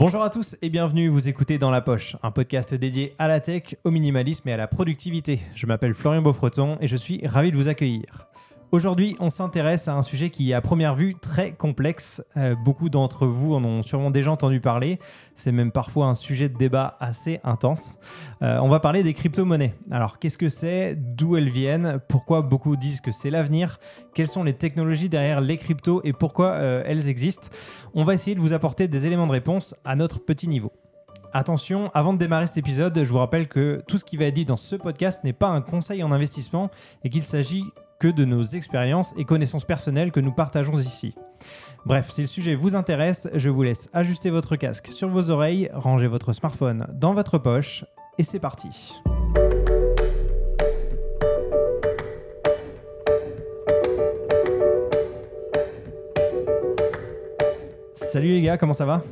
Bonjour 0.00 0.22
à 0.22 0.30
tous 0.30 0.56
et 0.62 0.70
bienvenue, 0.70 1.08
vous 1.08 1.28
écoutez 1.28 1.58
Dans 1.58 1.70
la 1.70 1.82
Poche, 1.82 2.16
un 2.22 2.30
podcast 2.30 2.72
dédié 2.72 3.14
à 3.18 3.28
la 3.28 3.38
tech, 3.38 3.76
au 3.84 3.90
minimalisme 3.90 4.48
et 4.48 4.52
à 4.54 4.56
la 4.56 4.66
productivité. 4.66 5.40
Je 5.54 5.66
m'appelle 5.66 5.92
Florian 5.92 6.22
Beaufreton 6.22 6.78
et 6.80 6.88
je 6.88 6.96
suis 6.96 7.26
ravi 7.26 7.50
de 7.50 7.56
vous 7.58 7.68
accueillir. 7.68 8.29
Aujourd'hui, 8.72 9.16
on 9.18 9.30
s'intéresse 9.30 9.88
à 9.88 9.94
un 9.94 10.02
sujet 10.02 10.30
qui 10.30 10.52
est 10.52 10.54
à 10.54 10.60
première 10.60 10.94
vue 10.94 11.16
très 11.20 11.50
complexe. 11.50 12.22
Euh, 12.36 12.54
beaucoup 12.54 12.88
d'entre 12.88 13.26
vous 13.26 13.52
en 13.52 13.64
ont 13.64 13.82
sûrement 13.82 14.12
déjà 14.12 14.30
entendu 14.30 14.60
parler. 14.60 15.00
C'est 15.34 15.50
même 15.50 15.72
parfois 15.72 16.06
un 16.06 16.14
sujet 16.14 16.48
de 16.48 16.56
débat 16.56 16.96
assez 17.00 17.40
intense. 17.42 17.96
Euh, 18.42 18.60
on 18.62 18.68
va 18.68 18.78
parler 18.78 19.02
des 19.02 19.12
crypto-monnaies. 19.12 19.74
Alors, 19.90 20.20
qu'est-ce 20.20 20.38
que 20.38 20.48
c'est? 20.48 20.94
D'où 20.94 21.36
elles 21.36 21.48
viennent? 21.48 21.98
Pourquoi 22.08 22.42
beaucoup 22.42 22.76
disent 22.76 23.00
que 23.00 23.10
c'est 23.10 23.30
l'avenir? 23.30 23.80
Quelles 24.14 24.28
sont 24.28 24.44
les 24.44 24.54
technologies 24.54 25.08
derrière 25.08 25.40
les 25.40 25.56
cryptos 25.56 26.00
et 26.04 26.12
pourquoi 26.12 26.50
euh, 26.50 26.84
elles 26.86 27.08
existent? 27.08 27.48
On 27.94 28.04
va 28.04 28.14
essayer 28.14 28.36
de 28.36 28.40
vous 28.40 28.52
apporter 28.52 28.86
des 28.86 29.04
éléments 29.04 29.26
de 29.26 29.32
réponse 29.32 29.74
à 29.84 29.96
notre 29.96 30.20
petit 30.20 30.46
niveau. 30.46 30.70
Attention, 31.32 31.90
avant 31.92 32.12
de 32.12 32.18
démarrer 32.18 32.46
cet 32.46 32.58
épisode, 32.58 33.02
je 33.02 33.10
vous 33.10 33.18
rappelle 33.18 33.48
que 33.48 33.82
tout 33.88 33.98
ce 33.98 34.04
qui 34.04 34.16
va 34.16 34.26
être 34.26 34.34
dit 34.34 34.44
dans 34.44 34.56
ce 34.56 34.76
podcast 34.76 35.24
n'est 35.24 35.32
pas 35.32 35.48
un 35.48 35.60
conseil 35.60 36.04
en 36.04 36.12
investissement 36.12 36.70
et 37.02 37.10
qu'il 37.10 37.24
s'agit 37.24 37.64
que 38.00 38.08
de 38.08 38.24
nos 38.24 38.42
expériences 38.42 39.14
et 39.16 39.24
connaissances 39.24 39.66
personnelles 39.66 40.10
que 40.10 40.20
nous 40.20 40.32
partageons 40.32 40.78
ici. 40.78 41.14
Bref, 41.84 42.10
si 42.10 42.22
le 42.22 42.26
sujet 42.26 42.54
vous 42.54 42.74
intéresse, 42.74 43.28
je 43.34 43.48
vous 43.48 43.62
laisse 43.62 43.88
ajuster 43.92 44.30
votre 44.30 44.56
casque 44.56 44.88
sur 44.88 45.08
vos 45.08 45.30
oreilles, 45.30 45.70
ranger 45.72 46.06
votre 46.06 46.32
smartphone 46.32 46.86
dans 46.92 47.12
votre 47.12 47.38
poche, 47.38 47.84
et 48.18 48.24
c'est 48.24 48.40
parti. 48.40 49.00
Salut 57.94 58.32
les 58.32 58.42
gars, 58.42 58.58
comment 58.58 58.74
ça 58.74 58.86
va? 58.86 59.04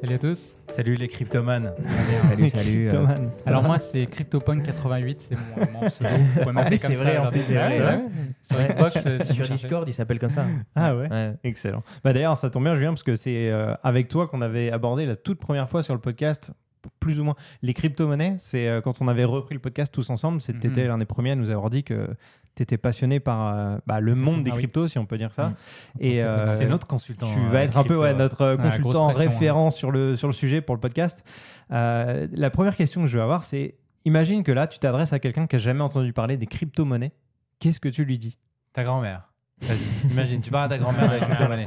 Salut 0.00 0.14
à 0.14 0.18
tous. 0.18 0.56
Salut 0.68 0.94
les 0.94 1.08
cryptomanes. 1.08 1.72
Salut, 2.28 2.48
salut. 2.50 2.86
euh, 2.86 2.90
Cryptoman. 2.90 3.30
Alors 3.46 3.62
moi 3.62 3.78
c'est 3.78 4.04
CryptoPunk88, 4.04 5.16
c'est 5.28 5.36
mon, 5.36 5.80
mon 5.80 5.90
pseudo. 5.90 6.10
Ah 6.56 6.64
c'est 6.70 6.76
ça, 6.78 6.88
vrai, 6.94 7.18
en 7.18 7.26
plus, 7.28 7.42
c'est 7.42 7.54
vrai, 7.54 7.78
ouais, 7.80 7.84
ouais. 7.84 7.96
ouais. 7.96 8.02
Sur 8.44 8.58
Xbox, 8.76 8.96
euh, 9.06 9.24
Sur. 9.24 9.48
Discord, 9.48 9.88
il 9.88 9.92
s'appelle 9.94 10.18
comme 10.18 10.30
ça. 10.30 10.46
Ah 10.74 10.96
ouais 10.96 11.08
Ouais. 11.10 11.32
Excellent. 11.44 11.80
Bah 12.02 12.12
d'ailleurs, 12.12 12.36
ça 12.38 12.48
tombe 12.50 12.64
bien, 12.64 12.76
Julien, 12.76 12.90
parce 12.90 13.02
que 13.02 13.14
c'est 13.14 13.50
euh, 13.50 13.74
avec 13.82 14.08
toi 14.08 14.26
qu'on 14.26 14.40
avait 14.40 14.70
abordé 14.72 15.04
la 15.06 15.16
toute 15.16 15.38
première 15.38 15.68
fois 15.68 15.82
sur 15.82 15.94
le 15.94 16.00
podcast, 16.00 16.50
plus 17.00 17.20
ou 17.20 17.24
moins, 17.24 17.34
les 17.62 17.74
crypto-monnaies. 17.74 18.36
C'est 18.38 18.68
euh, 18.68 18.80
quand 18.80 19.00
on 19.02 19.08
avait 19.08 19.24
repris 19.24 19.54
le 19.54 19.60
podcast 19.60 19.92
tous 19.92 20.08
ensemble, 20.10 20.40
c'était 20.40 20.68
Mhm. 20.68 20.86
l'un 20.88 20.98
des 20.98 21.04
premiers 21.04 21.32
à 21.32 21.34
nous 21.36 21.50
avoir 21.50 21.70
dit 21.70 21.84
que 21.84 22.08
tu 22.56 22.62
étais 22.62 22.78
passionné 22.78 23.20
par 23.20 23.54
euh, 23.54 23.78
bah, 23.86 24.00
le 24.00 24.14
monde 24.14 24.42
des 24.44 24.50
Ah 24.50 24.54
oui. 24.54 24.60
cryptos, 24.60 24.88
si 24.88 24.98
on 24.98 25.06
peut 25.06 25.18
dire 25.18 25.32
ça. 25.32 25.48
Mhm. 25.50 25.54
Et 26.00 26.22
euh, 26.22 26.58
C'est 26.58 26.66
notre 26.66 26.86
consultant. 26.86 27.32
tu 27.32 27.40
vas 27.48 27.64
être 27.64 27.76
un 27.76 27.82
peu 27.84 27.96
crypto. 27.98 28.02
ouais, 28.02 28.14
notre 28.14 28.56
consultant 28.56 29.08
référent 29.08 29.70
sur, 29.70 29.90
le, 29.90 30.16
sur 30.16 30.26
le 30.28 30.32
sujet 30.34 30.60
pour 30.60 30.74
le 30.74 30.80
podcast. 30.80 31.22
La 31.70 32.50
première 32.50 32.76
question 32.76 33.00
que 33.02 33.06
je 33.06 33.16
vais 33.16 33.22
avoir, 33.22 33.44
c'est 33.44 33.74
imagine 34.04 34.42
que 34.42 34.52
là, 34.52 34.66
tu 34.66 34.78
t'adresses 34.78 35.12
à 35.12 35.18
quelqu'un 35.18 35.46
qui 35.46 35.56
n'a 35.56 35.60
jamais 35.60 35.82
entendu 35.82 36.12
parler 36.12 36.36
des 36.36 36.46
crypto-monnaies. 36.46 37.12
Qu'est-ce 37.58 37.80
que 37.80 37.88
tu 37.90 38.04
lui 38.04 38.16
dis? 38.18 38.38
Ta 38.72 38.82
grand-mère. 38.84 39.26
Vas-y, 39.62 40.10
imagine, 40.10 40.40
tu 40.40 40.50
parles 40.50 40.64
à 40.64 40.68
ta 40.70 40.78
grand-mère 40.78 41.10
avec 41.10 41.20
une 41.22 41.28
crypto-monnaie. 41.28 41.66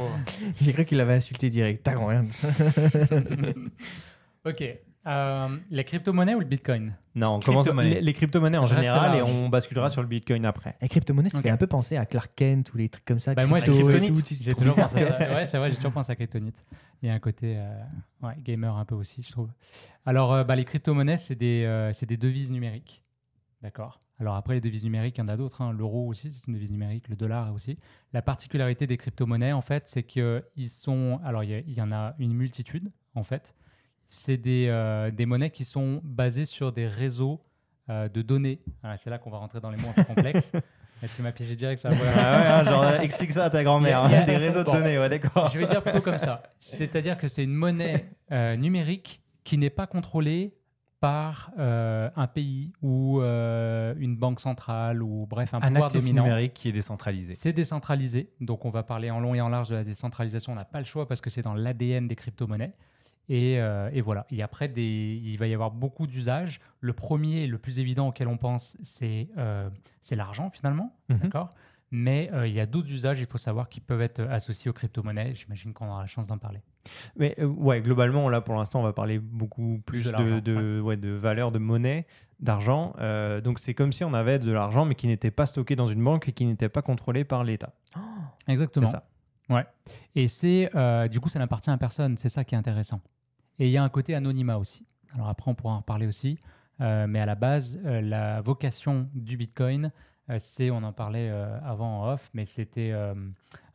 J'ai 0.59 0.73
cru 0.73 0.83
qu'il 0.85 0.99
avait 0.99 1.13
insulté 1.13 1.51
direct. 1.51 1.81
T'as 1.83 1.93
grand-mère. 1.93 2.23
Ok. 4.45 4.63
Euh, 5.05 5.57
les 5.69 5.83
crypto-monnaies 5.83 6.33
ou 6.35 6.39
le 6.39 6.45
Bitcoin? 6.45 6.95
Non, 7.15 7.35
on 7.35 7.39
commence 7.41 7.67
les, 7.67 7.99
les 8.01 8.13
crypto-monnaies 8.13 8.57
en 8.57 8.65
général 8.65 9.17
et 9.17 9.21
on 9.21 9.49
basculera 9.49 9.89
sur 9.89 10.01
le 10.01 10.07
Bitcoin 10.07 10.45
après. 10.45 10.75
Les 10.81 10.87
crypto-monnaies, 10.87 11.29
ça 11.29 11.39
Ok. 11.39 11.43
fait 11.43 11.49
un 11.49 11.57
peu 11.57 11.67
penser 11.67 11.97
à 11.97 12.05
Clark 12.05 12.31
Kent 12.35 12.73
ou 12.73 12.77
les 12.77 12.87
trucs 12.89 13.03
comme 13.05 13.19
ça. 13.19 13.33
Bah, 13.33 13.45
moi, 13.45 13.59
j'ai- 13.59 13.65
toujours 13.73 14.75
pensé 14.75 15.03
à 15.03 15.17
ça. 15.19 15.33
Ouais, 15.33 15.47
c'est 15.47 15.57
vrai, 15.57 15.69
j'ai 15.71 15.75
toujours 15.75 15.91
pensé 15.91 16.11
à 16.11 16.15
Kryptonite. 16.15 16.63
Il 17.01 17.07
y 17.07 17.11
a 17.11 17.13
un 17.13 17.19
côté 17.19 17.55
euh, 17.57 17.83
ouais, 18.21 18.35
gamer 18.39 18.75
un 18.77 18.85
peu 18.85 18.95
aussi, 18.95 19.21
je 19.23 19.31
trouve. 19.31 19.49
Alors, 20.05 20.31
euh, 20.33 20.43
bah, 20.45 20.55
les 20.55 20.63
crypto-monnaies, 20.65 21.17
c'est 21.17 21.35
des, 21.35 21.65
euh, 21.65 21.91
c'est 21.93 22.05
des 22.05 22.17
devises 22.17 22.49
numériques. 22.51 23.03
D'accord 23.61 24.01
Alors, 24.19 24.35
après, 24.35 24.53
les 24.55 24.61
devises 24.61 24.83
numériques, 24.85 25.17
il 25.17 25.21
y 25.21 25.23
en 25.23 25.27
a 25.27 25.35
d'autres. 25.37 25.61
hein. 25.61 25.73
L'euro 25.73 26.07
aussi, 26.07 26.31
c'est 26.31 26.47
une 26.47 26.53
devise 26.53 26.71
numérique. 26.71 27.09
Le 27.09 27.15
dollar 27.17 27.53
aussi. 27.53 27.77
La 28.13 28.21
particularité 28.21 28.87
des 28.87 28.95
crypto-monnaies, 28.97 29.51
en 29.53 29.61
fait, 29.61 29.83
c'est 29.87 30.03
qu'ils 30.03 30.43
sont. 30.69 31.19
Alors, 31.25 31.43
il 31.43 31.49
y, 31.49 31.53
a- 31.55 31.59
il 31.59 31.73
y 31.73 31.81
en 31.81 31.91
a 31.91 32.15
une 32.19 32.33
multitude, 32.33 32.89
en 33.15 33.23
fait. 33.23 33.53
C'est 34.15 34.37
des, 34.37 34.67
euh, 34.69 35.11
des 35.11 35.25
monnaies 35.25 35.49
qui 35.49 35.65
sont 35.65 35.99
basées 36.03 36.45
sur 36.45 36.71
des 36.71 36.87
réseaux 36.87 37.41
euh, 37.89 38.07
de 38.07 38.21
données. 38.21 38.61
Voilà, 38.81 38.97
c'est 38.97 39.09
là 39.09 39.17
qu'on 39.17 39.31
va 39.31 39.37
rentrer 39.37 39.59
dans 39.59 39.69
les 39.69 39.77
mots 39.77 39.89
un 39.89 39.93
peu 39.93 40.03
complexes. 40.03 40.51
Là, 41.01 41.09
tu 41.13 41.21
m'as 41.21 41.33
piégé 41.33 41.57
direct. 41.57 41.81
Ça, 41.81 41.89
voilà. 41.89 42.11
Ah 42.15 42.37
ouais, 42.37 42.69
hein, 42.69 42.71
genre, 42.71 43.01
explique 43.01 43.33
ça 43.33 43.43
à 43.43 43.49
ta 43.49 43.61
grand-mère. 43.61 44.03
Hein, 44.03 44.23
Des 44.23 44.37
réseaux 44.37 44.63
de 44.63 44.71
données, 44.71 44.97
ouais, 44.97 45.09
d'accord. 45.09 45.49
Je 45.49 45.59
vais 45.59 45.67
dire 45.67 45.83
plutôt 45.83 45.99
comme 45.99 46.17
ça. 46.17 46.43
C'est-à-dire 46.59 47.17
que 47.17 47.27
c'est 47.27 47.43
une 47.43 47.53
monnaie 47.53 48.09
euh, 48.31 48.55
numérique 48.55 49.21
qui 49.43 49.57
n'est 49.57 49.69
pas 49.69 49.85
contrôlée 49.85 50.53
par 51.01 51.51
euh, 51.59 52.09
un 52.15 52.27
pays 52.27 52.71
ou 52.81 53.19
euh, 53.19 53.93
une 53.97 54.15
banque 54.15 54.39
centrale 54.39 55.03
ou 55.03 55.27
bref 55.29 55.53
un, 55.53 55.57
Un 55.57 55.67
pouvoir 55.67 55.85
actif 55.87 55.99
dominant. 55.99 56.23
numérique 56.23 56.53
qui 56.53 56.69
est 56.69 56.71
décentralisé. 56.71 57.33
C'est 57.33 57.51
décentralisé, 57.51 58.29
donc 58.39 58.63
on 58.63 58.69
va 58.69 58.83
parler 58.83 59.11
en 59.11 59.19
long 59.19 59.35
et 59.35 59.41
en 59.41 59.49
large 59.49 59.67
de 59.67 59.75
la 59.75 59.83
décentralisation. 59.83 60.53
On 60.53 60.55
n'a 60.55 60.63
pas 60.63 60.79
le 60.79 60.85
choix 60.85 61.05
parce 61.05 61.19
que 61.19 61.29
c'est 61.29 61.41
dans 61.41 61.53
l'ADN 61.55 62.07
des 62.07 62.15
crypto-monnaies. 62.15 62.71
Et, 63.29 63.59
euh, 63.59 63.89
et 63.93 64.01
voilà. 64.01 64.25
Et 64.29 64.43
après, 64.43 64.67
des, 64.67 65.21
il 65.23 65.37
va 65.37 65.47
y 65.47 65.53
avoir 65.53 65.71
beaucoup 65.71 66.07
d'usages. 66.07 66.59
Le 66.81 66.93
premier, 66.93 67.47
le 67.47 67.57
plus 67.57 67.79
évident 67.79 68.09
auquel 68.09 68.27
on 68.27 68.37
pense, 68.37 68.77
c'est 68.81 69.29
euh, 69.37 69.69
l'argent 70.11 70.49
finalement. 70.49 70.95
Mhm. 71.09 71.17
D'accord? 71.19 71.49
Mais 71.95 72.31
euh, 72.33 72.47
il 72.47 72.53
y 72.55 72.59
a 72.59 72.65
d'autres 72.65 72.91
usages, 72.91 73.19
il 73.19 73.27
faut 73.27 73.37
savoir, 73.37 73.69
qui 73.69 73.79
peuvent 73.79 74.01
être 74.01 74.21
associés 74.21 74.67
aux 74.67 74.73
crypto-monnaies. 74.73 75.35
J'imagine 75.35 75.73
qu'on 75.73 75.87
aura 75.87 76.01
la 76.01 76.07
chance 76.07 76.25
d'en 76.25 76.39
parler. 76.39 76.59
Mais 77.15 77.35
euh, 77.37 77.45
ouais, 77.45 77.81
globalement, 77.81 78.29
là, 78.29 78.41
pour 78.41 78.55
l'instant, 78.55 78.79
on 78.79 78.83
va 78.83 78.93
parler 78.93 79.19
beaucoup 79.19 79.79
plus 79.85 80.03
De 80.03 80.11
de, 80.11 80.39
de, 80.39 80.81
ouais, 80.81 80.97
de 80.97 81.09
valeur 81.09 81.51
de 81.51 81.59
monnaie, 81.59 82.07
d'argent. 82.39 82.95
Euh, 82.99 83.41
donc, 83.41 83.59
c'est 83.59 83.75
comme 83.75 83.93
si 83.93 84.03
on 84.03 84.15
avait 84.15 84.39
de 84.39 84.51
l'argent, 84.51 84.85
mais 84.85 84.95
qui 84.95 85.05
n'était 85.05 85.29
pas 85.29 85.45
stocké 85.45 85.75
dans 85.75 85.87
une 85.87 86.03
banque 86.03 86.27
et 86.29 86.31
qui 86.31 86.45
n'était 86.45 86.67
pas 86.67 86.81
contrôlé 86.81 87.25
par 87.25 87.43
l'État. 87.43 87.73
Exactement. 88.47 88.87
C'est 88.87 88.93
ça. 88.93 89.07
Ouais. 89.49 89.65
Et 90.15 90.27
c'est 90.27 90.69
euh, 90.75 91.07
du 91.07 91.19
coup, 91.19 91.29
ça 91.29 91.39
n'appartient 91.39 91.69
à 91.69 91.77
personne. 91.77 92.17
C'est 92.17 92.29
ça 92.29 92.43
qui 92.43 92.55
est 92.55 92.57
intéressant. 92.57 93.01
Et 93.59 93.67
il 93.67 93.71
y 93.71 93.77
a 93.77 93.83
un 93.83 93.89
côté 93.89 94.15
anonymat 94.15 94.57
aussi. 94.57 94.85
Alors 95.13 95.29
après, 95.29 95.49
on 95.51 95.55
pourra 95.55 95.73
en 95.73 95.77
reparler 95.77 96.07
aussi. 96.07 96.39
Euh, 96.81 97.05
mais 97.07 97.19
à 97.19 97.25
la 97.25 97.35
base, 97.35 97.79
euh, 97.85 98.01
la 98.01 98.41
vocation 98.41 99.09
du 99.13 99.37
Bitcoin, 99.37 99.91
c'est, 100.39 100.71
on 100.71 100.77
en 100.83 100.93
parlait 100.93 101.29
avant 101.65 101.99
en 102.03 102.13
off, 102.13 102.29
mais 102.33 102.45
c'était 102.45 102.93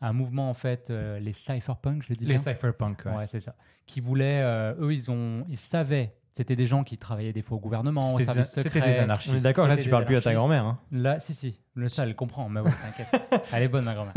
un 0.01 0.13
mouvement 0.15 0.49
en 0.49 0.55
fait, 0.55 0.89
les 0.89 1.35
cypherpunks, 1.35 2.03
je 2.05 2.09
le 2.09 2.17
dis 2.17 2.25
Les 2.25 2.35
bien. 2.35 2.43
cypherpunks. 2.43 3.05
ouais. 3.05 3.15
Ouais, 3.15 3.27
c'est 3.27 3.41
ça. 3.41 3.55
Qui 3.87 4.01
voulaient, 4.01 4.43
eux, 4.79 4.95
ils 4.95 5.11
ont, 5.11 5.45
ils 5.51 5.59
savaient. 5.59 6.15
C'était 6.39 6.55
des 6.55 6.67
gens 6.69 6.85
qui 6.85 6.99
travaillaient 6.99 7.33
des 7.33 7.43
fois 7.43 7.57
au 7.57 7.61
gouvernement, 7.61 8.15
au 8.15 8.19
C'était 8.21 8.33
service 8.33 8.55
des- 8.55 8.63
c'était 8.63 8.79
secret. 8.79 8.93
des 8.93 8.99
anarchistes. 9.01 9.35
On 9.35 9.39
est 9.39 9.41
d'accord, 9.41 9.67
là, 9.67 9.77
tu 9.77 9.89
parles 9.91 10.05
plus 10.05 10.15
à 10.17 10.21
ta 10.23 10.33
grand-mère. 10.33 10.65
hein. 10.67 10.79
Là, 10.93 11.19
si, 11.19 11.35
si, 11.35 11.59
le 11.75 11.89
ça, 11.89 12.05
elle 12.05 12.15
comprend, 12.15 12.49
mais 12.49 12.61
ouais, 12.61 12.71
t'inquiète. 12.71 13.21
Elle 13.53 13.65
est 13.65 13.69
bonne, 13.69 13.85
ma 13.85 13.95
grand-mère. 13.95 14.15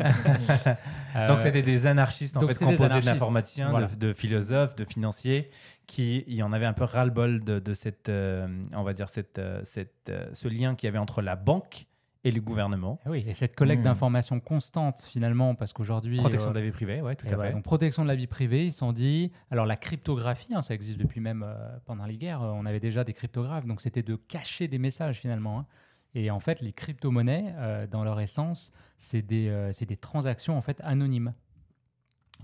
Donc 1.28 1.40
c'était 1.40 1.62
des 1.62 1.86
anarchistes 1.86 2.36
en 2.36 2.40
donc 2.40 2.52
fait 2.52 2.64
composés 2.64 3.00
d'informaticiens, 3.02 3.68
Voilà. 3.70 3.88
de, 3.88 3.96
de 4.08 4.12
philosophes, 4.14 4.74
de 4.76 4.84
financiers, 4.86 5.50
qui 5.86 6.24
y 6.26 6.42
en 6.42 6.52
avaient 6.52 6.66
un 6.66 6.72
peu 6.72 6.84
ras-le-bol 6.84 7.44
de, 7.44 7.58
de 7.58 7.74
cette, 7.74 8.08
euh, 8.08 8.46
on 8.74 8.82
va 8.82 8.92
dire 8.94 9.08
cette, 9.10 9.38
euh, 9.38 9.60
cette, 9.64 10.08
euh, 10.08 10.26
ce 10.32 10.48
lien 10.48 10.74
qu'il 10.74 10.86
y 10.86 10.88
avait 10.88 10.98
entre 10.98 11.20
la 11.22 11.36
banque 11.36 11.86
et 12.28 12.30
le 12.32 12.40
gouvernement. 12.40 13.00
Oui, 13.06 13.24
et 13.26 13.34
cette 13.34 13.54
collecte 13.56 13.80
Mmh. 13.80 13.84
d'informations 13.84 14.40
constante 14.40 15.00
finalement, 15.10 15.54
parce 15.54 15.72
qu'aujourd'hui... 15.72 16.18
Protection 16.18 16.50
euh, 16.50 16.52
de 16.52 16.58
la 16.58 16.64
vie 16.64 16.70
privée, 16.70 17.00
ouais, 17.00 17.16
tout 17.16 17.26
et 17.26 17.32
à 17.32 17.38
ouais, 17.38 17.48
fait. 17.48 17.52
donc 17.54 17.64
protection 17.64 18.02
de 18.02 18.08
la 18.08 18.14
vie 18.14 18.26
privée, 18.26 18.66
ils 18.66 18.72
se 18.72 18.78
sont 18.78 18.92
dit... 18.92 19.32
Alors 19.50 19.66
la 19.66 19.76
cryptographie, 19.76 20.54
hein, 20.54 20.62
ça 20.62 20.74
existe 20.74 20.98
depuis 20.98 21.20
même 21.20 21.42
euh, 21.46 21.78
pendant 21.86 22.06
les 22.06 22.16
guerres, 22.16 22.42
euh, 22.42 22.52
on 22.54 22.66
avait 22.66 22.80
déjà 22.80 23.04
des 23.04 23.12
cryptographes, 23.14 23.66
donc 23.66 23.80
c'était 23.80 24.02
de 24.02 24.16
cacher 24.16 24.68
des 24.68 24.78
messages 24.78 25.18
finalement. 25.18 25.60
hein. 25.60 25.66
Et 26.14 26.30
en 26.30 26.40
fait, 26.40 26.60
les 26.60 26.72
crypto-monnaies, 26.72 27.54
euh, 27.58 27.86
dans 27.86 28.02
leur 28.04 28.18
essence, 28.20 28.72
c'est 28.98 29.22
des, 29.22 29.48
euh, 29.48 29.72
c'est 29.72 29.86
des 29.86 29.96
transactions 29.96 30.56
en 30.56 30.62
fait 30.62 30.80
anonymes. 30.82 31.34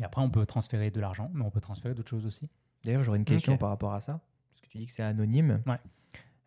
Et 0.00 0.04
après, 0.04 0.20
on 0.22 0.28
peut 0.30 0.44
transférer 0.44 0.90
de 0.90 1.00
l'argent, 1.00 1.30
mais 1.34 1.44
on 1.44 1.50
peut 1.50 1.60
transférer 1.60 1.94
d'autres 1.94 2.10
choses 2.10 2.26
aussi. 2.26 2.50
D'ailleurs, 2.84 3.02
j'aurais 3.04 3.18
une 3.18 3.24
question 3.24 3.56
par 3.56 3.68
rapport 3.70 3.94
à 3.94 4.00
ça. 4.00 4.20
Parce 4.50 4.60
que 4.62 4.66
tu 4.68 4.78
dis 4.78 4.86
que 4.86 4.92
c'est 4.92 5.02
anonyme. 5.02 5.62
Ouais. 5.66 5.78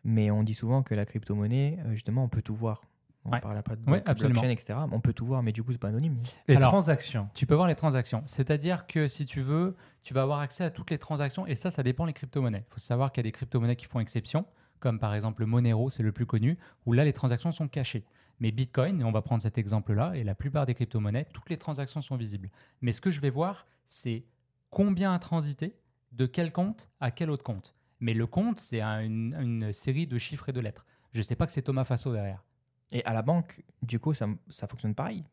Mais 0.04 0.30
on 0.30 0.42
dit 0.42 0.54
souvent 0.54 0.82
que 0.82 0.94
la 0.94 1.04
crypto-monnaie, 1.04 1.78
justement, 1.90 2.24
on 2.24 2.28
peut 2.28 2.42
tout 2.42 2.54
voir. 2.54 2.82
On 3.24 3.30
Ouais. 3.32 3.40
parle 3.40 3.58
après 3.58 3.76
de 3.76 3.90
Ouais, 3.90 4.00
blockchain, 4.00 4.48
etc. 4.48 4.74
On 4.92 5.00
peut 5.00 5.12
tout 5.12 5.26
voir, 5.26 5.42
mais 5.42 5.52
du 5.52 5.62
coup, 5.62 5.72
c'est 5.72 5.78
pas 5.78 5.88
anonyme. 5.88 6.16
Les 6.46 6.56
Alors- 6.56 6.70
transactions. 6.70 7.28
Tu 7.34 7.46
peux 7.46 7.54
voir 7.54 7.68
les 7.68 7.74
transactions. 7.74 8.22
C'est-à-dire 8.26 8.86
que 8.86 9.06
si 9.08 9.26
tu 9.26 9.40
veux, 9.42 9.76
tu 10.02 10.14
vas 10.14 10.22
avoir 10.22 10.38
accès 10.40 10.64
à 10.64 10.70
toutes 10.70 10.90
les 10.90 10.98
transactions. 10.98 11.46
Et 11.46 11.54
ça, 11.56 11.70
ça 11.70 11.82
dépend 11.82 12.06
des 12.06 12.12
crypto-monnaies. 12.14 12.64
Il 12.68 12.72
faut 12.72 12.80
savoir 12.80 13.12
qu'il 13.12 13.18
y 13.20 13.26
a 13.26 13.28
des 13.28 13.32
crypto-monnaies 13.32 13.76
qui 13.76 13.84
font 13.86 14.00
exception, 14.00 14.46
comme 14.80 14.98
par 14.98 15.14
exemple 15.14 15.40
le 15.42 15.46
Monero, 15.46 15.90
c'est 15.90 16.02
le 16.02 16.12
plus 16.12 16.24
connu, 16.26 16.56
où 16.86 16.92
là, 16.92 17.04
les 17.04 17.12
transactions 17.12 17.50
sont 17.52 17.68
cachées. 17.68 18.04
Mais 18.40 18.50
Bitcoin, 18.52 19.00
et 19.00 19.04
on 19.04 19.10
va 19.12 19.20
prendre 19.20 19.42
cet 19.42 19.58
exemple-là, 19.58 20.12
et 20.14 20.22
la 20.24 20.34
plupart 20.36 20.64
des 20.64 20.74
crypto-monnaies, 20.74 21.26
toutes 21.34 21.50
les 21.50 21.58
transactions 21.58 22.00
sont 22.00 22.16
visibles. 22.16 22.50
Mais 22.80 22.92
ce 22.92 23.00
que 23.00 23.10
je 23.10 23.20
vais 23.20 23.30
voir, 23.30 23.66
c'est 23.88 24.24
combien 24.70 25.12
a 25.12 25.18
transité, 25.18 25.74
de 26.12 26.24
quel 26.24 26.52
compte 26.52 26.88
à 27.00 27.10
quel 27.10 27.30
autre 27.30 27.42
compte. 27.42 27.74
Mais 28.00 28.14
le 28.14 28.26
compte, 28.26 28.60
c'est 28.60 28.80
un- 28.80 29.00
une, 29.00 29.34
une 29.38 29.72
série 29.72 30.06
de 30.06 30.16
chiffres 30.18 30.48
et 30.48 30.52
de 30.52 30.60
lettres. 30.60 30.86
Je 31.12 31.18
ne 31.18 31.22
sais 31.24 31.34
pas 31.34 31.46
que 31.46 31.52
c'est 31.52 31.62
Thomas 31.62 31.84
Faso 31.84 32.12
derrière. 32.12 32.44
Et 32.92 33.04
à 33.04 33.12
la 33.12 33.22
banque, 33.22 33.62
du 33.82 33.98
coup, 33.98 34.14
ça, 34.14 34.26
ça 34.48 34.66
fonctionne 34.66 34.94
pareil. 34.94 35.24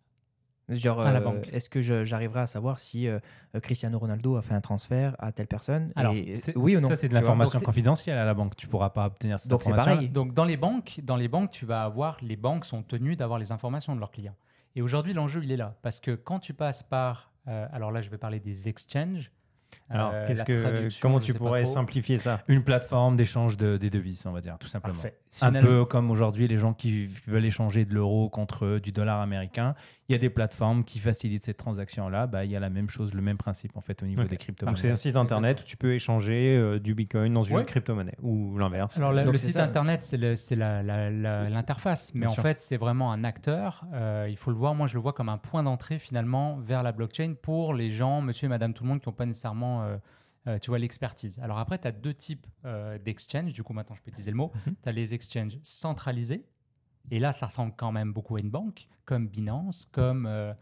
Genre, 0.68 1.00
À 1.02 1.12
la 1.12 1.20
euh, 1.20 1.24
banque. 1.24 1.48
est-ce 1.54 1.70
que 1.70 1.82
j'arriverai 1.82 2.40
à 2.42 2.48
savoir 2.48 2.80
si 2.80 3.08
euh, 3.08 3.20
euh, 3.56 3.60
Cristiano 3.60 4.00
Ronaldo 4.00 4.36
a 4.36 4.42
fait 4.42 4.56
un 4.56 4.62
transfert 4.62 5.16
à 5.20 5.32
telle 5.32 5.46
personne? 5.46 5.94
Alors, 5.96 6.16
et- 6.16 6.34
Oui 6.56 6.76
ou 6.76 6.80
non 6.80 6.88
Ça, 6.90 6.96
c'est 6.96 7.08
de 7.08 7.14
l'information 7.14 7.60
confidentielle 7.60 8.18
à 8.18 8.26
la 8.26 8.34
banque. 8.34 8.56
Tu 8.56 8.68
pourras 8.68 8.90
pas 8.90 9.06
obtenir 9.06 9.40
cette 9.40 9.50
Donc, 9.52 9.62
c'est 9.62 9.70
information. 9.70 9.94
pareil. 9.94 10.10
Donc 10.10 10.34
dans 10.34 10.44
les 10.44 10.58
banques, 10.58 11.02
dans 11.04 11.18
les 11.18 11.28
banques, 11.28 11.52
tu 11.52 11.68
vas 11.68 11.84
avoir 11.84 12.18
les 12.24 12.36
banques 12.36 12.66
sont 12.66 12.82
tenues 12.82 13.16
d'avoir 13.16 13.38
les 13.38 13.52
informations 13.52 13.94
de 13.94 14.00
leurs 14.00 14.12
clients. 14.12 14.36
Et 14.76 14.82
aujourd'hui, 14.82 15.14
l'enjeu 15.14 15.44
il 15.44 15.52
est 15.52 15.58
là 15.58 15.76
parce 15.84 16.00
que 16.00 16.12
quand 16.16 16.40
tu 16.40 16.56
passes 16.56 16.82
par, 16.82 17.32
euh, 17.48 17.68
alors 17.72 17.92
là, 17.92 18.02
je 18.02 18.10
vais 18.10 18.18
parler 18.18 18.40
des 18.40 18.68
exchanges. 18.68 19.32
Alors, 19.90 20.12
Euh, 20.14 20.28
qu'est-ce 20.28 20.44
que, 20.44 21.00
comment 21.02 21.20
tu 21.20 21.34
pourrais 21.36 21.66
simplifier 21.66 22.18
ça? 22.18 22.42
Une 22.48 22.64
plateforme 22.64 23.16
d'échange 23.18 23.56
de, 23.56 23.78
des 23.78 23.92
devises, 23.92 24.26
on 24.26 24.32
va 24.32 24.42
dire, 24.42 24.58
tout 24.60 24.68
simplement. 24.68 24.96
Parfait. 24.96 25.16
Un 25.42 25.48
Finalement- 25.50 25.70
peu 25.70 25.86
comme 25.86 26.10
aujourd'hui, 26.10 26.48
les 26.48 26.58
gens 26.58 26.74
qui 26.74 27.06
veulent 27.28 27.46
échanger 27.46 27.86
de 27.86 27.94
l'euro 27.94 28.28
contre 28.30 28.80
du 28.80 28.92
dollar 28.92 29.22
américain, 29.22 29.76
il 30.08 30.12
y 30.12 30.16
a 30.16 30.20
des 30.20 30.30
plateformes 30.30 30.84
qui 30.84 31.00
facilitent 31.00 31.44
cette 31.46 31.58
transaction-là. 31.58 32.28
Bah, 32.28 32.46
il 32.46 32.52
y 32.52 32.56
a 32.56 32.60
la 32.60 32.70
même 32.70 32.90
chose, 32.90 33.14
le 33.14 33.22
même 33.22 33.38
principe 33.38 33.76
en 33.76 33.82
fait 33.82 34.04
au 34.04 34.06
niveau 34.06 34.22
des 34.22 34.30
Donc, 34.30 34.38
c'est 34.40 34.46
crypto-monnaies. 34.46 34.92
un 34.92 34.96
site 34.96 35.16
internet 35.16 35.62
où 35.62 35.64
tu 35.64 35.78
peux 35.78 35.94
échanger 35.96 36.56
euh, 36.56 36.80
du 36.80 36.94
bitcoin 36.94 37.34
dans 37.34 37.44
une 37.44 37.56
Ouais. 37.56 37.66
crypto-monnaie 37.66 38.16
ou 38.22 38.58
l'inverse. 38.58 38.96
Alors, 38.98 39.12
la- 39.12 39.24
Donc, 39.24 39.34
le 39.34 39.40
site 39.40 39.54
ça. 39.54 39.64
internet, 39.64 40.04
c'est 40.04 40.18
le- 40.18 40.36
c'est 40.36 40.56
la- 40.56 40.84
la- 40.84 41.10
la- 41.10 41.50
l'interface, 41.50 42.12
mais 42.14 42.22
Bien 42.22 42.30
en 42.30 42.34
sûr. 42.34 42.44
fait, 42.44 42.60
c'est 42.60 42.78
vraiment 42.78 43.12
un 43.12 43.24
acteur. 43.24 43.86
Euh, 43.94 44.28
il 44.30 44.38
faut 44.38 44.52
le 44.52 44.58
voir, 44.58 44.76
moi, 44.76 44.86
je 44.88 44.94
le 44.94 45.00
vois 45.00 45.14
comme 45.14 45.30
un 45.30 45.38
point 45.40 45.64
d'entrée 45.64 45.98
finalement 45.98 46.58
vers 46.60 46.84
la 46.84 46.92
blockchain 46.92 47.34
pour 47.42 47.74
les 47.74 47.90
gens, 47.92 48.22
monsieur 48.22 48.46
et 48.46 48.50
madame 48.50 48.74
tout 48.74 48.84
le 48.84 48.90
monde, 48.90 49.02
qui 49.02 49.10
n'ont 49.10 49.14
pas 49.16 49.26
nécessairement, 49.26 49.84
euh, 49.84 49.98
euh, 50.48 50.60
tu 50.60 50.70
vois, 50.70 50.78
l'expertise. 50.78 51.40
Alors 51.42 51.58
après, 51.58 51.80
tu 51.80 51.88
as 51.88 51.92
deux 51.92 52.14
types 52.14 52.46
euh, 52.66 53.00
d'exchange. 53.00 53.54
Du 53.54 53.64
coup, 53.64 53.74
maintenant, 53.74 53.96
je 53.96 54.02
peux 54.04 54.12
utiliser 54.12 54.30
le 54.30 54.38
mot. 54.38 54.52
Mhm. 54.68 54.76
Tu 54.84 54.90
as 54.90 54.92
les 54.92 55.16
exchanges 55.16 55.58
centralisés, 55.64 56.46
et 57.12 57.20
là, 57.20 57.34
ça 57.34 57.48
ressemble 57.48 57.74
quand 57.78 57.92
même 57.92 58.14
beaucoup 58.14 58.36
à 58.36 58.40
une 58.40 58.50
banque, 58.50 58.88
comme 59.06 59.28
Binance, 59.28 59.88
comme 59.92 60.26
euh, 60.26 60.54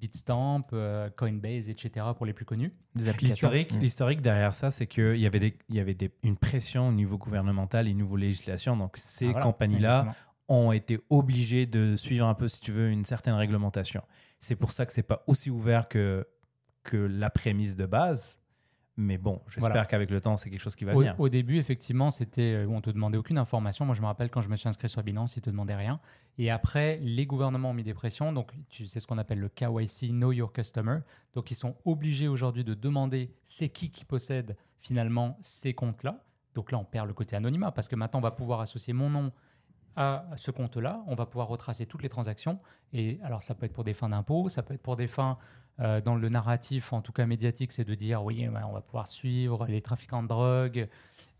Bitstamp, 0.00 0.66
euh, 0.72 1.08
Coinbase, 1.16 1.68
etc. 1.68 2.06
pour 2.16 2.26
les 2.26 2.32
plus 2.34 2.44
connus. 2.44 2.72
des 2.94 3.08
applications. 3.08 3.48
L'historique, 3.50 3.72
Mm. 3.74 3.80
l'historique 3.80 4.20
derrière 4.22 4.54
ça, 4.54 4.70
c'est 4.70 4.86
qu'il 4.86 5.16
y 5.16 5.26
avait, 5.26 5.40
des, 5.40 5.58
il 5.68 5.74
y 5.76 5.80
avait 5.80 5.94
des- 5.94 6.12
une 6.22 6.36
pression 6.36 6.88
au 6.88 6.92
niveau 6.92 7.16
gouvernemental 7.18 7.88
et 7.88 7.92
au 7.92 7.94
niveau 7.94 8.16
législation. 8.16 8.76
Donc, 8.76 8.96
ces 8.98 9.26
Ah, 9.28 9.30
voilà, 9.32 9.46
compagnies-là 9.46 9.98
exactement. 10.00 10.26
ont 10.66 10.72
été 10.72 10.98
obligées 11.10 11.66
de 11.66 11.96
suivre 11.96 12.26
un 12.26 12.34
peu, 12.34 12.48
si 12.48 12.60
tu 12.60 12.72
veux, 12.72 12.90
une 12.90 13.04
certaine 13.04 13.34
réglementation. 13.34 14.02
C'est 14.38 14.56
pour 14.56 14.72
ça 14.72 14.84
que 14.86 14.92
c'est 14.92 15.02
pas 15.02 15.22
aussi 15.26 15.50
ouvert 15.50 15.88
que, 15.88 16.26
que 16.82 16.96
la 16.98 17.30
prémisse 17.30 17.74
de 17.76 17.86
base. 17.86 18.38
Mais 18.98 19.18
bon, 19.18 19.42
j'espère 19.46 19.60
Voilà. 19.70 19.84
qu'avec 19.84 20.10
le 20.10 20.20
temps, 20.22 20.36
c'est 20.38 20.48
quelque 20.48 20.60
chose 20.60 20.74
qui 20.74 20.84
va 20.86 20.94
Au, 20.94 21.00
venir. 21.00 21.14
au 21.18 21.28
début, 21.28 21.58
effectivement, 21.58 22.10
c'était 22.10 22.54
euh, 22.54 22.66
où 22.66 22.74
on 22.74 22.80
te 22.80 22.88
demandait 22.90 23.18
aucune 23.18 23.36
information. 23.36 23.84
Moi, 23.84 23.94
je 23.94 24.00
me 24.00 24.06
rappelle 24.06 24.30
quand 24.30 24.40
je 24.40 24.48
me 24.48 24.56
suis 24.56 24.68
inscrit 24.70 24.88
sur 24.88 25.02
Binance, 25.02 25.36
ils 25.36 25.42
te 25.42 25.50
demandaient 25.50 25.74
rien. 25.74 26.00
Et 26.38 26.50
après, 26.50 26.98
les 27.02 27.26
gouvernements 27.26 27.70
ont 27.70 27.74
mis 27.74 27.82
des 27.84 27.92
pressions. 27.94 28.32
Donc, 28.32 28.52
tu 28.70 28.86
sais 28.86 29.00
ce 29.00 29.06
qu'on 29.06 29.18
appelle 29.18 29.38
le 29.40 29.48
KYC, 29.50 30.08
Know 30.12 30.32
Your 30.32 30.50
Customer. 30.52 31.00
Donc, 31.34 31.50
ils 31.50 31.54
sont 31.56 31.76
obligés 31.84 32.28
aujourd'hui 32.28 32.64
de 32.64 32.72
demander 32.74 33.34
c'est 33.44 33.68
qui 33.68 33.90
qui 33.90 34.04
possède 34.06 34.56
finalement 34.80 35.38
ces 35.42 35.74
comptes-là. 35.74 36.22
Donc 36.54 36.72
là, 36.72 36.78
on 36.78 36.84
perd 36.84 37.06
le 37.06 37.12
côté 37.12 37.36
anonymat 37.36 37.72
parce 37.72 37.88
que 37.88 37.96
maintenant, 37.96 38.20
on 38.20 38.22
va 38.22 38.30
pouvoir 38.30 38.60
associer 38.60 38.94
mon 38.94 39.10
nom 39.10 39.30
à 39.96 40.26
ce 40.36 40.50
compte-là. 40.50 41.02
On 41.06 41.14
va 41.14 41.26
pouvoir 41.26 41.48
retracer 41.48 41.86
toutes 41.86 42.02
les 42.02 42.08
transactions. 42.08 42.60
Et 42.92 43.18
alors, 43.22 43.42
ça 43.42 43.54
peut 43.54 43.66
être 43.66 43.72
pour 43.72 43.84
des 43.84 43.94
fins 43.94 44.08
d'impôt, 44.08 44.48
ça 44.48 44.62
peut 44.62 44.74
être 44.74 44.82
pour 44.82 44.96
des 44.96 45.08
fins 45.08 45.38
euh, 45.80 46.00
dans 46.00 46.14
le 46.14 46.28
narratif, 46.28 46.92
en 46.92 47.02
tout 47.02 47.12
cas 47.12 47.26
médiatique, 47.26 47.72
c'est 47.72 47.84
de 47.84 47.94
dire 47.94 48.22
oui, 48.22 48.46
ben, 48.46 48.64
on 48.68 48.72
va 48.72 48.80
pouvoir 48.80 49.08
suivre 49.08 49.66
les 49.66 49.82
trafiquants 49.82 50.22
de 50.22 50.28
drogue 50.28 50.88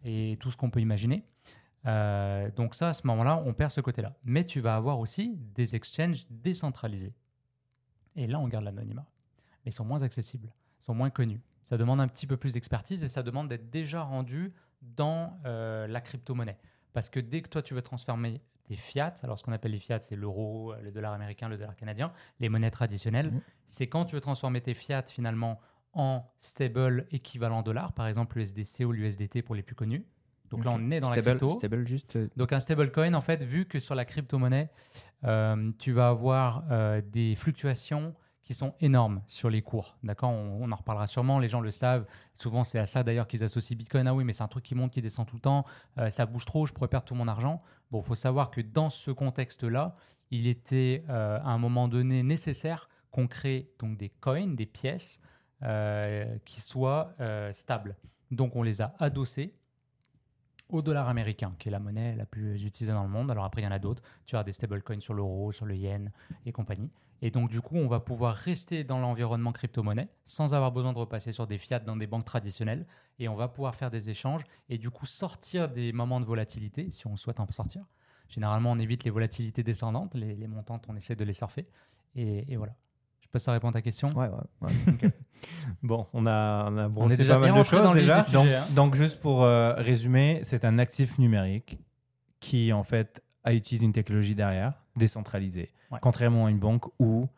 et 0.05 0.37
tout 0.41 0.51
ce 0.51 0.57
qu'on 0.57 0.71
peut 0.71 0.81
imaginer. 0.81 1.25
Euh, 1.87 2.51
donc 2.51 2.75
ça, 2.75 2.89
à 2.89 2.93
ce 2.95 3.07
moment-là, 3.07 3.43
on 3.47 3.55
perd 3.55 3.71
ce 3.71 3.81
côté-là. 3.81 4.15
Mais 4.25 4.45
tu 4.45 4.61
vas 4.61 4.77
avoir 4.77 4.99
aussi 4.99 5.37
des 5.55 5.75
exchanges 5.75 6.27
décentralisés. 6.31 7.15
Et 8.17 8.27
là, 8.27 8.41
on 8.41 8.49
garde 8.49 8.65
l'anonymat. 8.65 9.07
Mais 9.65 9.71
ils 9.71 9.75
sont 9.75 9.85
moins 9.85 10.03
accessibles, 10.03 10.53
sont 10.81 10.95
moins 10.95 11.11
connus. 11.11 11.41
Ça 11.69 11.77
demande 11.77 12.01
un 12.01 12.09
petit 12.09 12.27
peu 12.27 12.37
plus 12.37 12.53
d'expertise 12.53 13.03
et 13.05 13.09
ça 13.09 13.23
demande 13.23 13.49
d'être 13.49 13.71
déjà 13.71 14.03
rendu 14.03 14.53
dans 14.83 15.41
euh, 15.45 15.87
la 15.87 16.01
crypto-monnaie. 16.01 16.59
Parce 16.97 17.11
que 17.11 17.21
dès 17.21 17.43
que 17.43 17.51
toi, 17.51 17.61
tu 17.61 17.75
veux 17.75 17.83
transformer 17.83 18.41
des 18.71 18.77
fiat, 18.77 19.13
alors 19.23 19.39
ce 19.39 19.45
qu'on 19.45 19.53
appelle 19.53 19.73
les 19.73 19.79
fiat, 19.79 19.99
c'est 20.01 20.17
l'euro, 20.17 20.73
le 20.83 20.91
dollar 20.91 21.13
américain, 21.13 21.47
le 21.47 21.59
dollar 21.59 21.77
canadien, 21.77 22.11
les 22.41 22.49
monnaies 22.49 22.71
traditionnelles, 22.71 23.33
Mhm. 23.33 23.41
c'est 23.69 23.87
quand 23.87 24.07
tu 24.07 24.15
veux 24.15 24.23
transformer 24.23 24.63
tes 24.63 24.73
fiat 24.73 25.03
finalement 25.03 25.61
en 25.93 26.25
stable 26.41 27.07
équivalent 27.11 27.61
dollar, 27.61 27.93
par 27.93 28.07
exemple 28.07 28.39
l'USDC 28.39 28.87
ou 28.87 28.93
l'USDT 28.93 29.43
pour 29.43 29.55
les 29.55 29.63
plus 29.63 29.75
connus. 29.75 30.07
Donc 30.49 30.65
là, 30.65 30.71
on 30.73 30.91
est 30.91 31.01
dans 31.01 31.11
la 31.11 31.21
crypto. 31.21 31.59
Stable, 31.59 31.87
juste. 31.87 32.17
euh, 32.17 32.29
Donc 32.37 32.55
un 32.55 32.61
stablecoin, 32.61 33.13
en 33.13 33.21
fait, 33.21 33.43
vu 33.43 33.67
que 33.67 33.79
sur 33.79 33.95
la 33.95 34.07
crypto-monnaie, 34.07 34.71
euh, 35.25 35.71
tu 35.79 35.93
vas 35.93 36.09
avoir 36.09 36.65
euh, 36.71 37.03
des 37.05 37.35
fluctuations 37.35 38.15
qui 38.47 38.55
sont 38.55 38.75
énormes 38.81 39.23
sur 39.27 39.51
les 39.51 39.61
cours. 39.61 39.97
D'accord? 40.05 40.31
On, 40.31 40.71
en 40.71 40.77
reparlera 40.77 41.09
sûrement, 41.09 41.41
les 41.41 41.49
gens 41.49 41.61
le 41.61 41.73
savent. 41.73 42.07
Souvent, 42.35 42.63
c'est 42.63 42.79
à 42.79 42.87
ça 42.87 43.03
d'ailleurs 43.03 43.27
qu'ils 43.27 43.43
associent 43.43 43.77
Bitcoin. 43.77 44.07
Ah 44.07 44.15
oui, 44.15 44.23
mais 44.23 44.33
c'est 44.33 44.45
un 44.45 44.49
truc 44.49 44.65
qui 44.65 44.77
monte, 44.77 44.93
qui 44.93 45.03
descend 45.03 45.27
tout 45.27 45.35
le 45.35 45.41
temps. 45.41 45.67
Euh, 45.99 46.11
ça 46.11 46.27
bouge 46.27 46.45
trop, 46.45 46.65
je 46.65 46.73
pourrais 46.73 46.89
perdre 46.89 47.05
tout 47.05 47.17
mon 47.17 47.27
argent. 47.27 47.61
Bon, 47.91 48.01
il 48.01 48.05
faut 48.05 48.15
savoir 48.15 48.53
que 48.53 48.61
dans 48.61 48.89
ce 48.89 49.11
contexte-là, 49.11 49.97
il 50.31 50.47
était 50.47 51.05
euh, 51.09 51.41
à 51.41 51.49
un 51.49 51.59
moment 51.59 51.89
donné 51.89 52.23
nécessaire 52.23 52.89
qu'on 53.11 53.27
crée 53.27 53.69
donc 53.81 53.97
des 53.97 54.11
coins, 54.11 54.55
des 54.55 54.67
pièces 54.67 55.21
euh, 55.63 56.39
qui 56.45 56.61
soient 56.61 57.15
stables. 57.53 57.97
Donc 58.31 58.55
on 58.55 58.63
les 58.63 58.81
a 58.81 58.95
adossés 59.01 59.55
au 60.69 60.83
dollar 60.83 61.09
américain, 61.09 61.55
qui 61.59 61.69
est 61.69 61.73
la 61.73 61.79
monnaie 61.81 62.15
la 62.15 62.27
plus 62.27 62.65
utilisée 62.65 62.93
dans 62.93 63.03
le 63.03 63.09
monde. 63.09 63.31
Alors 63.31 63.45
après, 63.45 63.63
il 63.63 63.65
y 63.65 63.69
en 63.69 63.73
a 63.73 63.79
d'autres. 63.79 64.03
Tu 64.27 64.37
as 64.37 64.45
des 64.45 64.53
stablecoins 64.53 65.01
sur 65.01 65.15
l'euro, 65.15 65.51
sur 65.51 65.67
le 65.67 65.75
yen 65.75 66.13
et 66.45 66.53
compagnie. 66.53 66.91
Et 67.23 67.31
donc, 67.31 67.51
du 67.51 67.61
coup, 67.61 67.77
on 67.77 67.89
va 67.89 68.01
pouvoir 68.01 68.35
rester 68.35 68.85
dans 68.85 68.99
l'environnement 68.99 69.53
crypto-monnaie 69.53 70.09
sans 70.27 70.55
avoir 70.55 70.73
besoin 70.73 70.93
de 70.93 70.99
repasser 70.99 71.33
sur 71.33 71.47
des 71.47 71.59
fiat 71.59 71.79
dans 71.79 71.97
des 71.97 72.07
banques 72.07 72.25
traditionnelles. 72.25 72.87
Et 73.19 73.29
on 73.29 73.37
va 73.37 73.49
pouvoir 73.49 73.75
faire 73.75 73.91
des 73.91 74.11
échanges 74.11 74.43
et 74.69 74.77
du 74.77 74.91
coup 74.91 75.07
sortir 75.07 75.71
des 75.71 75.93
moments 75.93 76.21
de 76.21 76.27
volatilité, 76.27 76.91
si 76.91 77.07
on 77.07 77.17
souhaite 77.17 77.41
en 77.41 77.51
sortir. 77.51 77.85
Généralement, 78.29 78.73
on 78.73 78.79
évite 78.79 79.05
les 79.05 79.11
volatilités 79.11 79.63
descendantes. 79.63 80.15
Les, 80.15 80.35
les 80.35 80.47
montantes, 80.47 80.85
on 80.89 80.97
essaie 80.97 81.17
de 81.17 81.25
les 81.25 81.33
surfer. 81.33 81.67
Et, 82.15 82.53
et 82.53 82.57
voilà. 82.57 82.75
Je 83.21 83.29
peux 83.29 83.39
ça 83.39 83.53
répondre 83.53 83.71
à 83.71 83.81
ta 83.81 83.83
question? 83.83 84.09
Ouais, 84.11 84.29
ouais. 84.29 84.69
ouais. 84.69 85.11
Bon, 85.83 86.07
on 86.13 86.27
a, 86.27 86.71
on 86.71 86.79
a 86.79 86.89
On 86.97 87.11
est 87.11 87.17
déjà 87.17 87.35
pas 87.35 87.41
mal 87.41 87.59
de 87.59 87.63
choses 87.65 87.83
dans 87.83 87.93
déjà. 87.93 88.23
Donc, 88.33 88.47
hein. 88.47 88.65
donc, 88.75 88.95
juste 88.95 89.21
pour 89.21 89.43
euh, 89.43 89.75
résumer, 89.75 90.41
c'est 90.45 90.65
un 90.65 90.79
actif 90.79 91.19
numérique 91.19 91.79
qui, 92.41 92.73
en 92.73 92.83
fait, 92.83 93.23
a 93.45 93.53
utilisé 93.53 93.85
une 93.85 93.93
technologie 93.93 94.35
derrière, 94.35 94.75
décentralisée. 94.97 95.71
Ouais. 95.91 95.99
Contrairement 96.03 96.47
à 96.47 96.51
une 96.51 96.59
banque 96.59 96.87
où 96.99 97.29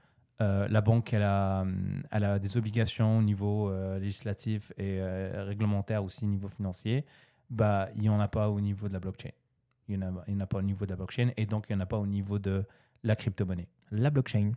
euh, 0.41 0.69
la 0.69 0.81
banque, 0.81 1.13
elle 1.13 1.23
a, 1.23 1.63
hum, 1.63 2.03
elle 2.11 2.25
a 2.25 2.39
des 2.39 2.57
obligations 2.57 3.19
au 3.19 3.23
niveau 3.23 3.71
euh, 3.71 3.99
législatif 3.99 4.73
et 4.79 4.99
euh, 5.01 5.45
réglementaire 5.45 6.05
aussi 6.05 6.25
au 6.25 6.29
niveau 6.29 6.49
financier, 6.49 7.05
bah, 7.51 7.89
il 7.97 8.03
n'y 8.03 8.09
en 8.09 8.21
a 8.21 8.29
pas 8.29 8.49
au 8.49 8.61
niveau 8.61 8.89
de 8.89 8.93
la 8.93 9.01
blockchain. 9.01 9.31
Il 9.89 9.99
n'y 9.99 10.05
en, 10.05 10.15
en 10.17 10.41
a 10.41 10.47
pas 10.47 10.59
au 10.59 10.63
niveau 10.63 10.85
de 10.85 10.91
la 10.91 10.97
blockchain 10.97 11.31
et 11.37 11.47
donc 11.47 11.67
il 11.69 11.75
n'y 11.75 11.81
en 11.81 11.83
a 11.83 11.87
pas 11.87 11.99
au 11.99 12.07
niveau 12.07 12.39
de 12.39 12.65
la 13.03 13.17
crypto-monnaie. 13.17 13.69
La 13.91 14.11
blockchain, 14.11 14.53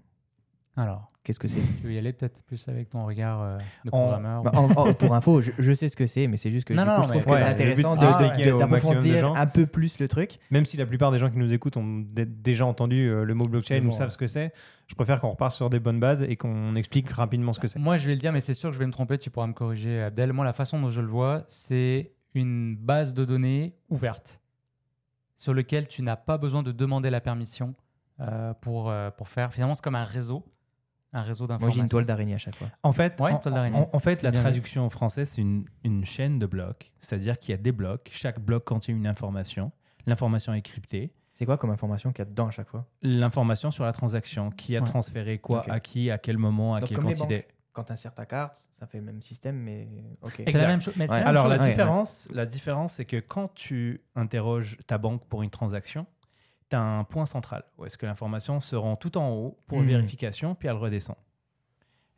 Alors, 0.77 1.11
qu'est-ce 1.23 1.39
que 1.39 1.47
c'est? 1.49 1.55
Tu 1.81 1.83
veux 1.87 1.93
y 1.93 1.97
aller 1.97 2.13
peut-être 2.13 2.41
plus 2.43 2.65
avec 2.69 2.89
ton 2.89 3.05
regard 3.05 3.41
euh, 3.41 3.57
de 3.83 3.89
programmeur 3.89 4.41
Bah, 4.43 4.51
en- 4.53 4.71
en- 4.71 4.93
Pour 4.93 5.13
info, 5.13 5.41
je, 5.41 5.51
je 5.59 5.73
sais 5.73 5.89
ce 5.89 5.95
que 5.97 6.07
c'est, 6.07 6.27
mais 6.27 6.37
c'est 6.37 6.49
juste 6.49 6.65
que 6.65 6.73
Non, 6.73 6.83
du 6.83 6.87
non, 6.89 7.01
je 7.03 7.07
trouve 7.09 7.23
que 7.25 7.29
ouais, 7.29 7.37
c'est 7.37 7.43
intéressant 7.43 7.95
d'approfondir 7.97 9.33
un 9.35 9.47
peu 9.47 9.65
plus 9.65 9.99
le 9.99 10.07
truc. 10.07 10.39
Même 10.49 10.65
si 10.65 10.77
la 10.77 10.85
plupart 10.85 11.11
des 11.11 11.19
gens 11.19 11.29
qui 11.29 11.37
nous 11.37 11.51
écoutent 11.53 11.75
ont 11.77 11.99
dé- 11.99 12.25
déjà 12.25 12.65
entendu 12.65 13.09
euh, 13.09 13.25
le 13.25 13.33
mot 13.33 13.45
blockchain 13.45 13.75
Mais 13.75 13.81
ou 13.81 13.89
bon, 13.89 13.91
savent 13.91 14.07
ouais. 14.07 14.11
ce 14.11 14.17
que 14.17 14.27
c'est, 14.27 14.53
je 14.87 14.95
préfère 14.95 15.19
qu'on 15.19 15.31
reparte 15.31 15.53
sur 15.55 15.69
des 15.69 15.79
bonnes 15.79 15.99
bases 15.99 16.23
et 16.23 16.37
qu'on 16.37 16.75
explique 16.75 17.09
rapidement 17.11 17.51
ce 17.53 17.59
que 17.59 17.67
c'est. 17.67 17.79
Moi, 17.79 17.97
je 17.97 18.07
vais 18.07 18.13
le 18.15 18.21
dire, 18.21 18.31
mais 18.31 18.41
c'est 18.41 18.53
sûr 18.53 18.69
que 18.69 18.73
je 18.73 18.79
vais 18.79 18.87
me 18.87 18.93
tromper. 18.93 19.17
Tu 19.17 19.29
pourras 19.29 19.47
me 19.47 19.53
corriger, 19.53 20.01
Abdel. 20.01 20.31
Moi, 20.31 20.45
la 20.45 20.53
façon 20.53 20.79
dont 20.79 20.89
je 20.89 21.01
le 21.01 21.07
vois, 21.07 21.43
c'est 21.49 22.13
une 22.33 22.77
base 22.77 23.13
de 23.13 23.25
données 23.25 23.75
ouverte 23.89 24.39
sur 25.37 25.53
lequel 25.53 25.87
tu 25.87 26.01
n'as 26.01 26.15
pas 26.15 26.37
besoin 26.37 26.63
de 26.63 26.71
demander 26.71 27.09
la 27.09 27.19
permission 27.19 27.73
euh, 28.21 28.53
pour, 28.61 28.93
pour 29.17 29.27
faire. 29.27 29.51
Finalement, 29.51 29.75
c'est 29.75 29.83
comme 29.83 29.95
un 29.95 30.03
réseau, 30.05 30.45
un 31.13 31.21
réseau 31.23 31.43
Moi, 31.45 31.47
d'informations. 31.55 31.75
j'ai 31.75 31.81
une 31.83 31.89
toile 31.89 32.05
d'araignée 32.05 32.35
à 32.35 32.37
chaque 32.37 32.55
fois. 32.55 32.67
En 32.83 32.93
fait, 32.93 33.19
Ouais, 33.19 33.31
en, 33.33 33.37
toile 33.39 33.53
d'araignée. 33.53 33.77
en- 33.77 33.89
en 33.91 33.99
fait 33.99 34.21
la 34.21 34.31
traduction 34.31 34.85
en 34.85 34.89
français, 34.89 35.25
c'est 35.25 35.41
une, 35.41 35.65
une 35.83 36.05
chaîne 36.05 36.39
de 36.39 36.45
blocs. 36.45 36.91
C'est-à-dire 36.99 37.37
qu'il 37.39 37.51
y 37.51 37.53
a 37.53 37.57
des 37.61 37.71
blocs. 37.71 38.09
Chaque 38.13 38.39
bloc 38.39 38.63
contient 38.63 38.95
une 38.95 39.07
information. 39.07 39.71
L'information 40.05 40.53
est 40.53 40.61
cryptée. 40.61 41.11
C'est 41.31 41.45
quoi 41.45 41.57
comme 41.57 41.71
information 41.71 42.11
qu'il 42.11 42.19
y 42.19 42.27
a 42.27 42.29
dedans 42.29 42.47
à 42.47 42.51
chaque 42.51 42.67
fois? 42.69 42.85
L'information 43.01 43.71
sur 43.71 43.83
la 43.83 43.93
transaction, 43.93 44.51
qui 44.51 44.75
a 44.77 44.79
Ouais. 44.81 44.85
transféré 44.85 45.39
quoi 45.39 45.65
à 45.69 45.79
qui, 45.79 46.11
à 46.11 46.17
quel 46.17 46.37
moment, 46.37 46.75
à 46.75 46.79
Donc, 46.79 46.89
quelle 46.89 46.97
comme 46.99 47.07
les 47.09 47.15
quantité. 47.15 47.47
Quand 47.73 47.83
tu 47.85 47.93
insères 47.93 48.13
ta 48.13 48.25
carte, 48.25 48.67
ça 48.79 48.85
fait 48.85 48.97
le 48.97 49.03
même 49.05 49.21
système, 49.21 49.55
mais 49.55 49.87
ok. 50.21 50.43
C'est 50.45 50.51
la 50.51 50.67
même 50.67 50.81
chose. 50.81 50.93
mais 50.97 51.07
c'est 51.07 51.13
Ouais. 51.13 51.19
la 51.19 51.25
même 51.25 51.27
Alors, 51.29 51.43
chose. 51.45 51.53
la 51.57 51.63
Ouais, 51.63 51.69
différence, 51.69 52.27
la 52.31 52.45
différence, 52.45 52.93
c'est 52.93 53.05
que 53.05 53.17
quand 53.17 53.53
tu 53.55 54.01
interroges 54.15 54.77
ta 54.87 54.97
banque 54.97 55.25
pour 55.29 55.41
une 55.41 55.49
transaction, 55.49 56.05
tu 56.71 56.75
as 56.75 56.81
un 56.81 57.03
point 57.03 57.25
central 57.27 57.63
où 57.77 57.85
est-ce 57.85 57.97
que 57.97 58.05
l'information 58.07 58.59
se 58.59 58.75
rend 58.75 58.95
tout 58.95 59.17
en 59.17 59.29
haut 59.29 59.59
pour 59.67 59.79
Mhm. 59.81 59.87
vérification, 59.87 60.55
puis 60.55 60.67
elle 60.67 60.75
redescend. 60.77 61.15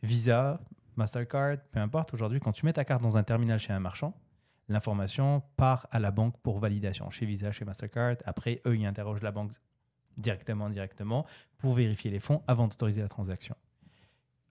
Visa, 0.01 0.59
Mastercard, 0.95 1.57
peu 1.71 1.79
importe, 1.79 2.13
aujourd'hui, 2.13 2.39
quand 2.39 2.51
tu 2.51 2.65
mets 2.65 2.73
ta 2.73 2.85
carte 2.85 3.01
dans 3.01 3.17
un 3.17 3.23
terminal 3.23 3.59
chez 3.59 3.73
un 3.73 3.79
marchand, 3.79 4.13
l'information 4.69 5.41
part 5.57 5.87
à 5.91 5.99
la 5.99 6.11
banque 6.11 6.37
pour 6.41 6.59
validation. 6.59 7.09
Chez 7.09 7.25
Visa, 7.25 7.51
chez 7.51 7.65
Mastercard, 7.65 8.17
après, 8.25 8.61
eux, 8.65 8.75
ils 8.77 8.85
interrogent 8.85 9.21
la 9.21 9.31
banque 9.31 9.51
directement, 10.17 10.69
directement, 10.69 11.25
pour 11.57 11.73
vérifier 11.73 12.11
les 12.11 12.19
fonds 12.19 12.43
avant 12.47 12.67
d'autoriser 12.67 13.01
la 13.01 13.07
transaction. 13.07 13.55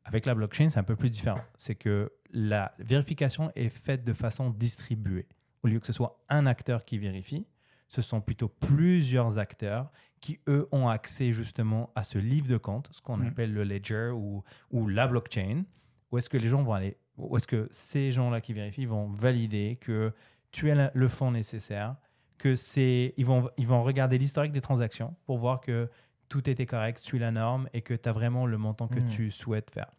Avec 0.05 0.27
la 0.27 0.35
blockchain, 0.35 0.69
c'est 0.69 0.81
un 0.81 0.85
peu 0.85 0.97
plus 0.97 1.11
différent. 1.11 1.41
C'est 1.57 1.77
que 1.77 2.13
la 2.33 2.75
vérification 2.79 3.53
est 3.55 3.69
faite 3.69 4.05
de 4.05 4.13
façon 4.13 4.51
distribuée. 4.51 5.29
Au 5.63 5.69
lieu 5.69 5.79
que 5.79 5.87
ce 5.87 5.93
soit 5.93 6.19
un 6.29 6.47
acteur 6.47 6.85
qui 6.85 6.99
vérifie, 6.99 7.47
ce 7.95 8.03
sont 8.03 8.21
plutôt 8.21 8.49
plusieurs 8.49 9.39
acteurs 9.39 9.91
qui, 10.21 10.41
eux, 10.49 10.69
ont 10.73 10.89
accès 10.89 11.33
justement 11.33 11.91
à 11.95 12.03
ce 12.03 12.19
livre 12.19 12.49
de 12.49 12.57
compte, 12.57 12.89
ce 12.93 13.01
qu'on 13.01 13.19
Mm. 13.19 13.27
appelle 13.27 13.53
le 13.53 13.65
ledger 13.65 14.11
ou, 14.15 14.43
ou 14.71 14.89
la 14.89 15.07
blockchain, 15.07 15.65
où 16.11 16.19
est-ce 16.19 16.29
que 16.29 16.37
les 16.39 16.49
gens 16.49 16.63
vont 16.63 16.73
aller, 16.75 16.97
où 17.19 17.37
est-ce 17.37 17.47
que 17.47 17.69
ces 17.71 18.11
gens-là 18.13 18.41
qui 18.41 18.53
vérifient 18.55 18.87
vont 18.87 19.07
valider 19.09 19.79
que 19.81 20.13
tu 20.53 20.71
as 20.71 20.91
le 20.95 21.09
fonds 21.09 21.31
nécessaire, 21.33 21.97
que 22.39 22.57
c'est, 22.57 23.15
ils 23.17 23.27
vont, 23.27 23.51
ils 23.57 23.67
vont 23.67 23.83
regarder 23.83 24.19
l'historique 24.19 24.53
des 24.53 24.61
transactions 24.61 25.15
pour 25.27 25.39
voir 25.39 25.61
que 25.61 25.89
tout 26.29 26.49
était 26.49 26.67
correct, 26.67 26.99
suit 26.99 27.19
la 27.19 27.31
norme 27.31 27.69
et 27.75 27.83
que 27.83 27.95
tu 27.95 28.09
as 28.09 28.13
vraiment 28.13 28.47
le 28.47 28.57
montant 28.59 28.89
que 28.89 29.01
Mm. 29.01 29.09
tu 29.09 29.31
souhaites 29.31 29.71
faire. 29.71 29.93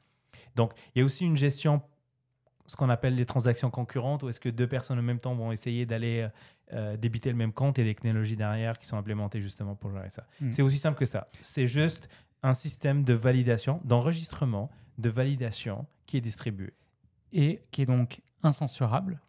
Donc, 0.56 0.72
il 0.96 1.00
y 1.00 1.02
a 1.02 1.06
aussi 1.06 1.26
une 1.26 1.38
gestion, 1.38 1.82
ce 2.66 2.76
qu'on 2.76 2.90
appelle 2.90 3.16
les 3.16 3.26
transactions 3.26 3.70
concurrentes, 3.70 4.24
où 4.24 4.30
est-ce 4.30 4.40
que 4.40 4.50
deux 4.50 4.68
personnes 4.68 5.00
en 5.00 5.04
même 5.04 5.20
temps 5.20 5.36
vont 5.36 5.52
essayer 5.52 5.86
d'aller 5.86 6.28
euh, 6.72 6.98
débiter 6.98 7.30
le 7.30 7.36
même 7.36 7.54
compte 7.54 7.78
et 7.78 7.84
des 7.84 7.94
technologies 7.94 8.36
derrière 8.36 8.80
qui 8.80 8.88
sont 8.88 8.98
implémentées 8.98 9.42
justement 9.42 9.76
pour 9.76 9.92
gérer 9.92 10.10
ça. 10.10 10.26
Mm. 10.40 10.52
C'est 10.54 10.62
aussi 10.62 10.78
simple 10.78 10.98
que 10.98 11.06
ça. 11.06 11.28
C'est 11.42 11.68
juste 11.68 12.10
un 12.42 12.54
système 12.54 13.04
de 13.04 13.14
validation, 13.14 13.82
d'enregistrement, 13.84 14.72
de 14.98 15.10
validation 15.10 15.86
qui 16.06 16.18
est 16.18 16.22
distribué. 16.22 16.74
et 17.32 17.64
qui 17.72 17.82
est 17.82 17.86
donc 17.86 18.22
incensurable. 18.44 19.20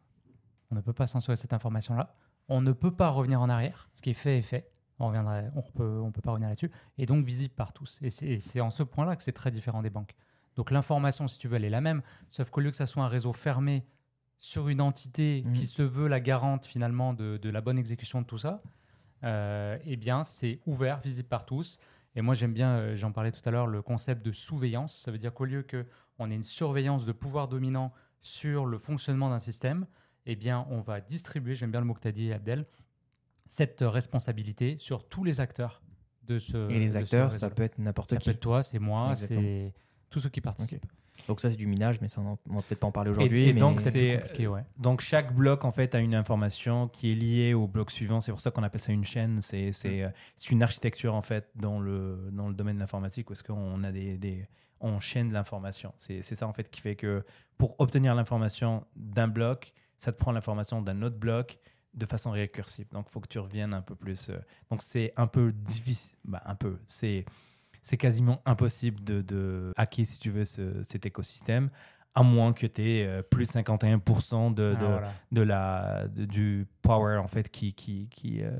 On 0.70 0.74
ne 0.74 0.80
peut 0.80 0.92
pas 0.92 1.06
censurer 1.06 1.36
cette 1.36 1.52
information-là. 1.52 2.14
On 2.48 2.60
ne 2.60 2.72
peut 2.72 2.90
pas 2.90 3.08
revenir 3.08 3.40
en 3.40 3.48
arrière. 3.48 3.88
Ce 3.94 4.02
qui 4.02 4.10
est 4.10 4.14
fait 4.14 4.38
est 4.38 4.42
fait. 4.42 4.70
On 4.98 5.08
reviendra, 5.08 5.42
on 5.56 5.62
peut, 5.62 6.00
on 6.02 6.12
peut 6.12 6.20
pas 6.20 6.30
revenir 6.30 6.48
là-dessus. 6.48 6.70
Et 6.98 7.06
donc 7.06 7.24
visible 7.24 7.54
par 7.54 7.72
tous. 7.72 7.98
Et 8.02 8.10
c'est 8.10 8.60
en 8.60 8.70
ce 8.70 8.82
point-là 8.82 9.16
que 9.16 9.22
c'est 9.22 9.32
très 9.32 9.50
différent 9.50 9.82
des 9.82 9.90
banques. 9.90 10.14
Donc 10.56 10.70
l'information, 10.70 11.26
si 11.28 11.38
tu 11.38 11.49
veux, 11.49 11.56
elle 11.56 11.64
est 11.64 11.70
la 11.70 11.80
même, 11.80 12.02
sauf 12.30 12.50
qu'au 12.50 12.61
lieu 12.61 12.70
que 12.70 12.76
ça 12.76 12.87
soit 12.87 13.02
un 13.02 13.08
réseau 13.08 13.32
fermé 13.32 13.84
sur 14.38 14.68
une 14.68 14.80
entité 14.80 15.42
Mhm. 15.46 15.52
qui 15.54 15.66
se 15.66 15.82
veut 15.82 16.06
la 16.08 16.20
garante 16.20 16.66
finalement 16.66 17.14
de, 17.14 17.38
de 17.38 17.50
la 17.50 17.61
bonne 17.61 17.78
exécution 17.78 18.20
de 18.23 18.26
tout 18.26 18.38
ça, 18.38 18.62
euh, 19.25 19.78
eh 19.87 19.96
bien 19.96 20.25
c'est 20.25 20.61
ouvert, 20.66 21.00
visible 21.00 21.28
par 21.28 21.46
tous. 21.46 21.78
Et 22.14 22.20
moi 22.23 22.34
j'aime 22.34 22.52
bien, 22.52 22.76
euh, 22.76 22.96
j'en 22.96 23.11
parlais 23.11 23.32
tout 23.32 23.40
à 23.44 23.50
l'heure, 23.50 23.66
le 23.66 23.82
concept 23.82 24.25
de 24.25 24.32
surveillance. 24.32 24.96
Ça 24.99 25.11
veut 25.11 25.18
dire 25.18 25.32
qu'au 25.34 25.44
lieu 25.46 25.62
que 25.62 25.87
on 26.18 26.30
ait 26.30 26.34
une 26.34 26.44
surveillance 26.44 27.06
de 27.06 27.12
pouvoir 27.12 27.49
dominant 27.49 27.92
sur 28.20 28.66
le 28.66 28.78
fonctionnement 28.78 29.30
d'un 29.30 29.40
système, 29.40 29.87
eh 30.26 30.37
bien, 30.37 30.66
on 30.70 30.80
va 30.80 31.00
distribuer, 31.00 31.54
j'aime 31.54 31.70
bien 31.70 31.80
le 31.80 31.87
mot 31.87 31.94
que 31.94 32.00
tu 32.00 32.08
as 32.08 32.12
dit, 32.12 32.32
Abdel, 32.32 32.66
cette 33.49 33.82
euh, 33.82 33.88
responsabilité 33.90 34.76
sur 34.78 35.08
tous 35.08 35.25
les 35.25 35.40
acteurs 35.40 35.82
de 36.23 36.38
ce 36.38 36.70
Et 36.70 36.78
les 36.78 36.88
ce 36.88 36.96
acteurs, 36.99 37.32
ça 37.32 37.50
peut 37.50 37.62
être 37.64 37.78
n'importe 37.78 38.11
Ça 38.11 38.16
qui. 38.18 38.25
peut 38.26 38.30
être 38.30 38.40
toi, 38.40 38.62
c'est 38.62 38.78
moi, 38.78 39.16
c'est 39.16 39.75
tous 40.14 40.21
ceux 40.21 40.28
qui 40.28 40.40
participent. 40.40 40.87
Donc 41.26 41.40
ça, 41.40 41.50
c'est 41.50 41.56
du 41.56 41.66
minage, 41.66 42.00
mais 42.00 42.09
ça, 42.09 42.21
on 42.21 42.54
va 42.54 42.62
peut-être 42.62 42.78
pas 42.80 42.87
en 42.87 42.92
parler 42.92 43.11
aujourd'hui. 43.11 43.49
et 43.49 43.52
mais 43.52 43.61
donc, 43.61 43.80
C'est 43.80 44.47
ouais. 44.47 44.64
donc 44.78 45.00
chaque 45.00 45.35
bloc 45.35 45.64
en 45.64 45.73
fait 45.73 45.94
a 45.94 45.99
une 45.99 46.14
information 46.14 46.87
qui 46.88 47.11
est 47.11 47.14
liée 47.16 47.54
au 47.54 47.66
bloc 47.66 47.90
suivant. 47.90 48.21
C'est 48.21 48.30
pour 48.30 48.40
ça 48.40 48.50
qu'on 48.52 48.62
appelle 48.62 48.80
ça 48.80 48.92
une 48.92 49.04
chaîne. 49.04 49.40
C'est 49.42 49.73
c'est 49.73 50.02
euh, 50.02 50.09
c'est 50.37 50.50
une 50.50 50.62
architecture 50.62 51.14
en 51.14 51.23
fait 51.23 51.49
dans 51.56 51.80
le 51.80 52.30
dans 52.33 52.47
le 52.49 52.54
domaine 52.54 52.76
de 52.76 52.80
l'informatique 52.80 53.28
où 53.30 53.33
est-ce 53.33 53.42
qu'on 53.42 53.83
a 53.83 53.90
des, 53.90 54.16
des 54.18 54.47
on 54.80 55.00
chaîne 55.00 55.33
l'information. 55.33 55.92
C'est 55.99 56.23
c'est 56.23 56.35
ça 56.37 56.47
en 56.47 56.52
fait 56.52 56.71
qui 56.71 56.80
fait 56.80 56.94
que 56.97 57.25
pour 57.59 57.75
obtenir 57.80 58.14
l'information 58.14 58.85
d'un 58.97 59.26
bloc, 59.28 59.73
ça 59.99 60.12
te 60.12 60.18
prend 60.18 60.30
l'information 60.33 60.80
d'un 60.83 61.02
autre 61.02 61.16
bloc 61.16 61.59
de 61.94 62.06
façon 62.06 62.33
récursive. 62.33 62.87
Donc, 62.92 63.06
il 63.09 63.12
faut 63.12 63.21
que 63.21 63.28
tu 63.28 63.38
reviennes 63.38 63.73
un 63.73 63.80
peu 63.83 63.94
plus. 63.94 64.28
euh, 64.28 64.38
Donc, 64.68 64.83
c'est 64.83 65.12
un 65.16 65.28
peu 65.28 65.52
difficile. 65.52 66.11
Bah, 66.25 66.42
un 66.44 66.56
peu. 66.56 66.78
C'est 66.88 67.25
c'est 67.84 67.96
quasiment 67.96 68.40
impossible 68.46 69.04
de, 69.04 69.22
de 69.22 69.72
hacker, 69.76 70.04
si 70.06 70.18
tu 70.18 70.30
veux, 70.30 70.44
ce- 70.44 70.82
cet 70.82 71.06
écosystème, 71.06 71.70
à 72.16 72.22
moins 72.22 72.52
que 72.52 72.66
tu 72.66 72.82
aies 72.82 73.22
plus 73.30 73.46
de 73.46 73.52
51% 73.52 74.50
de, 74.50 74.74
Ah, 74.76 74.80
de, 74.80 74.86
voilà. 74.86 75.12
de 75.32 75.40
la, 75.42 76.06
du 76.08 76.66
power, 76.82 77.18
en 77.18 77.28
fait, 77.28 77.48
qui, 77.50 77.74
qui, 77.74 78.08
qui, 78.10 78.42
euh, 78.42 78.50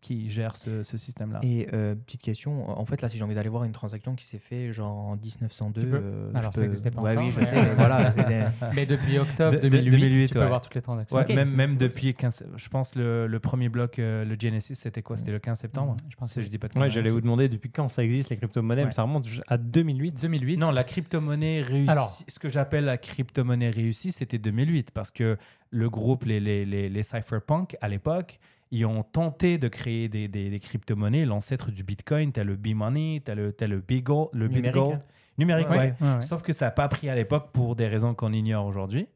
qui 0.00 0.30
gère 0.30 0.54
ce, 0.56 0.82
ce 0.82 0.96
système-là. 0.96 1.40
Et 1.42 1.68
euh, 1.72 1.94
petite 1.94 2.22
question, 2.22 2.68
en 2.78 2.84
fait 2.84 3.02
là 3.02 3.08
si 3.08 3.18
j'ai 3.18 3.24
envie 3.24 3.34
d'aller 3.34 3.48
voir 3.48 3.64
une 3.64 3.72
transaction 3.72 4.14
qui 4.14 4.24
s'est 4.24 4.38
fait 4.38 4.72
genre 4.72 4.94
en 4.96 5.16
1902, 5.16 5.80
Tu 5.80 5.86
peux. 5.88 5.96
euh, 5.96 6.30
Alors, 6.34 6.52
je 6.52 6.56
ça 6.56 6.60
peux- 6.60 6.66
existait 6.66 6.90
pas 6.90 7.00
Ouais, 7.00 7.12
encore, 7.12 7.24
oui, 7.24 7.30
je 7.32 7.40
mais- 7.40 7.46
sais, 7.46 7.74
voilà. 7.74 8.14
Mais 8.74 8.86
depuis 8.86 9.18
octobre 9.18 9.56
De- 9.56 9.62
de- 9.62 9.68
2008, 9.68 9.90
2008, 9.90 10.26
tu 10.28 10.32
peux 10.34 10.38
ouais. 10.40 10.44
avoir 10.44 10.60
toutes 10.60 10.74
les 10.74 10.82
transactions. 10.82 11.16
Ouais, 11.16 11.44
même, 11.46 11.76
depuis 11.76 12.14
15... 12.14 12.44
Je 12.56 12.68
pense 12.68 12.94
le, 12.94 13.26
le 13.26 13.40
premier 13.40 13.68
bloc, 13.68 13.98
euh, 13.98 14.24
le 14.24 14.36
Genesis, 14.38 14.76
c'était 14.76 15.02
quoi? 15.02 15.16
C'était 15.16 15.32
le 15.32 15.38
15 15.38 15.58
septembre 15.58 15.96
Je 16.08 16.16
pense 16.16 16.34
que 16.34 16.40
je 16.42 16.48
dis 16.48 16.58
pas 16.58 16.68
de 16.68 16.78
Ouais, 16.78 16.90
j'allais 16.90 17.10
vous 17.10 17.20
demander 17.20 17.48
depuis 17.48 17.70
quand 17.70 17.88
ça 17.88 18.04
existe 18.04 18.30
les 18.30 18.36
crypto-monnaies, 18.36 18.90
ça 18.92 19.02
remonte 19.02 19.26
à 19.48 19.56
2008. 19.58 20.20
2008. 20.20 20.56
Non, 20.58 20.70
la 20.70 20.84
crypto-monnaie 20.84 21.62
réussie. 21.62 21.90
Alors. 21.90 22.18
ce 22.28 22.38
que 22.38 22.48
j'appelle 22.48 22.84
la 22.84 22.98
crypto-monnaie 22.98 23.70
réussie, 23.70 24.12
c'était 24.12 24.38
2008 24.38 24.90
parce 24.92 25.10
que 25.10 25.36
le 25.70 25.90
groupe, 25.90 26.24
les, 26.24 26.38
les, 26.40 26.64
les, 26.64 26.88
les 26.88 27.02
cypherpunk, 27.02 27.76
à 27.80 27.88
l'époque, 27.88 28.38
ils 28.70 28.84
ont 28.86 29.02
tenté 29.02 29.58
de 29.58 29.68
créer 29.68 30.08
des, 30.08 30.28
des, 30.28 30.50
des 30.50 30.60
crypto-monnaies, 30.60 31.24
l'ancêtre 31.24 31.70
du 31.70 31.84
Bitcoin. 31.84 32.32
Tu 32.32 32.40
as 32.40 32.44
le 32.44 32.56
B-Money, 32.56 33.22
tu 33.24 33.30
as 33.30 33.34
le, 33.34 33.52
t'as 33.52 33.66
le 33.66 33.80
Bigo- 33.80 34.30
le 34.32 34.48
Numérique, 34.48 34.64
Bitgold. 34.74 34.94
hein. 34.98 35.02
Numérique, 35.38 35.68
Ouais, 35.70 35.76
ouais. 35.78 35.94
ouais, 36.00 36.14
ouais. 36.16 36.22
Sauf 36.22 36.42
que 36.42 36.52
ça 36.52 36.64
n'a 36.66 36.70
pas 36.70 36.88
pris 36.88 37.08
à 37.08 37.14
l'époque 37.14 37.50
pour 37.52 37.76
des 37.76 37.86
raisons 37.86 38.14
qu'on 38.14 38.32
ignore 38.32 38.66
aujourd'hui. 38.66 39.06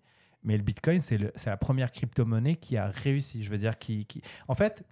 Mais 0.44 0.56
le 0.56 0.62
Bitcoin, 0.62 1.00
c'est 1.00 1.18
la 1.46 1.56
première 1.56 1.90
crypto-monnaie 1.90 2.56
qui 2.56 2.76
a 2.76 2.88
réussi. 2.88 3.42
Je 3.42 3.50
veux 3.50 3.58
dire, 3.58 3.78
qui, 3.78 4.06
qui... 4.06 4.22
En 4.48 4.54
fait, 4.54 4.84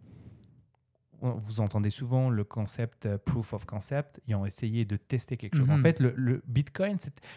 vous 1.20 1.60
entendez 1.60 1.90
souvent 1.90 2.30
le 2.30 2.44
concept 2.44 3.06
euh, 3.06 3.18
proof 3.18 3.52
of 3.52 3.64
concept. 3.64 4.20
Ils 4.28 4.34
ont 4.36 4.46
essayé 4.46 4.84
de 4.84 4.96
tester 4.96 5.36
quelque 5.36 5.56
chose. 5.56 5.68
En 5.70 5.76
Mhm. 5.78 5.82
fait, 5.82 6.00
le, 6.00 6.12
le 6.16 6.42
Bitcoin, 6.46 6.96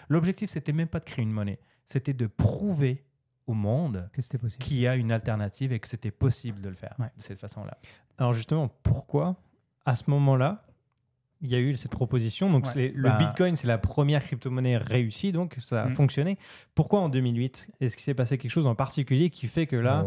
l'objectif, 0.10 0.50
c'était 0.51 0.72
même 0.74 0.88
pas 0.88 1.00
de 1.00 1.06
créer 1.06 1.24
une 1.24 1.32
monnaie. 1.32 1.60
C'était 1.88 2.13
de 2.13 2.28
prouver 2.28 3.04
au 3.51 3.53
monde 3.53 4.10
Que 4.13 4.22
c'était 4.22 4.38
possible. 4.38 4.63
qu'il 4.63 4.77
y 4.77 4.88
a 4.88 4.96
une 4.96 5.12
alternative 5.12 5.72
et 5.74 5.79
que 5.79 5.88
c'était 5.88 6.12
possible 6.12 6.62
de 6.62 6.70
le 6.70 6.75
faire 6.75 6.96
Ouais. 7.00 7.08
de 7.17 7.22
cette 7.22 7.39
façon-là. 7.39 7.77
Alors 8.17 8.34
justement, 8.34 8.70
pourquoi 8.84 9.36
à 9.86 9.96
ce 9.96 10.03
moment-là, 10.10 10.63
il 11.43 11.50
y 11.50 11.55
a 11.55 11.60
eu 11.60 11.75
cette 11.75 11.89
proposition? 11.91 12.51
Donc 12.51 12.67
Ouais. 12.75 12.91
le 12.96 13.10
Bah- 13.10 13.17
Bitcoin, 13.17 13.55
c'est 13.55 13.65
la 13.65 13.79
première 13.79 14.24
crypto-monnaie 14.24 14.77
réussie, 14.77 15.31
donc 15.31 15.55
ça 15.60 15.81
a 15.81 15.86
Mm. 15.88 15.93
fonctionné. 15.96 16.38
Pourquoi 16.75 17.00
en 17.00 17.10
2008 17.10 17.67
Est-ce 17.79 17.96
qu'il 17.96 18.03
s'est 18.03 18.13
passé 18.13 18.38
quelque 18.38 18.51
chose 18.51 18.67
en 18.67 18.75
particulier 18.75 19.31
qui 19.31 19.48
fait 19.48 19.65
que 19.65 19.75
là, 19.75 20.05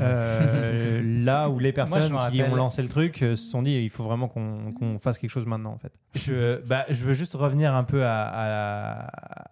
euh, 0.00 1.00
là 1.24 1.48
où 1.50 1.58
les 1.60 1.72
personnes 1.72 2.08
qui 2.10 2.16
rappelle- 2.16 2.52
ont 2.52 2.56
lancé 2.56 2.82
le 2.82 2.88
truc 2.88 3.22
euh, 3.22 3.36
se 3.36 3.48
sont 3.50 3.62
dit 3.62 3.72
il 3.72 3.90
faut 3.90 4.02
vraiment 4.04 4.26
qu'on 4.28 4.72
qu'on 4.72 4.98
fasse 4.98 5.18
quelque 5.18 5.30
chose 5.30 5.46
maintenant 5.46 5.72
en 5.72 5.78
fait 5.78 5.92
Je, 6.16 6.60
bah, 6.66 6.84
je 6.88 7.04
veux 7.04 7.14
juste 7.14 7.34
revenir 7.34 7.74
un 7.74 7.84
peu 7.84 8.04
à, 8.04 8.22
à, 8.24 9.06
à 9.44 9.50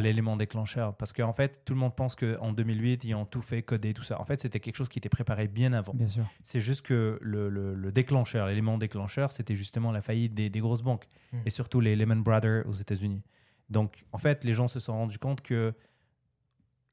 l'élément 0.00 0.36
déclencheur. 0.36 0.96
Parce 0.96 1.12
qu'en 1.12 1.32
fait, 1.32 1.64
tout 1.64 1.74
le 1.74 1.80
monde 1.80 1.94
pense 1.94 2.14
qu'en 2.16 2.52
2008, 2.52 3.04
ils 3.04 3.14
ont 3.14 3.26
tout 3.26 3.42
fait, 3.42 3.62
codé, 3.62 3.92
tout 3.92 4.02
ça. 4.02 4.20
En 4.20 4.24
fait, 4.24 4.40
c'était 4.40 4.58
quelque 4.60 4.76
chose 4.76 4.88
qui 4.88 4.98
était 4.98 5.08
préparé 5.08 5.48
bien 5.48 5.72
avant. 5.72 5.92
Bien 5.94 6.06
sûr. 6.08 6.24
C'est 6.44 6.60
juste 6.60 6.82
que 6.82 7.18
le, 7.20 7.48
le- 7.48 7.74
le 7.74 7.92
déclencheur, 7.92 8.46
l'élément 8.46 8.78
déclencheur, 8.78 9.32
c'était 9.32 9.54
justement 9.56 9.92
la 9.92 10.00
faillite 10.00 10.34
des, 10.34 10.48
des 10.48 10.60
grosses 10.60 10.82
banques. 10.82 11.06
Mm. 11.32 11.38
Et 11.46 11.50
surtout 11.50 11.80
les 11.80 11.94
Lehman 11.96 12.22
Brothers 12.22 12.66
aux 12.66 12.72
États-Unis. 12.72 13.22
Donc, 13.68 14.04
en 14.12 14.18
fait, 14.18 14.44
les 14.44 14.54
gens 14.54 14.68
se 14.68 14.80
sont 14.80 14.92
rendus 14.94 15.18
compte 15.18 15.40
que 15.42 15.74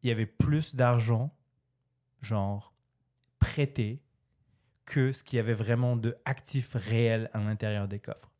il 0.04 0.08
y 0.10 0.12
avait 0.12 0.26
plus 0.26 0.76
d'argent, 0.76 1.34
genre, 2.22 2.74
prêté, 3.40 4.02
que 4.86 5.12
ce 5.12 5.24
qu'il 5.24 5.38
y 5.38 5.40
avait 5.40 5.54
vraiment 5.54 5.96
de 5.96 6.18
actifs 6.26 6.72
réels 6.74 7.30
à 7.34 7.40
l'intérieur 7.40 7.88
des 7.88 8.00
coffres. 8.00 8.32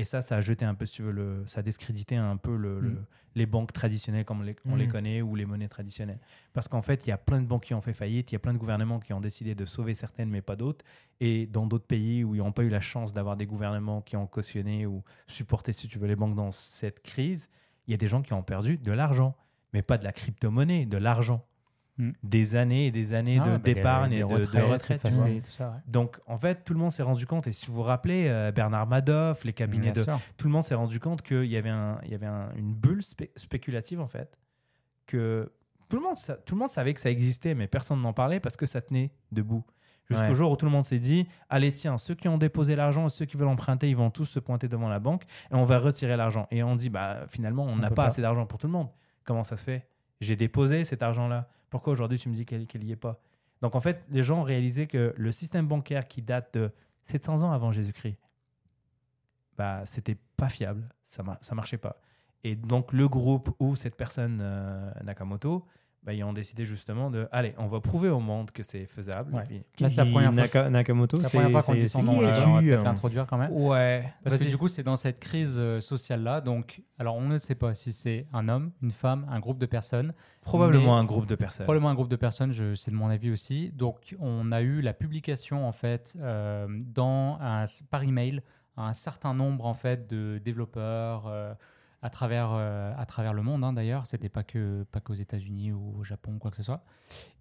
Et 0.00 0.04
ça, 0.04 0.22
ça 0.22 0.36
a 0.36 0.40
jeté 0.40 0.64
un 0.64 0.74
peu, 0.74 0.86
si 0.86 0.94
tu 0.94 1.02
veux, 1.02 1.12
le, 1.12 1.44
ça 1.46 1.60
a 1.60 1.62
discrédité 1.62 2.16
un 2.16 2.36
peu 2.38 2.56
le, 2.56 2.80
le- 2.80 2.90
Mm. 2.90 3.04
les 3.34 3.46
banques 3.46 3.72
traditionnelles 3.72 4.24
comme 4.24 4.40
on 4.40 4.44
les, 4.44 4.56
on 4.64 4.76
les 4.76 4.86
Mm. 4.86 4.90
connaît 4.92 5.20
ou 5.22 5.36
les 5.36 5.44
monnaies 5.44 5.68
traditionnelles. 5.68 6.20
Parce 6.54 6.68
qu'en 6.68 6.80
fait, 6.80 7.06
il 7.06 7.10
y 7.10 7.12
a 7.12 7.18
plein 7.18 7.40
de 7.40 7.46
banques 7.46 7.64
qui 7.64 7.74
ont 7.74 7.82
fait 7.82 7.92
faillite, 7.92 8.32
il 8.32 8.34
y 8.34 8.36
a 8.36 8.38
plein 8.38 8.54
de 8.54 8.58
gouvernements 8.58 8.98
qui 8.98 9.12
ont 9.12 9.20
décidé 9.20 9.54
de 9.54 9.66
sauver 9.66 9.94
certaines, 9.94 10.30
mais 10.30 10.40
pas 10.40 10.56
d'autres. 10.56 10.84
Et 11.20 11.46
dans 11.46 11.66
d'autres 11.66 11.86
pays 11.86 12.24
où 12.24 12.34
ils 12.34 12.38
n'ont 12.38 12.52
pas 12.52 12.62
eu 12.64 12.70
la 12.70 12.80
chance 12.80 13.12
d'avoir 13.12 13.36
des 13.36 13.46
gouvernements 13.46 14.00
qui 14.00 14.16
ont 14.16 14.26
cautionné 14.26 14.86
ou 14.86 15.04
supporté, 15.26 15.72
si 15.74 15.86
tu 15.86 15.98
veux, 15.98 16.06
les 16.08 16.16
banques 16.16 16.34
dans 16.34 16.50
cette 16.50 17.02
crise, 17.02 17.48
il 17.86 17.90
y 17.90 17.94
a 17.94 17.98
des 17.98 18.08
gens 18.08 18.22
qui 18.22 18.32
ont 18.32 18.42
perdu 18.42 18.78
de 18.78 18.92
l'argent, 18.92 19.36
mais 19.74 19.82
pas 19.82 19.98
de 19.98 20.04
la 20.04 20.12
crypto-monnaie, 20.12 20.86
de 20.86 20.96
l'argent. 20.96 21.44
Mm. 21.98 22.12
Des 22.22 22.56
années 22.56 22.86
et 22.86 22.90
des 22.90 23.12
années 23.12 23.38
Ah, 23.42 23.44
de- 23.46 23.50
bah, 23.52 23.58
d'épargne 23.58 24.12
et 24.12 24.18
de, 24.20 24.24
retraite. 24.24 25.02
tout 25.02 25.50
ça, 25.50 25.70
ouais. 25.70 25.76
Donc, 25.86 26.18
en 26.26 26.38
fait, 26.38 26.64
tout 26.64 26.72
le 26.72 26.78
monde 26.78 26.92
s'est 26.92 27.02
rendu 27.02 27.26
compte, 27.26 27.46
et 27.46 27.52
si 27.52 27.66
vous 27.66 27.74
vous 27.74 27.82
rappelez, 27.82 28.26
euh, 28.28 28.52
Bernard 28.52 28.86
Madoff, 28.86 29.44
les 29.44 29.52
cabinets 29.52 29.90
Bien 29.92 30.02
de... 30.02 30.04
sûr. 30.04 30.18
Tout 30.38 30.46
le 30.46 30.52
monde 30.52 30.64
s'est 30.64 30.74
rendu 30.74 30.98
compte 30.98 31.20
qu'il 31.22 31.44
y 31.46 31.56
avait, 31.56 31.68
un, 31.68 31.98
il 32.04 32.10
y 32.10 32.14
avait 32.14 32.26
un- 32.26 32.50
une 32.56 32.72
bulle 32.74 33.02
spé- 33.02 33.30
spéculative, 33.36 34.00
en 34.00 34.06
fait, 34.08 34.38
que 35.06 35.52
tout 35.88 35.96
le, 35.96 36.02
monde, 36.02 36.16
tout 36.46 36.54
le 36.54 36.58
monde 36.60 36.70
savait 36.70 36.94
que 36.94 37.00
ça 37.00 37.10
existait, 37.10 37.54
mais 37.54 37.66
personne 37.66 38.00
n'en 38.00 38.12
parlait 38.12 38.40
parce 38.40 38.56
que 38.56 38.66
ça 38.66 38.80
tenait 38.80 39.10
debout. 39.32 39.64
Jusqu'au 40.08 40.24
Ouais. 40.24 40.34
jour 40.34 40.50
où 40.50 40.56
tout 40.56 40.66
le 40.66 40.72
monde 40.72 40.84
s'est 40.84 40.98
dit, 40.98 41.28
allez, 41.50 41.72
tiens, 41.72 41.96
ceux 41.98 42.14
qui 42.16 42.26
ont 42.28 42.38
déposé 42.38 42.74
l'argent 42.74 43.06
et 43.06 43.10
ceux 43.10 43.26
qui 43.26 43.36
veulent 43.36 43.46
emprunter, 43.48 43.88
ils 43.88 43.96
vont 43.96 44.10
tous 44.10 44.24
se 44.24 44.40
pointer 44.40 44.66
devant 44.68 44.88
la 44.88 44.98
banque 44.98 45.22
et 45.52 45.54
on 45.54 45.62
va 45.64 45.78
retirer 45.78 46.16
l'argent. 46.16 46.48
Et 46.50 46.62
on 46.64 46.74
dit, 46.74 46.88
bah, 46.90 47.26
finalement, 47.28 47.64
on 47.64 47.76
n'a 47.76 47.90
pas. 47.90 48.06
assez 48.06 48.20
d'argent 48.22 48.44
pour 48.46 48.58
tout 48.58 48.66
le 48.66 48.72
monde. 48.72 48.88
Comment 49.24 49.44
ça 49.44 49.56
se 49.56 49.62
fait? 49.64 49.86
J'ai 50.20 50.34
déposé 50.34 50.84
cet 50.84 51.02
argent-là. 51.04 51.48
Pourquoi 51.70 51.92
aujourd'hui 51.92 52.18
tu 52.18 52.28
me 52.28 52.34
dis 52.34 52.44
qu'il 52.44 52.66
qu'il 52.66 52.84
n'y 52.84 52.92
est 52.92 52.96
pas? 52.96 53.20
Donc 53.62 53.74
en 53.74 53.80
fait, 53.80 54.04
les 54.10 54.22
gens 54.22 54.40
ont 54.40 54.44
réalisé 54.44 54.86
que 54.86 55.14
le 55.16 55.32
système 55.32 55.66
bancaire 55.66 56.08
qui 56.08 56.22
date 56.22 56.54
de 56.54 56.70
700 57.06 57.42
ans 57.42 57.52
avant 57.52 57.72
Jésus-Christ, 57.72 58.18
bah, 59.56 59.82
c'était 59.86 60.16
pas 60.36 60.48
fiable, 60.48 60.88
ça, 61.06 61.22
ça 61.42 61.54
marchait 61.54 61.78
pas. 61.78 62.00
Et 62.44 62.56
donc, 62.56 62.92
le 62.92 63.08
groupe 63.08 63.54
ou 63.58 63.76
cette 63.76 63.96
personne, 63.96 64.40
euh, 64.42 64.90
Nakamoto, 65.04 65.66
bah, 66.02 66.14
ils 66.14 66.24
ont 66.24 66.32
décidé 66.32 66.64
justement 66.64 67.10
de, 67.10 67.28
allez, 67.30 67.54
on 67.58 67.66
va 67.66 67.80
prouver 67.80 68.08
au 68.08 68.20
monde 68.20 68.50
que 68.52 68.62
c'est 68.62 68.86
faisable. 68.86 69.34
Ouais. 69.34 69.42
Puis- 69.46 69.62
Là, 69.80 69.90
c'est 69.90 69.96
la 69.98 70.04
Qui- 70.06 70.10
première 70.12 70.32
fois- 70.32 70.42
Naka- 70.44 70.70
Nakamoto, 70.70 71.16
C'est 71.18 71.22
la 71.24 71.28
première 71.28 71.50
fois 71.50 71.62
qu'on 71.62 71.74
dit 71.74 71.88
son 71.90 72.02
nom, 72.02 72.18
qui, 72.18 72.24
là, 72.24 72.34
alors 72.36 72.48
on 72.48 72.54
va 72.54 72.60
peut-être 72.62 72.80
euh, 72.80 72.84
l'introduire 72.84 73.26
quand 73.26 73.36
même. 73.36 73.52
Ouais, 73.52 74.04
Parce 74.24 74.36
que 74.38 74.44
du 74.44 74.56
coup, 74.56 74.68
c'est 74.68 74.82
dans 74.82 74.96
cette 74.96 75.20
crise 75.20 75.54
euh, 75.58 75.80
sociale-là. 75.80 76.40
Donc, 76.40 76.80
alors 76.98 77.16
on 77.16 77.28
ne 77.28 77.38
sait 77.38 77.54
pas 77.54 77.74
si 77.74 77.92
c'est 77.92 78.26
un 78.32 78.48
homme, 78.48 78.72
une 78.82 78.92
femme, 78.92 79.26
un 79.30 79.40
groupe 79.40 79.58
de 79.58 79.66
personnes. 79.66 80.14
probablement 80.42 80.94
mais- 80.94 81.00
un 81.02 81.04
groupe 81.04 81.26
de 81.26 81.34
personnes. 81.34 81.64
Probablement 81.64 81.90
un 81.90 81.94
groupe 81.94 82.08
de 82.08 82.16
personnes, 82.16 82.52
je, 82.52 82.74
c'est 82.74 82.90
de 82.90 82.96
mon 82.96 83.10
avis 83.10 83.30
aussi. 83.30 83.70
Donc, 83.74 84.16
on 84.20 84.52
a 84.52 84.62
eu 84.62 84.80
la 84.80 84.94
publication, 84.94 85.68
en 85.68 85.72
fait, 85.72 86.14
euh, 86.18 86.66
dans 86.70 87.36
un, 87.42 87.66
par 87.90 88.02
email, 88.04 88.40
à 88.78 88.86
un 88.88 88.94
certain 88.94 89.34
nombre, 89.34 89.66
en 89.66 89.74
fait, 89.74 90.08
de 90.08 90.38
développeurs 90.42 91.26
euh, 91.26 91.52
à, 92.02 92.10
travers, 92.10 92.50
euh, 92.52 92.92
à 92.96 93.06
travers 93.06 93.32
le 93.34 93.42
monde, 93.42 93.62
hein, 93.64 93.72
d'ailleurs. 93.72 94.06
C'était 94.06 94.28
pas 94.28 94.42
que 94.42 94.84
pas 94.90 95.00
qu'aux 95.00 95.14
États-Unis 95.14 95.72
ou 95.72 95.96
au 95.98 96.04
Japon 96.04 96.34
ou 96.34 96.38
quoi 96.38 96.50
que 96.50 96.56
ce 96.56 96.62
soit. 96.62 96.82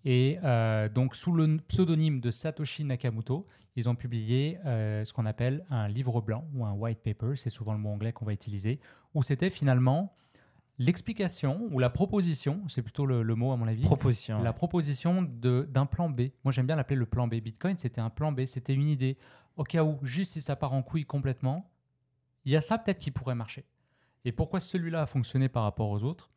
Et 0.06 0.38
euh, 0.44 0.90
donc, 0.90 1.16
sous 1.16 1.32
le 1.32 1.58
pseudonyme 1.68 2.20
de 2.20 2.32
Satoshi 2.32 2.84
Nakamoto, 2.84 3.46
ils 3.76 3.88
ont 3.88 3.96
publié 3.96 4.58
euh, 4.66 5.06
ce 5.06 5.14
qu'on 5.14 5.26
appelle 5.26 5.66
un 5.70 5.88
livre 5.88 6.20
blanc 6.22 6.46
ou 6.54 6.66
un 6.66 6.74
white 6.74 7.00
paper, 7.00 7.36
c'est 7.38 7.50
souvent 7.50 7.74
le 7.74 7.80
mot 7.80 7.90
anglais 7.90 8.12
qu'on 8.12 8.26
va 8.26 8.34
utiliser, 8.34 8.80
où 9.14 9.24
c'était 9.24 9.50
finalement 9.50 10.14
l'explication 10.78 11.68
ou 11.72 11.80
la 11.80 11.90
proposition, 11.90 12.62
c'est 12.70 12.82
plutôt 12.82 13.06
le, 13.06 13.22
le 13.22 13.36
mot 13.36 13.52
à 13.52 13.58
mon 13.58 13.68
avis, 13.68 13.84
Proposition. 13.84 14.42
la 14.42 14.54
proposition 14.54 15.22
de- 15.22 15.68
d'un 15.70 15.86
plan 15.86 16.10
B. 16.10 16.30
Moi, 16.44 16.52
j'aime 16.54 16.68
bien 16.68 16.76
l'appeler 16.76 16.96
le 16.96 17.06
plan 17.06 17.28
B. 17.28 17.36
Bitcoin, 17.36 17.76
c'était 17.78 18.02
un 18.02 18.10
plan 18.10 18.32
B, 18.32 18.46
c'était 18.46 18.74
une 18.74 18.88
idée. 18.88 19.18
Au 19.58 19.64
cas 19.64 19.84
où, 19.84 20.00
juste 20.04 20.34
si 20.34 20.42
ça 20.42 20.56
part 20.56 20.72
en 20.74 20.82
couille 20.82 21.06
complètement, 21.06 21.70
il 22.46 22.52
y 22.54 22.56
a 22.56 22.62
ça 22.62 22.78
peut-être 22.78 23.00
qui 23.00 23.12
pourrait 23.12 23.36
marcher. 23.36 23.66
Et 24.26 24.32
pourquoi 24.32 24.60
celui-là 24.60 25.04
a 25.04 25.06
fonctionné 25.06 25.50
par 25.50 25.64
rapport 25.64 25.90
aux 25.90 26.04
autres? 26.04 26.30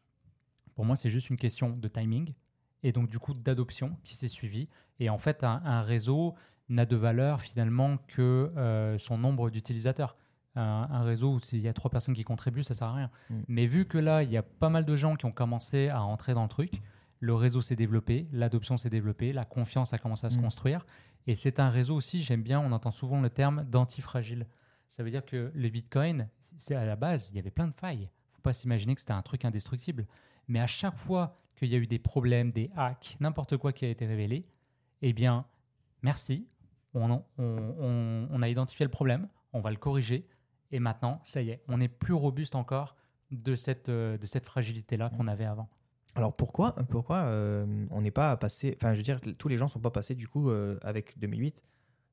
Pour 0.75 0.85
moi, 0.85 0.97
c'est 0.97 1.11
juste 1.11 1.31
une 1.31 1.37
question 1.37 1.71
de 1.71 1.89
timing 1.89 2.35
et 2.83 2.93
donc 2.93 3.09
du 3.09 3.19
coup 3.19 3.35
d'adoption 3.35 3.97
qui 4.05 4.17
s'est 4.17 4.29
suivie. 4.29 4.69
Et 5.01 5.11
en 5.11 5.19
fait, 5.19 5.45
un, 5.45 5.61
un 5.65 5.83
réseau 5.83 6.35
n'a 6.69 6.87
de 6.87 6.97
valeur 6.97 7.41
finalement 7.41 7.99
que 8.09 8.51
euh, 8.57 8.99
son 8.99 9.19
nombre 9.19 9.51
d'utilisateurs. 9.51 10.17
Un, 10.55 10.87
un 10.91 11.03
réseau 11.03 11.35
où 11.35 11.41
s'il 11.41 11.61
y 11.61 11.69
a 11.69 11.73
trois 11.73 11.91
personnes 11.91 12.15
qui 12.15 12.25
contribuent, 12.25 12.63
ça 12.63 12.75
sert 12.75 12.89
à 12.89 12.95
rien. 12.95 13.11
Mm. 13.31 13.41
Mais 13.49 13.67
vu 13.67 13.87
que 13.87 13.99
là, 13.99 14.23
il 14.23 14.31
y 14.31 14.37
a 14.37 14.43
pas 14.43 14.69
mal 14.69 14.85
de 14.85 14.97
gens 14.97 15.17
qui 15.17 15.25
ont 15.27 15.33
commencé 15.33 15.89
à 15.89 16.03
entrer 16.03 16.35
dans 16.35 16.43
le 16.43 16.49
truc, 16.49 16.83
le 17.21 17.35
réseau 17.35 17.61
s'est 17.63 17.77
développé, 17.77 18.27
l'adoption 18.33 18.77
s'est 18.77 18.91
développée, 18.91 19.33
la 19.33 19.45
confiance 19.45 19.93
a 19.93 19.99
commencé 19.99 20.27
à 20.27 20.31
se 20.31 20.39
Mm. 20.39 20.43
construire. 20.43 20.87
Et 21.27 21.37
c'est 21.37 21.61
un 21.61 21.71
réseau 21.71 21.95
aussi, 21.95 22.23
j'aime 22.23 22.43
bien, 22.43 22.61
on 22.61 22.73
entend 22.73 22.91
souvent 22.91 23.21
le 23.21 23.31
terme 23.31 23.65
d'antifragile. 23.65 24.47
Ça 24.91 25.03
veut 25.03 25.11
dire 25.11 25.25
que 25.25 25.51
le 25.55 25.69
Bitcoin, 25.69 26.29
c'est 26.57 26.75
à 26.75 26.85
la 26.85 26.97
base, 26.97 27.29
il 27.31 27.37
y 27.37 27.39
avait 27.39 27.51
plein 27.51 27.67
de 27.67 27.75
failles. 27.75 28.09
faut 28.33 28.43
pas 28.43 28.53
s'imaginer 28.53 28.95
que 28.95 29.01
c'était 29.01 29.13
un 29.13 29.23
truc 29.23 29.45
indestructible. 29.45 30.07
Mais 30.49 30.61
à 30.61 30.67
chaque 30.67 30.97
fois 30.97 31.37
qu'il 31.57 31.69
y 31.69 31.75
a 31.75 31.79
eu 31.79 31.87
des 31.87 31.99
problèmes, 31.99 32.51
des 32.53 32.71
hacks, 32.77 33.17
n'importe 33.21 33.57
quoi 33.57 33.73
qui 33.73 33.85
a 33.85 33.89
été 33.89 34.07
révélé, 34.07 34.45
eh 35.03 35.13
bien, 35.13 35.47
merci. 36.03 36.47
On, 36.95 37.23
a 38.43 38.49
identifié 38.49 38.85
le 38.85 38.91
problème, 38.91 39.29
on 39.53 39.61
va 39.61 39.71
le 39.71 39.77
corriger. 39.77 40.27
Et 40.71 40.79
maintenant, 40.79 41.21
ça 41.25 41.43
y 41.43 41.51
est, 41.51 41.63
on 41.69 41.81
est 41.81 41.89
plus 41.89 42.15
robuste 42.15 42.55
encore 42.55 42.97
de 43.31 43.55
cette, 43.55 43.89
euh, 43.89 44.19
fragilité-là 44.43 45.11
qu'on 45.11 45.29
avait 45.29 45.45
avant. 45.45 45.69
Alors 46.15 46.37
pourquoi, 46.37 46.75
pourquoi 46.91 47.19
euh, 47.25 47.87
on 47.91 48.03
n'est 48.03 48.11
pas 48.11 48.37
passé, 48.37 48.77
enfin 48.77 48.93
je 48.93 48.99
veux 48.99 49.03
dire, 49.03 49.19
tous 49.39 49.49
les 49.49 49.57
gens 49.57 49.69
sont 49.69 49.81
pas 49.81 49.91
passés 49.91 50.15
du 50.15 50.29
coup 50.29 50.51
euh, 50.51 50.79
avec 50.83 51.19
2008, 51.19 51.63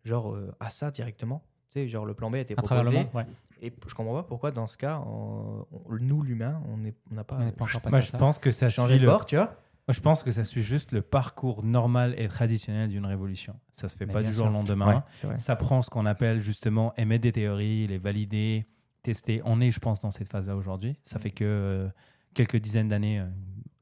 genre 0.05 0.37
à 0.61 0.69
ça 0.69 0.91
directement? 0.91 1.43
Tu 1.71 1.81
sais, 1.81 1.87
genre 1.87 2.05
le 2.05 2.13
plan 2.13 2.31
B 2.31 2.35
a 2.35 2.39
été 2.39 2.53
À 2.57 2.61
travers 2.61 2.83
le 2.83 2.89
proposé. 2.91 3.05
monde, 3.13 3.27
ouais. 3.27 3.33
Et 3.61 3.73
je 3.87 3.93
comprends 3.93 4.13
pas 4.15 4.23
pourquoi 4.23 4.51
dans 4.51 4.67
ce 4.67 4.77
cas, 4.77 4.99
on- 5.05 5.65
on- 5.71 5.97
nous 5.99 6.23
l'humain, 6.23 6.61
on 6.67 6.77
n'a 7.13 7.23
pas, 7.23 7.37
On 7.39 7.51
pas 7.51 7.65
encore 7.65 7.81
passé 7.81 7.89
Moi, 7.91 7.99
je 8.01 8.07
ça. 8.11 8.17
pense 8.17 8.39
que 8.39 8.51
ça 8.51 8.67
de 8.67 8.93
le 8.97 9.05
bord, 9.05 9.25
tu 9.25 9.35
vois. 9.35 9.45
Moi, 9.87 9.93
je 9.93 10.01
pense 10.01 10.21
que 10.23 10.31
ça 10.31 10.43
suit 10.43 10.61
juste 10.63 10.91
le 10.91 11.01
parcours 11.01 11.63
normal 11.63 12.13
et 12.17 12.27
traditionnel 12.27 12.89
d'une 12.89 13.05
révolution. 13.05 13.55
Ça 13.75 13.89
se 13.89 13.97
fait 13.97 14.05
Mais 14.05 14.13
pas 14.13 14.23
du 14.23 14.31
jour 14.31 14.47
au 14.47 14.49
lendemain. 14.51 15.03
Ça 15.37 15.55
prend 15.55 15.81
ce 15.81 15.89
qu'on 15.89 16.05
appelle 16.05 16.41
justement 16.41 16.93
émettre 16.95 17.23
des 17.23 17.31
théories, 17.31 17.87
les 17.87 17.97
valider, 17.97 18.65
tester. 19.03 19.41
On 19.45 19.59
est, 19.61 19.71
je 19.71 19.79
pense, 19.79 19.99
dans 19.99 20.11
cette 20.11 20.29
phase-là 20.29 20.55
aujourd'hui. 20.55 20.97
Ça 21.05 21.17
fait 21.19 21.31
que 21.31 21.43
euh, 21.45 21.87
quelques 22.33 22.57
dizaines 22.57 22.89
d'années, 22.89 23.19
euh, 23.19 23.25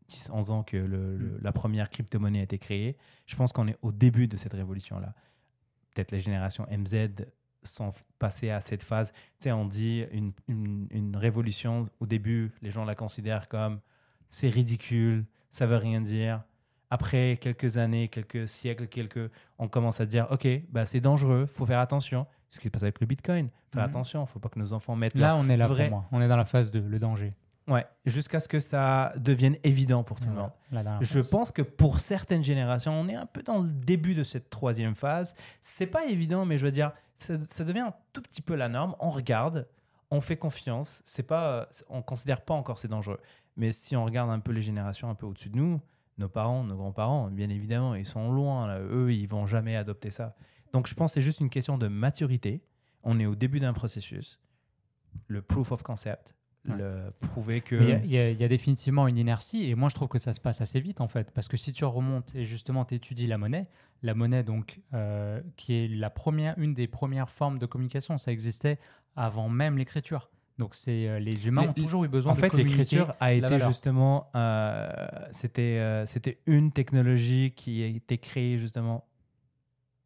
10, 0.08 0.30
11 0.34 0.52
ans 0.52 0.64
que 0.64 0.78
le- 0.78 1.18
le- 1.18 1.40
la 1.42 1.52
première 1.52 1.90
crypto-monnaie 1.90 2.40
a 2.40 2.44
été 2.44 2.58
créée. 2.58 2.96
Je 3.26 3.36
pense 3.36 3.52
qu'on 3.52 3.68
est 3.68 3.78
au 3.82 3.92
début 3.92 4.28
de 4.30 4.38
cette 4.38 4.54
révolution-là. 4.54 5.14
Peut-être 5.94 6.12
les 6.12 6.22
générations 6.22 6.66
MZ 6.70 7.26
sont 7.76 7.92
passées 8.20 8.50
à 8.50 8.62
cette 8.62 8.84
phase. 8.84 9.12
Tu 9.40 9.44
sais, 9.44 9.52
on 9.52 9.66
dit 9.66 10.06
une, 10.12 10.32
une- 10.48 10.88
une 10.92 11.16
révolution, 11.16 11.88
au 12.00 12.06
début, 12.06 12.52
les 12.62 12.72
gens 12.72 12.86
la 12.86 12.96
considèrent 12.96 13.48
comme 13.48 13.80
c'est 14.30 14.50
ridicule, 14.50 15.26
ça 15.52 15.66
veut 15.66 15.78
rien 15.78 16.02
dire. 16.02 16.42
Après 16.90 17.38
quelques 17.42 17.78
années, 17.78 18.08
quelques 18.08 18.48
siècles, 18.48 18.88
quelques, 18.88 19.30
on 19.60 19.68
commence 19.68 20.00
à 20.00 20.06
dire, 20.06 20.28
ok, 20.32 20.48
bah 20.70 20.86
c'est 20.86 21.02
dangereux, 21.02 21.46
faut 21.46 21.66
faire 21.66 21.80
attention. 21.80 22.26
Ce 22.50 22.60
qui 22.60 22.68
se 22.68 22.72
passe 22.72 22.84
avec 22.84 23.02
le 23.02 23.08
Bitcoin, 23.08 23.50
faire 23.74 23.84
Mhm. 23.84 23.90
attention, 23.90 24.26
faut 24.26 24.40
pas 24.40 24.48
que 24.48 24.58
nos 24.58 24.72
enfants 24.72 24.96
mettent 24.96 25.16
Là, 25.16 25.30
leur- 25.30 25.38
on 25.38 25.50
est 25.50 25.58
là 25.58 25.68
vrai- 25.68 25.90
pour 25.90 25.98
moi. 26.00 26.06
On 26.14 26.22
est 26.22 26.30
dans 26.30 26.38
la 26.38 26.46
phase 26.46 26.72
de 26.72 26.80
le 26.80 26.98
danger. 26.98 27.34
Ouais, 27.68 27.86
jusqu'à 28.06 28.40
ce 28.40 28.48
que 28.48 28.62
ça 28.62 29.12
devienne 29.18 29.58
évident 29.66 30.02
pour 30.06 30.22
tout 30.22 30.30
le 30.30 30.36
monde. 30.36 30.52
Là, 30.72 30.98
Je 31.02 31.16
phase. 31.20 31.30
pense 31.30 31.52
que 31.52 31.62
pour 31.62 32.00
certaines 32.00 32.42
générations, 32.44 32.94
on 32.94 33.10
est 33.10 33.16
un 33.16 33.26
peu 33.26 33.44
dans 33.44 33.60
le 33.60 33.68
début 33.70 34.16
de 34.16 34.24
cette 34.24 34.50
troisième 34.50 34.96
phase. 34.96 35.36
C'est 35.62 35.88
pas 35.88 36.06
évident, 36.06 36.46
mais 36.46 36.58
je 36.58 36.64
veux 36.64 36.72
dire, 36.72 36.94
ça, 37.20 37.64
devient 37.64 37.80
un 37.80 37.94
tout 38.14 38.22
petit 38.22 38.42
peu 38.42 38.56
la 38.56 38.70
norme. 38.70 38.96
On 39.00 39.10
regarde, 39.10 39.68
on 40.12 40.22
fait 40.22 40.38
confiance. 40.38 41.02
C'est 41.06 41.24
pas, 41.24 41.70
on 41.90 42.02
considère 42.02 42.42
pas 42.42 42.54
encore 42.54 42.78
c'est 42.78 42.88
dangereux. 42.88 43.20
Mais 43.56 43.72
si 43.72 43.96
on 43.96 44.06
regarde 44.06 44.30
un 44.30 44.40
peu 44.40 44.52
les 44.52 44.62
générations 44.62 45.10
un 45.10 45.16
peu 45.16 45.26
au-dessus 45.26 45.50
de 45.50 45.58
nous, 45.58 45.82
nos 46.18 46.30
parents, 46.30 46.64
nos 46.64 46.76
grands-parents, 46.76 47.30
bien 47.30 47.50
évidemment, 47.50 47.96
ils 47.96 48.06
sont 48.06 48.32
loin. 48.32 48.80
Eux, 48.80 49.14
ils 49.14 49.28
vont 49.28 49.48
jamais 49.48 49.76
adopter 49.76 50.10
ça. 50.10 50.36
Donc, 50.74 50.88
je 50.88 50.94
pense 50.94 51.12
que 51.12 51.16
c'est 51.16 51.22
juste 51.22 51.40
une 51.40 51.50
question 51.50 51.78
de 51.78 51.88
maturité. 51.88 52.62
On 53.04 53.20
est 53.20 53.26
au 53.26 53.36
début 53.36 53.60
d'un 53.60 53.74
processus. 53.74 54.40
Le 55.28 55.42
proof 55.42 55.72
of 55.72 55.84
concept. 55.84 56.36
Le 56.68 57.12
prouver 57.28 57.62
que. 57.62 57.76
Il 58.04 58.12
y 58.12 58.18
a- 58.18 58.30
y, 58.32 58.44
y 58.44 58.48
définitivement 58.48 59.08
une 59.08 59.18
inertie 59.18 59.70
et 59.70 59.76
moi 59.76 59.90
je 59.90 59.96
trouve 59.96 60.08
que 60.08 60.20
ça 60.20 60.34
se 60.34 60.40
passe 60.40 60.62
assez 60.62 60.80
vite 60.80 61.02
en 61.02 61.08
fait 61.08 61.32
parce 61.32 61.48
que 61.48 61.58
si 61.58 61.72
tu 61.74 61.86
remontes 61.86 62.34
et 62.36 62.46
justement 62.46 62.86
tu 62.86 62.96
étudies 62.96 63.28
la 63.28 63.38
monnaie, 63.38 63.68
la 64.04 64.14
monnaie 64.14 64.44
donc 64.44 64.80
euh, 64.94 65.42
qui 65.56 65.74
est 65.74 65.88
la 65.88 66.10
première, 66.10 66.58
une 66.58 66.74
des 66.74 66.88
premières 66.88 67.30
formes 67.30 67.60
de 67.60 67.66
communication, 67.66 68.18
ça 68.18 68.32
existait 68.32 68.80
avant 69.16 69.50
même 69.50 69.78
l'écriture. 69.78 70.30
Donc 70.60 70.74
c'est 70.74 71.08
euh, 71.08 71.20
les 71.20 71.48
humains 71.48 71.68
ont 71.70 71.74
toujours 71.74 72.04
eu 72.04 72.08
besoin 72.08 72.32
En 72.34 72.36
de 72.36 72.40
fait, 72.42 72.52
l'écriture 72.54 73.14
a 73.20 73.32
été 73.34 73.42
valeur. 73.48 73.70
justement, 73.70 74.30
euh, 74.36 74.90
c'était, 75.32 76.04
c'était 76.08 76.40
une 76.48 76.72
technologie 76.72 77.54
qui 77.56 77.84
a 77.84 77.88
été 77.88 78.18
créée 78.18 78.58
justement 78.58 79.06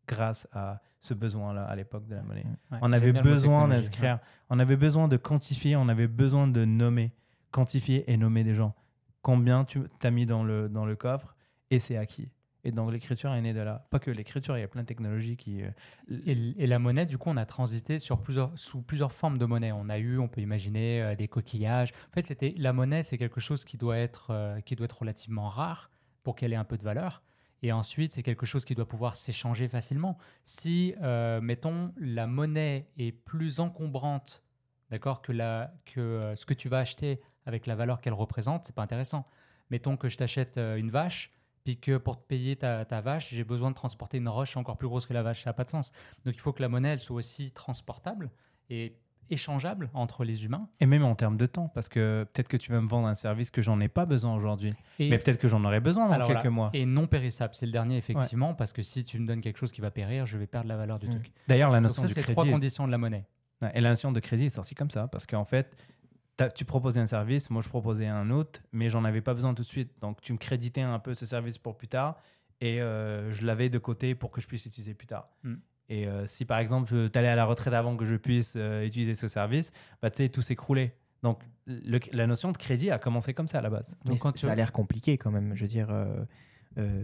grâce 0.08 0.48
à 0.52 0.82
ce 1.02 1.14
besoin-là 1.14 1.64
à 1.66 1.76
l'époque 1.76 2.08
de 2.08 2.16
la 2.16 2.22
monnaie. 2.22 2.46
Ouais, 2.72 2.78
On 2.82 2.94
avait 2.94 3.12
besoin 3.12 3.68
d'inscrire, 3.68 4.20
on 4.50 4.60
avait 4.60 4.76
besoin 4.76 5.08
de 5.08 5.18
quantifier, 5.18 5.76
on 5.76 5.90
avait 5.90 6.08
besoin 6.08 6.48
de 6.48 6.66
nommer, 6.66 7.12
quantifier 7.52 8.10
et 8.12 8.18
nommer 8.18 8.44
des 8.44 8.56
gens. 8.56 8.76
Combien 9.22 9.66
tu 9.66 9.82
as 10.02 10.12
mis 10.12 10.26
dans 10.26 10.44
le, 10.44 10.70
dans 10.70 10.86
le 10.86 10.96
coffre 10.96 11.36
et 11.70 11.80
c'est 11.80 11.98
acquis. 11.98 12.30
Et 12.64 12.72
donc 12.72 12.92
l'écriture 12.92 13.34
est 13.34 13.42
née 13.42 13.54
de 13.54 13.60
là. 13.60 13.88
Pas 13.90 14.00
que 14.00 14.12
l'écriture, 14.12 14.56
il 14.58 14.62
y 14.62 14.64
a 14.64 14.68
plein 14.68 14.82
de 14.82 14.88
technologies 14.88 15.36
qui... 15.36 15.64
euh, 15.64 15.70
Et, 16.26 16.68
la 16.68 16.78
monnaie, 16.78 17.06
du 17.06 17.18
coup, 17.18 17.30
on 17.30 17.38
a 17.38 17.46
transité 17.46 17.98
sur 17.98 18.22
plusieurs, 18.22 18.52
sous 18.56 18.82
plusieurs 18.82 19.12
formes 19.12 19.40
de 19.40 19.46
monnaie. 19.46 19.72
On 19.72 19.90
a 19.90 19.98
eu, 19.98 20.20
on 20.20 20.28
peut 20.28 20.42
imaginer, 20.42 21.02
euh, 21.02 21.16
des 21.16 21.28
coquillages. 21.28 21.92
En 22.12 22.14
fait, 22.14 22.22
c'était 22.22 22.54
la 22.58 22.74
monnaie, 22.74 23.02
c'est 23.04 23.18
quelque 23.18 23.40
chose 23.42 23.64
qui 23.66 23.78
doit 23.78 23.98
être, 23.98 24.28
euh, 24.30 24.62
qui 24.62 24.76
doit 24.76 24.86
être 24.86 25.00
relativement 25.00 25.50
rare 25.50 25.90
pour 26.24 26.36
qu'elle 26.36 26.54
ait 26.54 26.58
un 26.58 26.64
peu 26.64 26.78
de 26.78 26.84
valeur. 26.84 27.24
Et 27.64 27.72
ensuite, 27.72 28.12
c'est 28.12 28.24
quelque 28.24 28.46
chose 28.46 28.66
qui 28.66 28.74
doit 28.74 28.88
pouvoir 28.88 29.16
s'échanger 29.16 29.68
facilement. 29.68 30.18
Si, 30.46 30.96
euh, 31.02 31.42
mettons, 31.42 31.94
la 31.98 32.26
monnaie 32.26 32.88
est 32.98 33.12
plus 33.12 33.60
encombrante, 33.60 34.44
d'accord, 34.90 35.22
que, 35.22 35.32
euh, 36.00 36.36
ce 36.36 36.46
que 36.46 36.54
tu 36.56 36.70
vas 36.70 36.80
acheter 36.80 37.22
avec 37.46 37.68
la 37.68 37.76
valeur 37.76 38.02
qu'elle 38.02 38.14
représente, 38.14 38.66
c'est 38.66 38.76
pas 38.76 38.82
intéressant. 38.82 39.28
Mettons 39.70 39.96
que 39.96 40.10
je 40.10 40.18
t'achète 40.18 40.58
euh, 40.58 40.76
une 40.76 40.90
vache, 40.90 41.32
puis 41.64 41.80
que 41.80 41.98
pour 41.98 42.20
te 42.20 42.26
payer 42.26 42.56
ta, 42.56 42.84
ta 42.86 43.02
vache, 43.02 43.30
j'ai 43.30 43.44
besoin 43.44 43.70
de 43.70 43.76
transporter 43.76 44.18
une 44.18 44.30
roche 44.30 44.58
encore 44.58 44.78
plus 44.78 44.88
grosse 44.88 45.06
que 45.06 45.14
la 45.14 45.22
vache. 45.22 45.44
Ça 45.44 45.52
n'a 45.52 45.54
pas 45.54 45.64
de 45.64 45.70
sens. 45.70 45.92
Donc 46.26 46.36
il 46.36 46.40
faut 46.40 46.54
que 46.54 46.62
la 46.62 46.70
monnaie 46.70 46.90
elle 46.90 47.00
soit 47.00 47.18
aussi 47.18 47.52
transportable 47.52 48.32
et 48.72 48.98
échangeable 49.32 49.90
entre 49.94 50.24
les 50.24 50.46
humains. 50.46 50.68
Et 50.80 50.86
même 50.86 51.04
en 51.04 51.16
termes 51.16 51.38
de 51.38 51.46
temps, 51.48 51.70
parce 51.70 51.90
que 51.90 52.28
peut-être 52.34 52.48
que 52.48 52.58
tu 52.58 52.72
vas 52.72 52.80
me 52.82 52.88
vendre 52.88 53.08
un 53.08 53.16
service 53.16 53.50
que 53.50 53.62
j'en 53.62 53.80
ai 53.80 53.88
pas 53.88 54.06
besoin 54.06 54.36
aujourd'hui, 54.36 54.74
mais 55.00 55.18
peut-être 55.18 55.40
que 55.40 55.48
j'en 55.48 55.64
aurai 55.66 55.80
besoin 55.80 56.08
dans 56.18 56.28
quelques 56.28 56.46
mois. 56.48 56.70
et 56.74 56.86
non 56.86 57.08
périssable. 57.08 57.56
C'est 57.56 57.66
le 57.66 57.72
dernier, 57.72 57.98
effectivement, 57.98 58.54
parce 58.54 58.74
que 58.74 58.84
si 58.84 59.04
tu 59.04 59.18
me 59.20 59.26
donnes 59.26 59.42
quelque 59.42 59.58
chose 59.58 59.72
qui 59.72 59.82
va 59.82 59.90
périr, 59.92 60.26
je 60.26 60.38
vais 60.38 60.48
perdre 60.48 60.68
la 60.68 60.78
valeur 60.78 61.00
du 61.00 61.10
truc. 61.10 61.32
D'ailleurs, 61.48 61.72
la 61.72 61.80
Donc 61.80 61.90
notion 61.90 62.04
ça, 62.04 62.08
du 62.10 62.14
c'est 62.14 62.22
crédit. 62.22 62.36
trois 62.36 62.46
conditions 62.46 62.86
de 62.86 62.92
la 62.92 62.98
monnaie. 62.98 63.26
Et 63.74 63.82
la 63.82 63.90
notion 63.90 64.12
de 64.12 64.20
crédit 64.20 64.46
est 64.46 64.50
sortie 64.50 64.76
comme 64.76 64.90
ça, 64.92 65.08
parce 65.08 65.26
qu'en 65.26 65.46
fait, 65.46 65.76
tu 66.56 66.66
proposais 66.66 67.00
un 67.00 67.06
service, 67.08 67.50
moi 67.52 67.62
je 67.62 67.70
proposais 67.70 68.08
un 68.08 68.32
autre, 68.32 68.62
mais 68.72 68.90
j'en 68.90 69.04
avais 69.06 69.22
pas 69.22 69.34
besoin 69.36 69.54
tout 69.54 69.62
de 69.64 69.68
suite. 69.68 69.92
Donc 70.02 70.22
tu 70.22 70.34
me 70.34 70.38
créditais 70.40 70.82
un 70.82 70.98
peu 70.98 71.14
ce 71.14 71.26
service 71.28 71.58
pour 71.60 71.78
plus 71.78 71.88
tard, 71.88 72.18
et 72.62 72.82
euh, 72.82 73.32
je 73.32 73.46
l'avais 73.46 73.70
de 73.70 73.78
côté 73.78 74.16
pour 74.16 74.32
que 74.32 74.42
je 74.42 74.48
puisse 74.48 74.66
l'utiliser 74.66 74.94
plus 74.96 75.08
tard. 75.08 75.30
Mm. 75.44 75.54
Et 75.90 76.08
euh, 76.08 76.26
si 76.28 76.46
par 76.46 76.60
exemple 76.60 77.10
tu 77.12 77.18
allais 77.20 77.28
à 77.28 77.36
la 77.36 77.46
retraite 77.46 77.74
avant 77.74 77.98
que 77.98 78.06
je 78.06 78.16
puisse 78.16 78.54
euh, 78.56 78.86
utiliser 78.86 79.16
ce 79.16 79.28
service, 79.28 79.72
bah, 80.02 80.10
tu 80.10 80.18
sais, 80.18 80.30
tout 80.30 80.42
s'écroulait. 80.42 80.96
Donc, 81.24 81.40
le- 81.68 82.00
la 82.14 82.26
notion 82.28 82.52
de 82.52 82.58
crédit 82.58 82.90
a 82.92 82.98
commencé 82.98 83.34
comme 83.34 83.48
ça 83.48 83.60
à 83.60 83.62
la 83.62 83.70
base. 83.70 83.96
Mais 84.06 84.12
Donc, 84.12 84.20
quand 84.20 84.38
ça 84.38 84.52
a 84.52 84.56
l'air 84.56 84.72
compliqué 84.72 85.18
quand 85.18 85.32
même. 85.32 85.54
Je 85.56 85.62
veux 85.62 85.68
dire, 85.68 85.90
euh, 85.92 86.24
euh, 86.78 87.04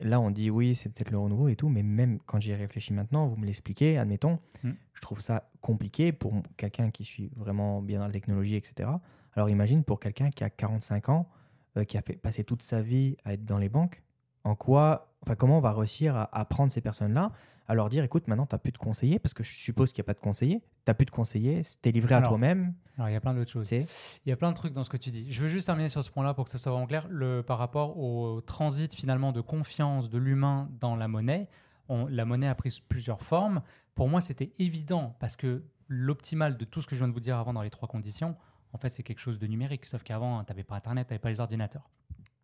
là 0.00 0.20
on 0.20 0.30
dit 0.30 0.50
oui, 0.50 0.74
c'est 0.74 0.88
peut-être 0.88 1.10
le 1.10 1.18
renouveau 1.18 1.48
et 1.48 1.56
tout, 1.56 1.68
mais 1.68 1.82
même 1.84 2.18
quand 2.26 2.40
j'y 2.40 2.52
réfléchis 2.54 2.92
maintenant, 2.92 3.28
vous 3.28 3.36
me 3.36 3.46
l'expliquez, 3.46 3.96
admettons, 3.98 4.40
Hmm. 4.64 4.72
je 4.94 5.00
trouve 5.00 5.20
ça 5.20 5.48
compliqué 5.60 6.12
pour 6.12 6.34
quelqu'un 6.56 6.90
qui 6.90 7.04
suit 7.04 7.30
vraiment 7.36 7.80
bien 7.80 8.00
dans 8.00 8.06
la 8.06 8.12
technologie, 8.12 8.56
etc. 8.56 8.90
Alors 9.34 9.48
imagine 9.48 9.84
pour 9.84 10.00
quelqu'un 10.00 10.30
qui 10.30 10.42
a 10.44 10.50
45 10.50 11.08
ans, 11.10 11.28
euh, 11.76 11.84
qui 11.84 11.96
a 11.96 12.02
fait 12.02 12.14
passer 12.16 12.42
toute 12.42 12.62
sa 12.62 12.80
vie 12.82 13.16
à 13.24 13.34
être 13.34 13.44
dans 13.44 13.58
les 13.58 13.68
banques, 13.68 14.02
en 14.44 14.54
quoi, 14.56 15.14
enfin 15.22 15.34
comment 15.36 15.58
on 15.58 15.60
va 15.60 15.72
réussir 15.72 16.16
à 16.16 16.36
apprendre 16.38 16.72
ces 16.72 16.80
personnes-là, 16.80 17.30
à 17.68 17.74
leur 17.74 17.88
dire, 17.88 18.04
écoute, 18.04 18.28
maintenant 18.28 18.46
tu 18.46 18.54
n'as 18.54 18.58
plus 18.58 18.72
de 18.72 18.78
conseiller, 18.78 19.18
parce 19.18 19.34
que 19.34 19.42
je 19.42 19.52
suppose 19.52 19.92
qu'il 19.92 20.02
n'y 20.02 20.06
a 20.06 20.08
pas 20.08 20.14
de 20.14 20.20
conseiller, 20.20 20.60
tu 20.60 20.66
n'as 20.86 20.94
plus 20.94 21.06
de 21.06 21.10
conseiller, 21.10 21.62
t'es 21.82 21.90
livré 21.90 22.14
à 22.14 22.20
toi-même, 22.28 22.74
Alors, 22.96 23.08
il 23.08 23.12
y 23.12 23.16
a 23.16 23.20
plein 23.20 23.34
d'autres 23.34 23.50
choses. 23.50 23.70
Il 23.72 23.86
y 24.26 24.32
a 24.32 24.36
plein 24.36 24.50
de 24.50 24.56
trucs 24.56 24.72
dans 24.72 24.84
ce 24.84 24.90
que 24.90 24.96
tu 24.96 25.10
dis. 25.10 25.32
Je 25.32 25.42
veux 25.42 25.48
juste 25.48 25.66
terminer 25.66 25.88
sur 25.88 26.02
ce 26.04 26.10
point-là 26.10 26.32
pour 26.34 26.44
que 26.44 26.50
ce 26.50 26.58
soit 26.58 26.70
vraiment 26.72 26.86
clair. 26.86 27.06
Le, 27.10 27.42
par 27.42 27.58
rapport 27.58 27.98
au 27.98 28.40
transit 28.40 28.94
finalement 28.94 29.32
de 29.32 29.40
confiance 29.40 30.08
de 30.10 30.18
l'humain 30.18 30.68
dans 30.80 30.94
la 30.96 31.08
monnaie, 31.08 31.48
on- 31.88 32.06
la 32.06 32.24
monnaie 32.24 32.48
a 32.48 32.54
pris 32.54 32.82
plusieurs 32.88 33.22
formes. 33.22 33.62
Pour 33.94 34.08
moi, 34.08 34.20
c'était 34.20 34.52
évident 34.58 35.16
parce 35.20 35.36
que 35.36 35.64
l'optimal 35.88 36.56
de 36.56 36.64
tout 36.64 36.80
ce 36.82 36.86
que 36.86 36.94
je 36.96 37.00
viens 37.00 37.08
de 37.08 37.12
vous 37.14 37.20
dire 37.20 37.36
avant 37.38 37.52
dans 37.52 37.62
les 37.62 37.70
trois 37.70 37.88
conditions, 37.88 38.36
en 38.72 38.78
fait, 38.78 38.88
c'est 38.90 39.02
quelque 39.02 39.20
chose 39.20 39.38
de 39.38 39.46
numérique. 39.46 39.86
Sauf 39.86 40.02
qu'avant, 40.02 40.42
tu 40.44 40.52
n'avais 40.52 40.64
pas 40.64 40.76
Internet, 40.76 41.06
tu 41.08 41.12
n'avais 41.12 41.20
pas 41.20 41.30
les 41.30 41.40
ordinateurs. 41.40 41.88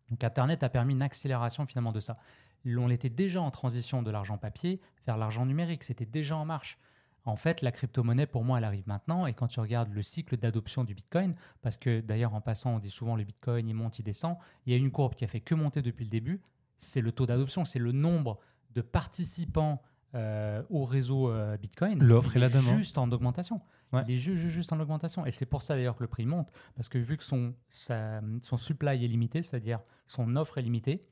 Donc 0.09 0.23
Internet 0.23 0.63
a 0.63 0.69
permis 0.69 0.93
une 0.93 1.01
accélération 1.01 1.65
finalement 1.65 1.91
de 1.91 1.99
ça. 1.99 2.17
On 2.65 2.89
était 2.89 3.09
déjà 3.09 3.41
en 3.41 3.51
transition 3.51 4.01
de 4.03 4.11
l'argent 4.11 4.37
papier 4.37 4.79
vers 5.05 5.17
l'argent 5.17 5.45
numérique. 5.45 5.83
C'était 5.83 6.05
déjà 6.05 6.35
en 6.37 6.45
marche. 6.45 6.77
En 7.25 7.35
fait, 7.37 7.61
la 7.61 7.71
crypto-monnaie, 7.71 8.25
pour 8.25 8.43
moi, 8.43 8.57
elle 8.57 8.63
arrive 8.65 8.85
maintenant. 8.87 9.25
Et 9.27 9.33
quand 9.33 9.47
tu 9.47 9.59
regardes 9.61 9.93
le 9.93 10.01
cycle 10.01 10.35
d'adoption 10.35 10.83
du 10.83 10.93
Bitcoin, 10.93 11.35
parce 11.61 11.77
que 11.77 12.01
d'ailleurs, 12.01 12.33
en 12.33 12.41
passant, 12.41 12.75
on 12.75 12.79
dit 12.79 12.89
souvent 12.89 13.15
le 13.15 13.23
Bitcoin, 13.23 13.67
il 13.69 13.73
monte, 13.73 13.99
il 13.99 14.03
descend, 14.03 14.35
il 14.65 14.73
y 14.73 14.75
a 14.75 14.77
une 14.77 14.91
courbe 14.91 15.15
qui 15.15 15.23
a 15.23 15.27
fait 15.27 15.39
que 15.39 15.55
monter 15.55 15.81
depuis 15.81 16.03
le 16.03 16.09
début. 16.09 16.41
C'est 16.79 16.99
le 16.99 17.13
taux 17.13 17.25
d'adoption, 17.25 17.63
c'est 17.63 17.79
le 17.79 17.93
nombre 17.93 18.39
de 18.75 18.81
participants 18.81 19.81
euh, 20.15 20.61
au 20.69 20.83
réseau 20.83 21.29
euh, 21.31 21.55
Bitcoin. 21.57 21.97
L'offre 21.99 22.35
et 22.35 22.39
la 22.39 22.47
est 22.47 22.49
demande. 22.49 22.77
Juste 22.77 22.97
en 22.97 23.09
augmentation. 23.11 23.61
Ouais. 23.93 24.03
Il 24.07 24.15
est 24.15 24.17
ju- 24.17 24.35
ju- 24.37 24.49
juste 24.49 24.73
en 24.73 24.79
augmentation. 24.79 25.25
Et 25.25 25.31
c'est 25.31 25.45
pour 25.45 25.61
ça 25.61 25.75
d'ailleurs 25.75 25.95
que 25.95 26.03
le 26.03 26.07
prix 26.09 26.25
monte. 26.25 26.51
Parce 26.75 26.89
que 26.89 26.97
vu 26.97 27.15
que 27.17 27.23
son, 27.23 27.53
sa- 27.69 28.21
son 28.41 28.57
supply 28.57 29.03
est 29.03 29.07
limité, 29.07 29.41
c'est-à-dire 29.43 29.79
son 30.07 30.35
offre 30.35 30.57
est 30.57 30.61
limitée, 30.61 31.05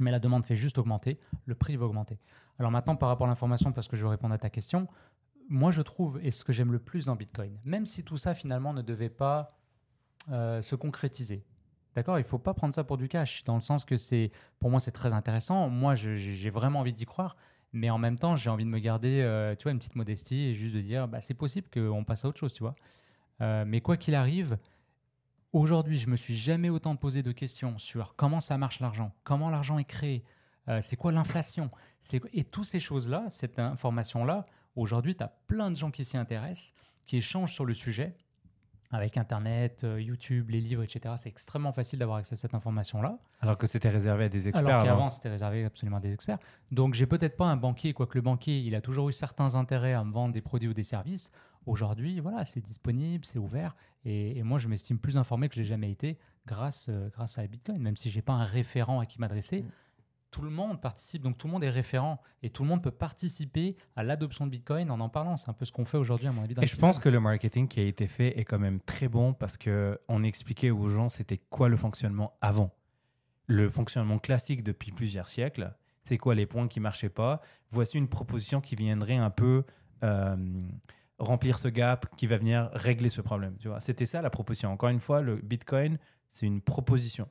mais 0.00 0.10
la 0.10 0.18
demande 0.18 0.44
fait 0.44 0.56
juste 0.56 0.78
augmenter, 0.78 1.18
le 1.46 1.54
prix 1.54 1.76
va 1.76 1.86
augmenter. 1.86 2.18
Alors 2.58 2.70
maintenant, 2.70 2.96
par 2.96 3.08
rapport 3.08 3.26
à 3.26 3.30
l'information, 3.30 3.72
parce 3.72 3.88
que 3.88 3.96
je 3.96 4.02
vais 4.02 4.10
répondre 4.10 4.34
à 4.34 4.38
ta 4.38 4.50
question, 4.50 4.88
moi 5.48 5.70
je 5.70 5.82
trouve, 5.82 6.20
et 6.22 6.30
ce 6.30 6.44
que 6.44 6.52
j'aime 6.52 6.72
le 6.72 6.78
plus 6.78 7.06
dans 7.06 7.16
Bitcoin, 7.16 7.58
même 7.64 7.86
si 7.86 8.02
tout 8.02 8.16
ça 8.16 8.34
finalement 8.34 8.72
ne 8.72 8.82
devait 8.82 9.08
pas 9.08 9.58
euh, 10.30 10.62
se 10.62 10.74
concrétiser, 10.74 11.44
d'accord 11.94 12.18
Il 12.18 12.22
ne 12.22 12.28
faut 12.28 12.38
pas 12.38 12.54
prendre 12.54 12.74
ça 12.74 12.84
pour 12.84 12.96
du 12.96 13.08
cash, 13.08 13.44
dans 13.44 13.54
le 13.54 13.60
sens 13.60 13.84
que 13.84 13.96
c'est, 13.96 14.30
pour 14.60 14.70
moi 14.70 14.80
c'est 14.80 14.92
très 14.92 15.12
intéressant, 15.12 15.68
moi 15.68 15.94
j'ai 15.94 16.50
vraiment 16.50 16.80
envie 16.80 16.92
d'y 16.92 17.04
croire, 17.04 17.36
mais 17.72 17.90
en 17.90 17.98
même 17.98 18.18
temps 18.18 18.36
j'ai 18.36 18.50
envie 18.50 18.64
de 18.64 18.70
me 18.70 18.78
garder, 18.78 19.20
euh, 19.20 19.54
tu 19.56 19.64
vois, 19.64 19.72
une 19.72 19.78
petite 19.78 19.96
modestie 19.96 20.44
et 20.44 20.54
juste 20.54 20.74
de 20.74 20.80
dire, 20.80 21.08
bah, 21.08 21.20
c'est 21.20 21.34
possible 21.34 21.68
qu'on 21.72 22.04
passe 22.04 22.24
à 22.24 22.28
autre 22.28 22.38
chose, 22.38 22.54
tu 22.54 22.62
vois. 22.62 22.76
Euh, 23.40 23.64
mais 23.66 23.80
quoi 23.80 23.96
qu'il 23.96 24.14
arrive, 24.14 24.58
Aujourd'hui, 25.54 25.98
je 25.98 26.10
me 26.10 26.16
suis 26.16 26.36
jamais 26.36 26.68
autant 26.68 26.96
posé 26.96 27.22
de 27.22 27.30
questions 27.30 27.78
sur 27.78 28.16
comment 28.16 28.40
ça 28.40 28.58
marche 28.58 28.80
l'argent, 28.80 29.12
comment 29.22 29.50
l'argent 29.50 29.78
est 29.78 29.84
créé, 29.84 30.24
euh, 30.66 30.80
c'est 30.82 30.96
quoi 30.96 31.12
l'inflation, 31.12 31.70
et 32.32 32.42
toutes 32.42 32.64
ces 32.64 32.80
choses-là, 32.80 33.26
cette 33.30 33.60
information-là. 33.60 34.46
Aujourd'hui, 34.74 35.14
tu 35.14 35.22
as 35.22 35.28
plein 35.46 35.70
de 35.70 35.76
gens 35.76 35.92
qui 35.92 36.04
s'y 36.04 36.16
intéressent, 36.16 36.72
qui 37.06 37.18
échangent 37.18 37.52
sur 37.52 37.64
le 37.64 37.72
sujet. 37.72 38.16
Avec 38.90 39.16
Internet, 39.16 39.82
euh, 39.84 40.00
YouTube, 40.00 40.50
les 40.50 40.60
livres, 40.60 40.82
etc., 40.82 41.14
c'est 41.18 41.28
extrêmement 41.28 41.72
facile 41.72 42.00
d'avoir 42.00 42.18
accès 42.18 42.34
à 42.34 42.36
cette 42.36 42.54
information-là. 42.54 43.18
Alors 43.40 43.56
que 43.56 43.66
c'était 43.68 43.90
réservé 43.90 44.24
à 44.24 44.28
des 44.28 44.48
experts. 44.48 44.66
Alors 44.66 44.80
avant. 44.80 44.88
qu'avant, 44.88 45.10
c'était 45.10 45.30
réservé 45.30 45.64
absolument 45.64 45.96
à 45.96 46.00
des 46.00 46.12
experts. 46.12 46.38
Donc, 46.72 46.94
j'ai 46.94 47.06
peut-être 47.06 47.36
pas 47.36 47.46
un 47.46 47.56
banquier, 47.56 47.92
quoique 47.92 48.18
le 48.18 48.22
banquier, 48.22 48.58
il 48.58 48.74
a 48.74 48.80
toujours 48.80 49.08
eu 49.08 49.12
certains 49.12 49.54
intérêts 49.54 49.94
à 49.94 50.02
me 50.02 50.12
vendre 50.12 50.34
des 50.34 50.42
produits 50.42 50.68
ou 50.68 50.74
des 50.74 50.82
services. 50.82 51.30
Aujourd'hui, 51.66 52.20
voilà, 52.20 52.44
c'est 52.44 52.60
disponible, 52.60 53.24
c'est 53.24 53.38
ouvert. 53.38 53.74
Et, 54.04 54.38
et 54.38 54.42
moi, 54.42 54.58
je 54.58 54.68
m'estime 54.68 54.98
plus 54.98 55.16
informé 55.16 55.48
que 55.48 55.54
je 55.54 55.60
l'ai 55.60 55.66
jamais 55.66 55.90
été 55.90 56.18
grâce, 56.46 56.86
euh, 56.88 57.08
grâce 57.10 57.38
à 57.38 57.46
Bitcoin. 57.46 57.80
Même 57.80 57.96
si 57.96 58.10
j'ai 58.10 58.22
pas 58.22 58.34
un 58.34 58.44
référent 58.44 59.00
à 59.00 59.06
qui 59.06 59.18
m'adresser, 59.20 59.62
Mm. 59.62 59.68
tout 60.30 60.42
le 60.42 60.50
monde 60.50 60.80
participe. 60.80 61.22
Donc, 61.22 61.38
tout 61.38 61.46
le 61.46 61.52
monde 61.52 61.64
est 61.64 61.70
référent. 61.70 62.20
Et 62.42 62.50
tout 62.50 62.64
le 62.64 62.68
monde 62.68 62.82
peut 62.82 62.90
participer 62.90 63.76
à 63.96 64.02
l'adoption 64.02 64.44
de 64.46 64.50
Bitcoin 64.50 64.90
en 64.90 65.00
en 65.00 65.08
parlant. 65.08 65.36
C'est 65.36 65.48
un 65.48 65.54
peu 65.54 65.64
ce 65.64 65.72
qu'on 65.72 65.84
fait 65.84 65.96
aujourd'hui, 65.96 66.26
à 66.26 66.32
mon 66.32 66.42
avis. 66.42 66.54
dans 66.54 66.62
Et 66.62 66.66
je 66.66 66.76
pense 66.76 66.98
que 66.98 67.08
le 67.08 67.20
marketing 67.20 67.68
qui 67.68 67.80
a 67.80 67.84
été 67.84 68.06
fait 68.08 68.38
est 68.38 68.44
quand 68.44 68.58
même 68.58 68.80
très 68.80 69.08
bon 69.08 69.32
parce 69.32 69.56
que 69.56 69.98
on 70.08 70.22
expliquait 70.24 70.70
aux 70.70 70.88
gens 70.88 71.08
c'était 71.08 71.38
quoi 71.38 71.68
le 71.68 71.76
fonctionnement 71.76 72.36
avant. 72.40 72.74
Le 73.46 73.68
fonctionnement 73.68 74.18
classique 74.18 74.62
depuis 74.62 74.90
plusieurs 74.90 75.28
siècles, 75.28 75.74
c'est 76.02 76.18
quoi 76.18 76.34
les 76.34 76.46
points 76.46 76.66
qui 76.68 76.80
marchaient 76.80 77.08
pas? 77.10 77.40
Voici 77.70 77.96
une 77.96 78.08
proposition 78.08 78.60
qui 78.60 78.74
viendrait 78.74 79.16
un 79.16 79.30
peu 79.30 79.64
euh, 80.02 80.36
remplir 81.18 81.58
ce 81.58 81.68
gap, 81.68 82.06
qui 82.16 82.26
va 82.26 82.36
venir 82.36 82.70
régler 82.72 83.08
ce 83.08 83.20
problème. 83.20 83.56
Tu 83.60 83.68
vois, 83.68 83.80
c'était 83.80 84.06
ça 84.06 84.22
la 84.22 84.30
proposition. 84.30 84.70
Encore 84.70 84.88
une 84.88 85.00
fois, 85.00 85.20
le 85.20 85.36
Bitcoin, 85.36 85.98
c'est 86.30 86.46
une 86.46 86.60
proposition. 86.60 87.28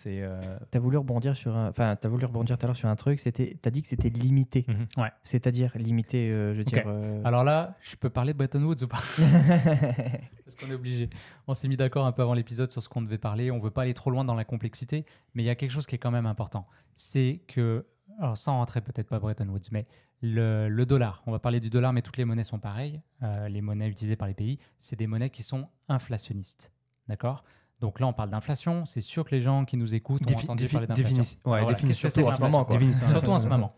C'est 0.00 0.22
euh, 0.22 0.40
T'as 0.70 0.78
voulu 0.78 0.96
rebondir 0.96 1.36
sur 1.36 1.54
un, 1.54 1.68
enfin, 1.68 1.94
t'as 1.94 2.08
voulu 2.08 2.24
rebondir 2.24 2.56
tout 2.56 2.64
à 2.64 2.68
l'heure 2.68 2.76
sur 2.76 2.88
un 2.88 2.96
truc. 2.96 3.20
C'était, 3.20 3.58
t'as 3.60 3.68
dit 3.68 3.82
que 3.82 3.88
c'était 3.88 4.08
limité. 4.08 4.64
Mhm. 4.66 4.86
Ouais. 4.96 5.10
C'est-à-dire 5.24 5.72
limité, 5.76 6.30
euh, 6.30 6.54
je 6.54 6.62
veux 6.62 6.86
euh, 6.86 7.22
Alors 7.22 7.44
là, 7.44 7.76
je 7.82 7.96
peux 7.96 8.08
parler 8.08 8.32
de 8.32 8.38
Bretton 8.38 8.62
Woods 8.62 8.82
ou 8.82 8.88
pas? 8.88 9.02
Parce 9.18 10.56
qu'on 10.58 10.70
est 10.70 10.74
obligé. 10.74 11.10
On 11.46 11.52
s'est 11.52 11.68
mis 11.68 11.76
d'accord 11.76 12.06
un 12.06 12.12
peu 12.12 12.22
avant 12.22 12.32
l'épisode 12.32 12.72
sur 12.72 12.82
ce 12.82 12.88
qu'on 12.88 13.02
devait 13.02 13.18
parler. 13.18 13.50
On 13.50 13.58
veut 13.58 13.70
pas 13.70 13.82
aller 13.82 13.92
trop 13.92 14.10
loin 14.10 14.24
dans 14.24 14.34
la 14.34 14.44
complexité, 14.44 15.04
mais 15.34 15.42
il 15.42 15.46
y 15.46 15.50
a 15.50 15.54
quelque 15.54 15.72
chose 15.72 15.86
qui 15.86 15.96
est 15.96 15.98
quand 15.98 16.10
même 16.10 16.26
important. 16.26 16.66
C'est 16.96 17.42
que, 17.46 17.84
alors 18.18 18.36
sans 18.36 18.52
rentrer 18.58 18.80
peut-être 18.80 19.08
pas 19.08 19.18
Bretton 19.18 19.48
Woods, 19.48 19.68
mais 19.70 19.86
le, 20.22 20.68
le 20.68 20.86
dollar, 20.86 21.22
on 21.26 21.32
va 21.32 21.38
parler 21.38 21.60
du 21.60 21.70
dollar, 21.70 21.92
mais 21.92 22.02
toutes 22.02 22.16
les 22.18 22.24
monnaies 22.24 22.44
sont 22.44 22.58
pareilles. 22.58 23.00
Euh, 23.22 23.48
les 23.48 23.60
monnaies 23.62 23.88
utilisées 23.88 24.16
par 24.16 24.28
les 24.28 24.34
pays, 24.34 24.58
c'est 24.80 24.96
des 24.96 25.06
monnaies 25.06 25.30
qui 25.30 25.42
sont 25.42 25.68
inflationnistes. 25.88 26.70
D'accord? 27.08 27.44
Donc 27.80 27.98
là, 28.00 28.06
on 28.06 28.12
parle 28.12 28.30
d'inflation. 28.30 28.84
C'est 28.84 29.00
sûr 29.00 29.24
que 29.24 29.34
les 29.34 29.40
gens 29.40 29.64
qui 29.64 29.76
nous 29.76 29.94
écoutent 29.94 30.22
ont 30.22 30.26
Défi- 30.34 30.44
entendu 30.44 30.64
défi- 30.64 30.72
parler 30.72 30.86
d'inflation. 30.86 31.22
ouais, 31.46 31.62
voilà, 31.62 31.78
surtout 31.94 32.20
en 32.20 32.32
ce 32.32 32.40
moment, 32.40 32.66
Surtout 33.08 33.30
en 33.30 33.38
ce 33.38 33.46
moment. 33.48 33.74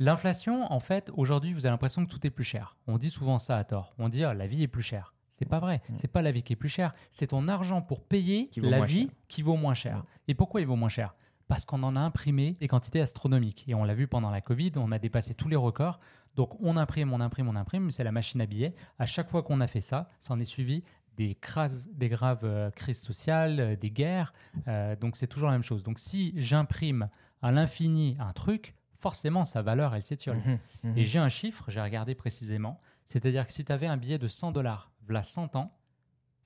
L'inflation, 0.00 0.70
en 0.72 0.80
fait, 0.80 1.10
aujourd'hui, 1.16 1.52
vous 1.52 1.66
avez 1.66 1.70
l'impression 1.70 2.04
que 2.04 2.10
tout 2.10 2.26
est 2.26 2.30
plus 2.30 2.44
cher. 2.44 2.76
On 2.88 2.98
dit 2.98 3.10
souvent 3.10 3.38
ça 3.38 3.56
à 3.56 3.64
tort. 3.64 3.94
On 3.98 4.08
dit 4.08 4.24
ah, 4.24 4.34
la 4.34 4.46
vie 4.48 4.62
est 4.64 4.68
plus 4.68 4.82
chère. 4.82 5.14
C'est 5.30 5.44
pas 5.48 5.60
vrai. 5.60 5.82
Mm. 5.88 5.94
C'est 6.00 6.08
pas 6.08 6.22
la 6.22 6.32
vie 6.32 6.42
qui 6.42 6.52
est 6.52 6.56
plus 6.56 6.68
chère. 6.68 6.94
C'est 7.12 7.28
ton 7.28 7.46
argent 7.46 7.80
pour 7.80 8.02
payer 8.02 8.50
la 8.56 8.84
vie 8.84 9.02
cher. 9.02 9.10
qui 9.28 9.42
vaut 9.42 9.56
moins 9.56 9.74
cher. 9.74 9.98
Mm. 9.98 10.02
Et 10.28 10.34
pourquoi 10.34 10.60
il 10.60 10.66
vaut 10.66 10.76
moins 10.76 10.88
cher? 10.88 11.14
Parce 11.48 11.64
qu'on 11.64 11.82
en 11.82 11.94
a 11.96 12.00
imprimé 12.00 12.56
des 12.60 12.68
quantités 12.68 13.00
astronomiques. 13.00 13.64
Et 13.68 13.74
on 13.74 13.84
l'a 13.84 13.94
vu 13.94 14.06
pendant 14.06 14.30
la 14.30 14.40
Covid, 14.40 14.72
on 14.76 14.90
a 14.92 14.98
dépassé 14.98 15.34
tous 15.34 15.48
les 15.48 15.56
records. 15.56 16.00
Donc 16.36 16.58
on 16.60 16.76
imprime, 16.76 17.12
on 17.12 17.20
imprime, 17.20 17.48
on 17.48 17.54
imprime. 17.56 17.90
C'est 17.90 18.04
la 18.04 18.12
machine 18.12 18.40
à 18.40 18.46
billets. 18.46 18.74
À 18.98 19.06
chaque 19.06 19.28
fois 19.28 19.42
qu'on 19.42 19.60
a 19.60 19.66
fait 19.66 19.80
ça, 19.82 20.08
ça 20.20 20.32
en 20.34 20.40
est 20.40 20.44
suivi 20.46 20.82
des, 21.16 21.34
crases- 21.36 21.86
des 21.92 22.08
graves 22.08 22.44
euh, 22.44 22.70
crises 22.70 23.00
sociales, 23.00 23.60
euh, 23.60 23.76
des 23.76 23.90
guerres. 23.90 24.32
Euh, 24.68 24.96
donc 24.96 25.16
c'est 25.16 25.26
toujours 25.28 25.48
la 25.48 25.54
même 25.54 25.62
chose. 25.62 25.82
Donc 25.84 25.98
si 25.98 26.32
j'imprime 26.36 27.08
à 27.42 27.52
l'infini 27.52 28.16
un 28.18 28.32
truc, 28.32 28.74
forcément 28.94 29.44
sa 29.44 29.60
valeur, 29.62 29.94
elle 29.94 30.04
s'étiole. 30.04 30.38
Mhm, 30.38 30.58
mhm. 30.84 30.98
Et 30.98 31.04
j'ai 31.04 31.18
un 31.18 31.28
chiffre, 31.28 31.70
j'ai 31.70 31.80
regardé 31.80 32.14
précisément. 32.14 32.80
C'est-à-dire 33.06 33.46
que 33.46 33.52
si 33.52 33.64
tu 33.64 33.70
avais 33.70 33.86
un 33.86 33.98
billet 33.98 34.18
de 34.18 34.26
100 34.28 34.50
dollars, 34.50 34.90
voilà 35.04 35.22
100 35.22 35.54
ans, 35.56 35.76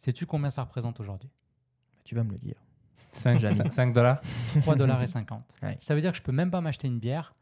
sais-tu 0.01 0.27
combien 0.27 0.51
ça 0.51 0.65
représente 0.65 0.99
aujourd'hui? 1.01 1.31
Tu 2.05 2.15
vas 2.17 2.25
me 2.25 2.33
le 2.33 2.39
dire. 2.39 2.57
5, 3.13 3.39
Jamais. 3.41 3.93
dollars. 3.93 4.21
3 4.61 4.77
dollars 4.77 5.03
et 5.03 5.09
50. 5.09 5.43
Ouais. 5.63 5.77
Ça 5.81 5.95
veut 5.95 6.01
dire 6.01 6.13
que 6.13 6.19
je 6.19 6.23
peux 6.23 6.33
même 6.33 6.51
pas 6.51 6.61
m'acheter 6.61 6.89
une 6.89 6.99
bière 6.99 7.35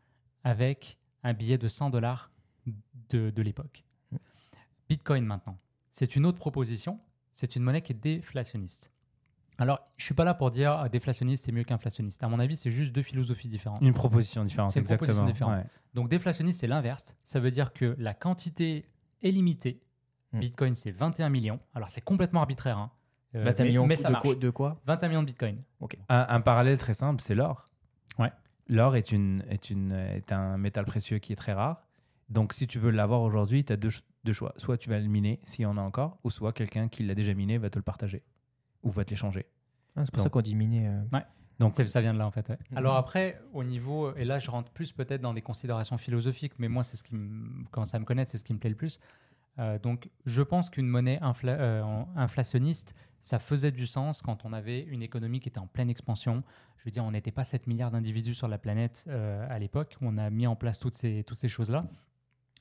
avec 0.44 0.98
un 1.22 1.32
billet 1.32 1.58
de 1.58 1.68
100 1.68 1.90
dollars 1.90 2.30
de, 3.10 3.30
de 3.30 3.42
l'époque. 3.42 3.84
Bitcoin 4.88 5.24
maintenant, 5.24 5.58
c'est 5.92 6.16
une 6.16 6.26
autre 6.26 6.38
proposition. 6.38 7.00
C'est 7.32 7.56
une 7.56 7.62
monnaie 7.62 7.82
qui 7.82 7.92
est 7.92 7.96
déflationniste. 7.96 8.90
Alors, 9.58 9.80
je 9.96 10.04
suis 10.04 10.14
pas 10.14 10.24
là 10.24 10.34
pour 10.34 10.50
dire 10.50 10.72
ah, 10.72 10.88
déflationniste 10.88 11.44
c'est 11.46 11.52
mieux 11.52 11.64
qu'inflationniste. 11.64 12.22
À 12.22 12.28
mon 12.28 12.38
avis, 12.38 12.56
c'est 12.56 12.70
juste 12.70 12.94
deux 12.94 13.02
philosophies 13.02 13.48
différentes. 13.48 13.80
Une 13.80 13.94
proposition 13.94 14.44
différente, 14.44 14.72
C'est 14.72 14.80
une 14.80 14.84
exactement. 14.84 15.14
proposition 15.14 15.26
différente. 15.26 15.64
Ouais. 15.64 15.70
Donc 15.94 16.08
déflationniste, 16.08 16.60
c'est 16.60 16.66
l'inverse. 16.66 17.04
Ça 17.26 17.40
veut 17.40 17.50
dire 17.50 17.72
que 17.72 17.96
la 17.98 18.14
quantité 18.14 18.86
est 19.22 19.30
limitée. 19.30 19.82
Hmm. 20.32 20.40
Bitcoin, 20.40 20.74
c'est 20.74 20.90
21 20.90 21.30
millions. 21.30 21.60
Alors 21.74 21.90
c'est 21.90 22.02
complètement 22.02 22.40
arbitraire. 22.40 22.78
Hein. 22.78 22.90
Euh, 23.36 23.42
21 23.42 23.62
mais- 23.64 23.68
millions 23.70 23.86
mais 23.86 23.96
de, 23.96 24.02
ça 24.02 24.12
quoi, 24.20 24.34
de 24.34 24.50
quoi? 24.50 24.80
21 24.86 25.08
millions 25.08 25.20
de 25.22 25.26
Bitcoin. 25.26 25.62
Un, 26.08 26.26
un 26.28 26.40
parallèle 26.40 26.78
très 26.78 26.94
simple, 26.94 27.20
c'est 27.20 27.34
l'or. 27.34 27.68
Ouais. 28.18 28.32
L'or 28.68 28.96
est, 28.96 29.12
une, 29.12 29.44
est, 29.48 29.70
une, 29.70 29.92
est 29.92 30.32
un 30.32 30.56
métal 30.58 30.84
précieux 30.86 31.18
qui 31.18 31.32
est 31.32 31.36
très 31.36 31.52
rare. 31.52 31.82
Donc, 32.28 32.52
si 32.52 32.66
tu 32.66 32.78
veux 32.78 32.90
l'avoir 32.90 33.20
aujourd'hui, 33.22 33.64
tu 33.64 33.72
as 33.72 33.76
deux, 33.76 33.90
deux 34.24 34.32
choix. 34.32 34.52
Soit 34.56 34.78
tu 34.78 34.88
vas 34.90 34.98
le 34.98 35.06
miner, 35.06 35.38
s'il 35.44 35.62
y 35.62 35.66
en 35.66 35.76
a 35.76 35.80
encore, 35.80 36.18
ou 36.24 36.30
soit 36.30 36.52
quelqu'un 36.52 36.88
qui 36.88 37.04
l'a 37.04 37.14
déjà 37.14 37.34
miné 37.34 37.58
va 37.58 37.70
te 37.70 37.78
le 37.78 37.82
partager 37.84 38.22
ou 38.82 38.90
va 38.90 39.04
te 39.04 39.10
l'échanger. 39.10 39.46
Ah, 39.96 40.02
C'est 40.04 40.12
pour 40.12 40.22
ça 40.22 40.28
qu'on 40.30 40.40
dit 40.42 40.54
miner. 40.56 40.88
euh, 40.88 41.20
Donc, 41.58 41.74
C'est- 41.76 41.86
Ça 41.86 42.00
vient 42.00 42.12
de 42.12 42.18
là 42.18 42.26
en 42.26 42.30
fait. 42.30 42.48
ouais. 42.48 42.58
Mhm. 42.70 42.78
Alors 42.78 42.96
après, 42.96 43.40
au 43.54 43.64
niveau, 43.64 44.14
et 44.16 44.24
là 44.26 44.38
je 44.38 44.50
rentre 44.50 44.70
plus 44.72 44.92
peut-être 44.92 45.22
dans 45.22 45.32
des 45.32 45.40
considérations 45.42 45.96
philosophiques, 45.96 46.52
mais 46.58 46.68
moi 46.68 46.84
c'est 46.84 46.96
ce 46.98 47.02
qui 47.02 47.14
me, 47.14 47.64
quand 47.70 47.86
ça 47.86 47.98
me 47.98 48.04
connaît, 48.04 48.24
c'est 48.26 48.36
ce 48.38 48.44
qui 48.44 48.52
me 48.52 48.58
plaît 48.58 48.68
le 48.70 48.76
plus. 48.76 49.00
Euh, 49.58 49.78
donc, 49.78 50.10
je 50.26 50.42
pense 50.42 50.68
qu'une 50.68 50.86
monnaie 50.86 51.18
infla- 51.22 51.58
euh, 51.58 52.02
inflationniste, 52.14 52.94
ça 53.26 53.40
faisait 53.40 53.72
du 53.72 53.88
sens 53.88 54.22
quand 54.22 54.44
on 54.44 54.52
avait 54.52 54.82
une 54.82 55.02
économie 55.02 55.40
qui 55.40 55.48
était 55.48 55.58
en 55.58 55.66
pleine 55.66 55.90
expansion. 55.90 56.44
Je 56.78 56.84
veux 56.84 56.92
dire, 56.92 57.04
on 57.04 57.10
n'était 57.10 57.32
pas 57.32 57.42
7 57.42 57.66
milliards 57.66 57.90
d'individus 57.90 58.34
sur 58.34 58.46
la 58.46 58.56
planète 58.56 59.04
euh, 59.08 59.44
à 59.50 59.58
l'époque. 59.58 59.96
On 60.00 60.16
a 60.16 60.30
mis 60.30 60.46
en 60.46 60.54
place 60.54 60.78
toutes 60.78 60.94
ces, 60.94 61.24
toutes 61.24 61.36
ces 61.36 61.48
choses-là. 61.48 61.82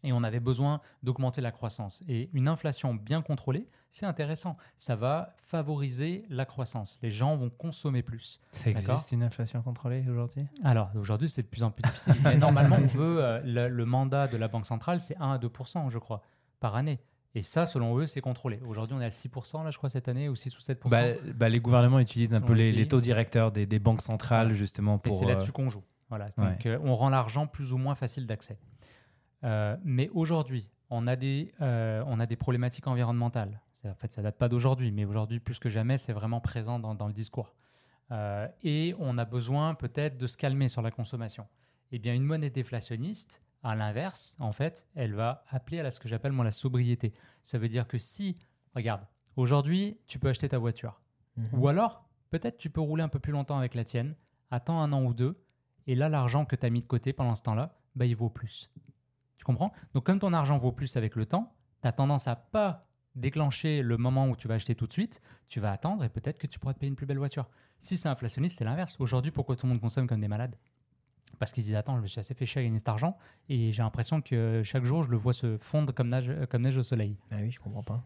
Et 0.04 0.12
on 0.12 0.24
avait 0.24 0.40
besoin 0.40 0.82
d'augmenter 1.04 1.40
la 1.40 1.52
croissance. 1.52 2.02
Et 2.08 2.32
une 2.34 2.48
inflation 2.48 2.96
bien 2.96 3.22
contrôlée, 3.22 3.68
c'est 3.92 4.08
intéressant. 4.08 4.58
Ça 4.80 4.96
va 4.96 5.36
favoriser 5.38 6.26
la 6.30 6.46
croissance. 6.46 6.98
Les 7.04 7.12
gens 7.12 7.36
vont 7.36 7.52
consommer 7.52 8.02
plus. 8.02 8.40
Ça 8.52 8.72
existe 8.72 9.12
une 9.12 9.22
inflation 9.22 9.62
contrôlée 9.62 10.04
aujourd'hui? 10.10 10.48
Alors, 10.64 10.90
aujourd'hui, 10.96 11.30
c'est 11.30 11.44
de 11.44 11.48
plus 11.48 11.62
en 11.62 11.70
plus 11.70 11.84
difficile. 11.84 12.16
Mais 12.24 12.38
normalement, 12.38 12.78
on 12.82 12.88
veut, 12.88 13.24
euh, 13.24 13.40
le, 13.46 13.70
le 13.70 13.86
mandat 13.86 14.28
de 14.28 14.38
la 14.38 14.48
Banque 14.48 14.66
centrale, 14.66 15.00
c'est 15.02 15.18
1 15.18 15.34
à 15.34 15.38
2% 15.38 15.92
je 15.92 16.00
crois, 16.00 16.24
par 16.60 16.76
année. 16.76 17.00
Et 17.36 17.42
ça, 17.42 17.68
selon 17.68 17.98
eux, 17.98 18.08
c'est 18.08 18.22
contrôlé. 18.22 18.62
Aujourd'hui, 18.66 18.96
on 18.98 19.02
est 19.02 19.06
à 19.06 19.12
6 19.12 19.30
là, 19.56 19.70
je 19.70 19.78
crois, 19.78 19.90
cette 19.90 20.08
année, 20.08 20.30
ou 20.30 20.36
6 20.36 20.58
ou 20.58 20.62
7% 20.62 20.90
bah, 20.90 21.04
bah, 21.36 21.50
Les 21.50 21.60
gouvernements 21.60 22.00
utilisent 22.00 22.34
un 22.34 22.42
peu 22.42 22.54
les 22.54 22.88
taux 22.88 23.02
directeurs 23.02 23.52
des, 23.52 23.66
des 23.66 23.80
banques 23.80 24.02
centrales, 24.02 24.54
justement, 24.54 24.96
Et 24.96 25.10
pour. 25.10 25.20
c'est 25.20 25.26
euh, 25.26 25.30
là-dessus 25.30 25.52
qu'on 25.52 25.70
joue. 25.70 25.84
Voilà. 26.10 26.30
Donc, 26.38 26.66
euh, 26.66 26.80
on 26.84 26.96
rend 26.96 27.10
l'argent 27.10 27.48
plus 27.48 27.74
ou 27.74 27.78
moins 27.78 27.96
facile 27.96 28.26
d'accès. 28.26 28.58
Euh, 29.44 29.76
mais 29.84 30.10
aujourd'hui, 30.14 30.70
on, 30.90 31.08
a 31.08 31.16
des, 31.16 31.54
euh, 31.62 32.04
on 32.08 32.20
a 32.20 32.26
des 32.26 32.36
problématiques 32.36 32.88
environnementales. 32.88 33.60
En 33.86 33.94
fait, 33.96 34.12
ça 34.12 34.22
date 34.22 34.38
pas 34.38 34.50
d'aujourd'hui, 34.50 34.92
mais 34.92 35.06
aujourd'hui, 35.06 35.40
plus 35.40 35.60
que 35.60 35.70
jamais, 35.70 35.98
c'est 36.00 36.14
vraiment 36.14 36.40
présent 36.40 36.80
dans, 36.80 36.96
dans 36.96 37.08
le 37.08 37.14
discours. 37.14 37.54
Et 38.64 38.96
on 39.00 39.18
a 39.18 39.26
besoin 39.26 39.76
peut-être 39.76 40.18
de 40.18 40.26
se 40.28 40.38
calmer 40.38 40.70
sur 40.70 40.82
la 40.82 40.90
consommation. 40.90 41.46
Eh 41.92 42.00
bien, 42.00 42.14
une 42.14 42.24
monnaie 42.24 42.50
déflationniste, 42.50 43.42
à 43.66 43.76
l'inverse, 43.76 44.36
en 44.40 44.52
fait, 44.52 44.86
elle 44.96 45.16
va 45.16 45.44
appeler 45.50 45.80
à 45.80 45.84
la- 45.84 45.92
ce 45.92 46.00
que 46.00 46.08
j'appelle 46.08 46.32
moi 46.32 46.46
la 46.46 46.52
sobriété. 46.52 47.14
Ça 47.44 47.58
veut 47.58 47.68
dire 47.68 47.88
que 47.88 47.98
si, 47.98 48.38
regarde, 48.76 49.02
aujourd'hui, 49.36 49.98
tu 50.06 50.20
peux 50.20 50.30
acheter 50.30 50.48
ta 50.48 50.60
voiture. 50.60 51.02
Mhm. 51.36 51.50
Ou 51.54 51.68
alors, 51.68 52.06
peut-être 52.30 52.58
tu 52.58 52.70
peux 52.70 52.82
rouler 52.82 53.02
un 53.04 53.08
peu 53.10 53.20
plus 53.20 53.32
longtemps 53.32 53.58
avec 53.58 53.74
la 53.74 53.84
tienne, 53.84 54.16
attends 54.52 54.80
un 54.82 54.94
an 54.94 55.04
ou 55.04 55.14
deux, 55.16 55.42
et 55.88 55.96
là, 55.96 56.10
l'argent 56.10 56.46
que 56.46 56.56
tu 56.56 56.66
as 56.66 56.70
mis 56.70 56.82
de 56.82 56.88
côté 56.88 57.12
pendant 57.12 57.36
ce 57.36 57.42
temps-là, 57.42 57.78
bah, 57.96 58.06
il 58.06 58.16
vaut 58.16 58.30
plus. 58.30 58.70
Tu 59.38 59.44
comprends? 59.44 59.72
Donc, 59.94 60.06
comme 60.06 60.20
ton 60.20 60.34
argent 60.34 60.58
vaut 60.58 60.72
plus 60.72 60.96
avec 60.96 61.16
le 61.16 61.26
temps, 61.26 61.54
tu 61.82 61.88
as 61.88 61.92
tendance 61.92 62.28
à 62.28 62.36
pas 62.36 62.88
déclencher 63.16 63.82
le 63.82 63.98
moment 63.98 64.28
où 64.28 64.36
tu 64.36 64.48
vas 64.48 64.56
acheter 64.56 64.76
tout 64.76 64.88
de 64.88 64.94
suite, 64.94 65.22
tu 65.48 65.60
vas 65.60 65.72
attendre 65.72 66.04
et 66.04 66.10
peut-être 66.10 66.38
que 66.38 66.48
tu 66.48 66.60
pourras 66.60 66.74
te 66.74 66.80
payer 66.80 66.90
une 66.90 66.96
plus 66.96 67.06
belle 67.06 67.18
voiture. 67.18 67.48
Si 67.82 67.98
c'est 67.98 68.10
inflationniste, 68.10 68.58
c'est 68.58 68.66
l'inverse. 68.66 68.96
Aujourd'hui, 69.00 69.32
pourquoi 69.32 69.56
tout 69.56 69.66
le 69.66 69.72
monde 69.72 69.82
consomme 69.82 70.06
comme 70.06 70.20
des 70.22 70.28
malades? 70.28 70.56
Parce 71.40 71.52
qu'ils 71.52 71.64
se 71.64 71.68
disent 71.68 71.76
Attends, 71.76 71.98
je 71.98 72.02
me 72.02 72.08
suis 72.08 72.20
assez 72.20 72.34
fait 72.34 72.46
chier 72.46 72.62
à 72.62 72.64
gagner 72.64 72.78
cet 72.80 72.90
argent 72.90 73.18
et 73.50 73.72
j'ai 73.72 73.84
l'impression 73.84 74.22
que 74.22 74.62
chaque 74.64 74.84
jour, 74.86 75.04
je 75.04 75.10
le 75.12 75.18
vois 75.18 75.34
se 75.34 75.58
fondre 75.58 75.94
comme 75.94 76.10
neige, 76.10 76.32
comme 76.50 76.62
neige 76.64 76.78
au 76.78 76.84
soleil. 76.84 77.18
Ah 77.32 77.36
oui, 77.42 77.52
je 77.52 77.60
comprends 77.60 77.84
pas. 77.84 78.04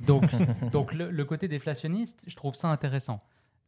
Donc, 0.00 0.24
donc 0.72 0.92
le, 0.94 1.10
le 1.10 1.24
côté 1.24 1.46
déflationniste, 1.48 2.24
je 2.26 2.34
trouve 2.36 2.54
ça 2.54 2.68
intéressant. 2.68 3.22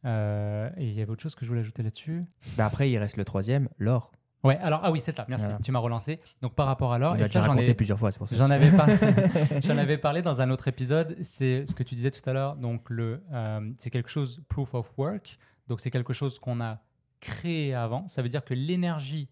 Euh, 0.05 0.69
et 0.77 0.85
il 0.87 0.93
y 0.93 1.01
avait 1.01 1.11
autre 1.11 1.21
chose 1.23 1.35
que 1.35 1.45
je 1.45 1.49
voulais 1.49 1.61
ajouter 1.61 1.83
là-dessus? 1.83 2.25
Bah 2.57 2.65
après, 2.65 2.89
il 2.91 2.97
reste 2.97 3.17
le 3.17 3.23
troisième, 3.25 3.69
l'or. 3.77 4.11
Ouais, 4.43 4.57
alors, 4.57 4.81
ah 4.83 4.91
oui, 4.91 5.01
c'est 5.01 5.15
ça, 5.15 5.25
merci, 5.29 5.45
Voilà. 5.45 5.59
tu 5.63 5.71
m'as 5.71 5.79
relancé. 5.79 6.19
Donc, 6.41 6.53
par 6.53 6.65
rapport 6.65 6.91
à 6.91 6.99
l'or, 6.99 7.15
et 7.15 7.25
ça, 7.29 7.41
j'en 7.43 7.55
ai, 7.55 7.73
plusieurs 7.73 7.97
fois, 7.97 8.11
c'est 8.11 8.17
pour 8.17 8.27
ça. 8.27 8.35
j'en 8.35 8.49
avais, 8.49 8.71
par- 8.75 8.89
j'en 9.63 9.77
avais 9.77 9.97
parlé 9.97 10.21
dans 10.21 10.41
un 10.41 10.49
autre 10.49 10.67
épisode. 10.67 11.15
C'est 11.23 11.65
ce 11.65 11.73
que 11.73 11.83
tu 11.83 11.95
disais 11.95 12.11
tout 12.11 12.27
à 12.29 12.33
l'heure. 12.33 12.57
Donc, 12.57 12.89
le, 12.89 13.23
euh, 13.31 13.71
c'est 13.79 13.89
quelque 13.89 14.09
chose, 14.09 14.41
proof 14.49 14.73
of 14.73 14.91
work. 14.97 15.37
Donc, 15.69 15.79
c'est 15.79 15.91
quelque 15.91 16.11
chose 16.11 16.39
qu'on 16.39 16.59
a 16.59 16.81
créé 17.23 17.73
avant. 17.73 18.07
Ça 18.09 18.21
veut 18.21 18.29
dire 18.29 18.43
que 18.43 18.53
l'énergie 18.53 19.29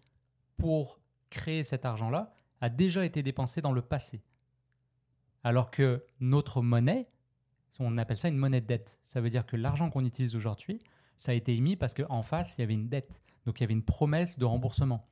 pour 0.56 0.98
créer 1.28 1.62
cet 1.62 1.84
argent-là 1.84 2.32
a 2.60 2.70
déjà 2.70 3.04
été 3.04 3.22
dépensée 3.22 3.60
dans 3.60 3.72
le 3.72 3.82
passé. 3.82 4.22
Alors 5.44 5.70
que 5.70 6.04
notre 6.18 6.62
monnaie, 6.62 7.08
on 7.78 7.98
appelle 7.98 8.16
ça 8.16 8.28
une 8.28 8.38
monnaie 8.38 8.60
de 8.60 8.66
dette. 8.66 8.98
Ça 9.06 9.20
veut 9.20 9.30
dire 9.30 9.44
que 9.44 9.56
l'argent 9.56 9.90
qu'on 9.90 10.04
utilise 10.04 10.34
aujourd'hui, 10.36 10.80
ça 11.18 11.32
a 11.32 11.34
été 11.34 11.54
émis 11.54 11.76
parce 11.76 11.94
qu'en 11.94 12.22
face, 12.22 12.54
il 12.56 12.60
y 12.60 12.64
avait 12.64 12.74
une 12.74 12.88
dette. 12.88 13.20
Donc, 13.44 13.60
il 13.60 13.62
y 13.62 13.64
avait 13.64 13.74
une 13.74 13.84
promesse 13.84 14.38
de 14.38 14.44
remboursement. 14.44 15.06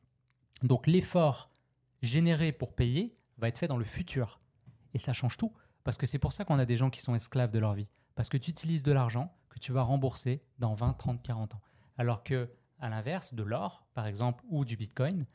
Donc, 0.62 0.86
l'effort 0.86 1.50
généré 2.00 2.52
pour 2.52 2.74
payer 2.74 3.16
va 3.38 3.48
être 3.48 3.58
fait 3.58 3.68
dans 3.68 3.76
le 3.76 3.84
futur. 3.84 4.40
Et 4.94 4.98
ça 4.98 5.12
change 5.12 5.36
tout. 5.36 5.52
Parce 5.84 5.98
que 5.98 6.06
c'est 6.06 6.18
pour 6.18 6.32
ça 6.32 6.44
qu'on 6.44 6.58
a 6.58 6.66
des 6.66 6.76
gens 6.76 6.90
qui 6.90 7.00
sont 7.00 7.14
esclaves 7.14 7.50
de 7.50 7.58
leur 7.58 7.74
vie. 7.74 7.88
Parce 8.14 8.28
que 8.28 8.36
tu 8.36 8.50
utilises 8.50 8.82
de 8.82 8.92
l'argent 8.92 9.34
que 9.48 9.58
tu 9.58 9.72
vas 9.72 9.82
rembourser 9.82 10.42
dans 10.58 10.74
20, 10.74 10.94
30, 10.94 11.22
40 11.22 11.54
ans. 11.54 11.60
Alors 11.98 12.22
que, 12.22 12.48
à 12.80 12.88
l'inverse, 12.88 13.34
de 13.34 13.42
l'or, 13.42 13.86
par 13.94 14.06
exemple, 14.06 14.42
ou 14.48 14.64
du 14.64 14.76
bitcoin, 14.76 15.26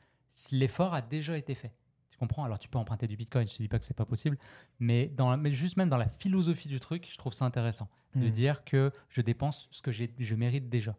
l'effort 0.52 0.94
a 0.94 1.02
déjà 1.02 1.38
été 1.38 1.56
fait. 1.56 1.74
Tu 2.10 2.18
comprends? 2.18 2.44
Alors 2.46 2.60
tu 2.60 2.70
peux 2.70 2.78
emprunter 2.78 3.08
du 3.08 3.18
bitcoin, 3.18 3.48
je 3.48 3.54
ne 3.54 3.58
te 3.58 3.62
dis 3.64 3.68
pas 3.68 3.78
que 3.80 3.86
c'est 3.86 3.94
pas 3.94 4.06
possible, 4.06 4.38
mais, 4.80 5.08
dans 5.08 5.30
la- 5.30 5.38
mais 5.38 5.52
juste 5.54 5.76
même 5.78 5.90
dans 5.90 5.98
la 5.98 6.08
philosophie 6.08 6.68
du 6.70 6.80
truc, 6.80 7.10
je 7.12 7.18
trouve 7.18 7.34
ça 7.34 7.44
intéressant 7.46 7.90
de 8.16 8.26
Mhm. 8.26 8.32
dire 8.32 8.64
que 8.64 8.92
je 9.10 9.22
dépense 9.22 9.68
ce 9.72 9.82
que 9.82 9.92
je 9.92 10.36
mérite 10.36 10.70
déjà. 10.70 10.96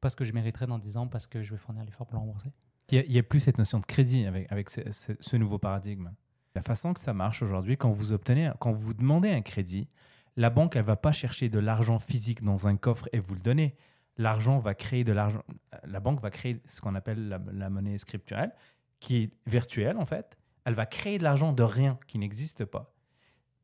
Pas 0.00 0.08
ce 0.10 0.16
que 0.16 0.24
je 0.24 0.32
mériterai 0.32 0.66
dans 0.66 0.78
10 0.78 0.96
ans 0.96 1.08
parce 1.08 1.26
que 1.26 1.42
je 1.42 1.50
vais 1.52 1.58
fournir 1.58 1.84
l'effort 1.84 2.06
pour 2.06 2.14
le 2.14 2.20
rembourser. 2.20 2.50
Il 2.92 3.04
n'y 3.08 3.18
a, 3.18 3.22
plus 3.22 3.40
cette 3.40 3.58
notion 3.58 3.78
de 3.80 3.86
crédit 3.86 4.24
avec, 4.26 4.50
avec 4.50 4.70
ce, 4.70 4.90
ce- 4.92 5.12
ce 5.20 5.36
nouveau 5.36 5.58
paradigme. 5.58 6.10
La 6.54 6.62
façon 6.62 6.92
que 6.94 7.00
ça 7.00 7.12
marche 7.12 7.42
aujourd'hui, 7.42 7.76
quand 7.76 7.90
vous 7.90 8.10
obtenez, 8.12 8.50
quand 8.60 8.72
vous 8.72 8.94
demandez 8.94 9.30
un 9.30 9.42
crédit, 9.42 9.88
la 10.36 10.50
banque, 10.50 10.74
elle 10.76 10.84
va 10.84 10.96
pas 10.96 11.12
chercher 11.12 11.48
de 11.48 11.58
l'argent 11.58 11.98
physique 11.98 12.42
dans 12.42 12.66
un 12.66 12.76
coffre 12.76 13.08
et 13.12 13.18
vous 13.18 13.34
le 13.34 13.40
donner. 13.40 13.76
L'argent 14.16 14.58
va 14.58 14.74
créer 14.74 15.04
de 15.04 15.12
l'argent. 15.12 15.42
La 15.84 16.00
banque 16.00 16.20
va 16.20 16.30
créer 16.30 16.60
ce 16.66 16.80
qu'on 16.80 16.94
appelle 16.94 17.28
la, 17.28 17.70
monnaie 17.70 17.98
scripturelle, 17.98 18.52
qui 18.98 19.16
est 19.22 19.32
virtuelle 19.46 19.96
en 19.96 20.04
fait. 20.06 20.36
Elle 20.64 20.74
va 20.74 20.86
créer 20.86 21.18
de 21.18 21.22
l'argent 21.24 21.52
de 21.52 21.62
rien, 21.62 21.98
qui 22.06 22.18
n'existe 22.18 22.64
pas, 22.64 22.92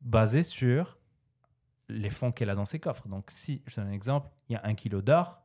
basé 0.01 0.43
sur 0.43 0.97
les 1.89 2.09
fonds 2.09 2.31
qu'elle 2.31 2.49
a 2.49 2.55
dans 2.55 2.65
ses 2.65 2.79
coffres. 2.79 3.07
Donc, 3.07 3.29
si, 3.31 3.61
je 3.67 3.75
donne 3.75 3.87
un 3.87 3.91
exemple, 3.91 4.29
il 4.49 4.53
y 4.53 4.55
a 4.55 4.61
un 4.65 4.73
kilo 4.73 5.01
d'or, 5.01 5.41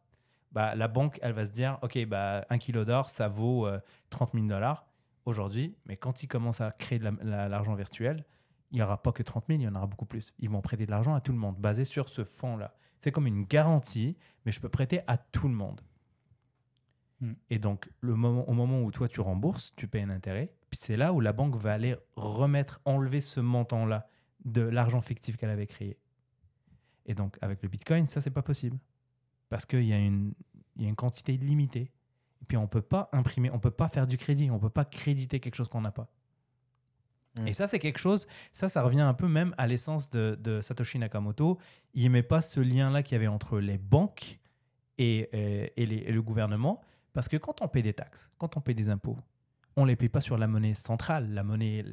bah, 0.51 0.75
la 0.75 0.89
banque, 0.89 1.19
elle 1.23 1.33
va 1.33 1.47
se 1.47 1.51
dire, 1.53 1.79
OK, 1.83 2.05
bah, 2.07 2.47
un 2.51 2.59
kilo 2.59 2.85
d'or, 2.85 3.11
ça 3.11 3.29
vaut 3.29 3.67
euh, 3.67 3.81
30 4.11 4.33
000 4.33 4.47
dollars 4.47 4.87
aujourd'hui, 5.25 5.77
mais 5.87 5.97
quand 5.97 6.23
ils 6.23 6.29
commencent 6.29 6.61
à 6.61 6.73
créer 6.73 6.99
de 6.99 7.05
la- 7.05 7.13
la- 7.23 7.49
l'argent 7.49 7.75
virtuel, 7.75 8.25
il 8.71 8.77
n'y 8.77 8.83
aura 8.83 9.01
pas 9.03 9.13
que 9.13 9.23
30 9.23 9.45
000, 9.47 9.61
il 9.61 9.65
y 9.65 9.69
en 9.69 9.75
aura 9.75 9.87
beaucoup 9.87 10.07
plus. 10.07 10.33
Ils 10.39 10.49
vont 10.51 10.63
prêter 10.63 10.87
de 10.87 10.91
l'argent 10.91 11.15
à 11.15 11.21
tout 11.21 11.33
le 11.33 11.39
monde, 11.39 11.57
basé 11.59 11.85
sur 11.85 12.09
ce 12.09 12.25
fonds-là. 12.25 12.75
C'est 13.03 13.11
comme 13.11 13.27
une 13.27 13.45
garantie, 13.45 14.17
mais 14.47 14.53
je 14.53 14.61
peux 14.61 14.69
prêter 14.69 15.01
à 15.09 15.19
tout 15.19 15.49
le 15.49 15.55
monde. 15.55 15.81
Hmm. 17.21 17.33
Et 17.51 17.59
donc, 17.59 17.91
le 18.01 18.15
moment, 18.15 18.49
au 18.49 18.53
moment 18.53 18.81
où 18.83 18.93
toi, 18.93 19.09
tu 19.09 19.21
rembourses, 19.21 19.73
tu 19.77 19.89
payes 19.89 20.03
un 20.03 20.11
intérêt, 20.11 20.55
puis 20.71 20.79
c'est 20.81 20.97
là 20.97 21.13
où 21.13 21.21
la 21.21 21.33
banque 21.33 21.57
va 21.57 21.73
aller 21.73 21.97
remettre, 22.15 22.81
enlever 22.85 23.21
ce 23.21 23.41
montant-là 23.41 24.09
de 24.45 24.63
l'argent 24.63 25.01
fictif 25.01 25.37
qu'elle 25.37 25.51
avait 25.51 25.67
créé. 25.67 25.99
Et 27.07 27.15
donc, 27.15 27.37
avec 27.43 27.61
le 27.63 27.69
Bitcoin, 27.69 28.07
ça, 28.07 28.21
c'est 28.21 28.31
pas 28.31 28.43
possible. 28.43 28.79
Parce 29.49 29.67
qu'il 29.67 29.85
y, 29.85 29.93
a 29.93 29.99
une- 29.99 30.33
il 30.77 30.83
y 30.83 30.87
a 30.87 30.89
une 30.89 30.97
quantité 30.97 31.37
limitée. 31.37 31.91
Et 32.41 32.45
puis, 32.47 32.57
on 32.57 32.69
peut 32.69 32.83
pas 32.83 33.09
imprimer, 33.13 33.51
on 33.51 33.59
peut 33.59 33.73
pas 33.73 33.89
faire 33.89 34.07
du 34.07 34.17
crédit, 34.17 34.49
on 34.51 34.61
peut 34.61 34.71
pas 34.71 34.85
créditer 34.85 35.41
quelque 35.41 35.57
chose 35.57 35.69
qu'on 35.69 35.81
n'a 35.81 35.91
pas. 35.93 36.09
Mm. 37.39 37.49
Et 37.49 37.53
ça, 37.53 37.67
c'est 37.67 37.79
quelque 37.79 37.99
chose, 37.99 38.27
ça, 38.53 38.69
ça 38.69 38.83
revient 38.83 39.01
un 39.01 39.15
peu 39.15 39.29
même 39.29 39.55
à 39.59 39.67
l'essence 39.67 40.11
de, 40.11 40.39
de 40.41 40.61
Satoshi 40.61 40.99
Nakamoto. 40.99 41.59
Il 41.95 42.03
n'aimait 42.03 42.23
pas 42.23 42.41
ce 42.43 42.61
lien-là 42.61 43.03
qu'il 43.03 43.15
y 43.15 43.17
avait 43.17 43.27
entre 43.27 43.59
les 43.59 43.79
banques 43.79 44.39
et, 44.99 45.29
euh, 45.35 45.67
et 45.77 45.87
les- 45.87 45.97
et 46.07 46.13
le 46.13 46.23
gouvernement. 46.23 46.81
Parce 47.15 47.29
que 47.29 47.37
quand 47.37 47.63
on 47.63 47.69
paie 47.69 47.83
des 47.83 47.95
taxes, 47.95 48.31
quand 48.39 48.57
on 48.57 48.61
paie 48.61 48.75
des 48.75 48.89
impôts, 48.91 49.19
on 49.77 49.83
ne 49.85 49.89
les 49.89 49.97
paye 49.97 50.09
pas 50.11 50.21
sur 50.21 50.37
la 50.37 50.47
monnaie 50.47 50.75
centrale, 50.75 51.33
la 51.33 51.43
monnaie, 51.43 51.85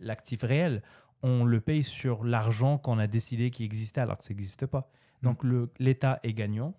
l'actif 0.00 0.42
réel. 0.42 0.82
On 1.22 1.44
le 1.44 1.60
paye 1.60 1.82
sur 1.82 2.22
l'argent 2.24 2.78
qu'on 2.78 2.98
a 3.00 3.08
décidé 3.08 3.50
qui 3.50 3.64
existait 3.64 4.00
alors 4.00 4.18
que 4.18 4.24
ça 4.24 4.30
n'existe 4.30 4.66
pas. 4.66 4.90
Donc 5.22 5.42
le- 5.42 5.70
l'État 5.80 6.20
est 6.22 6.32
gagnant. 6.32 6.74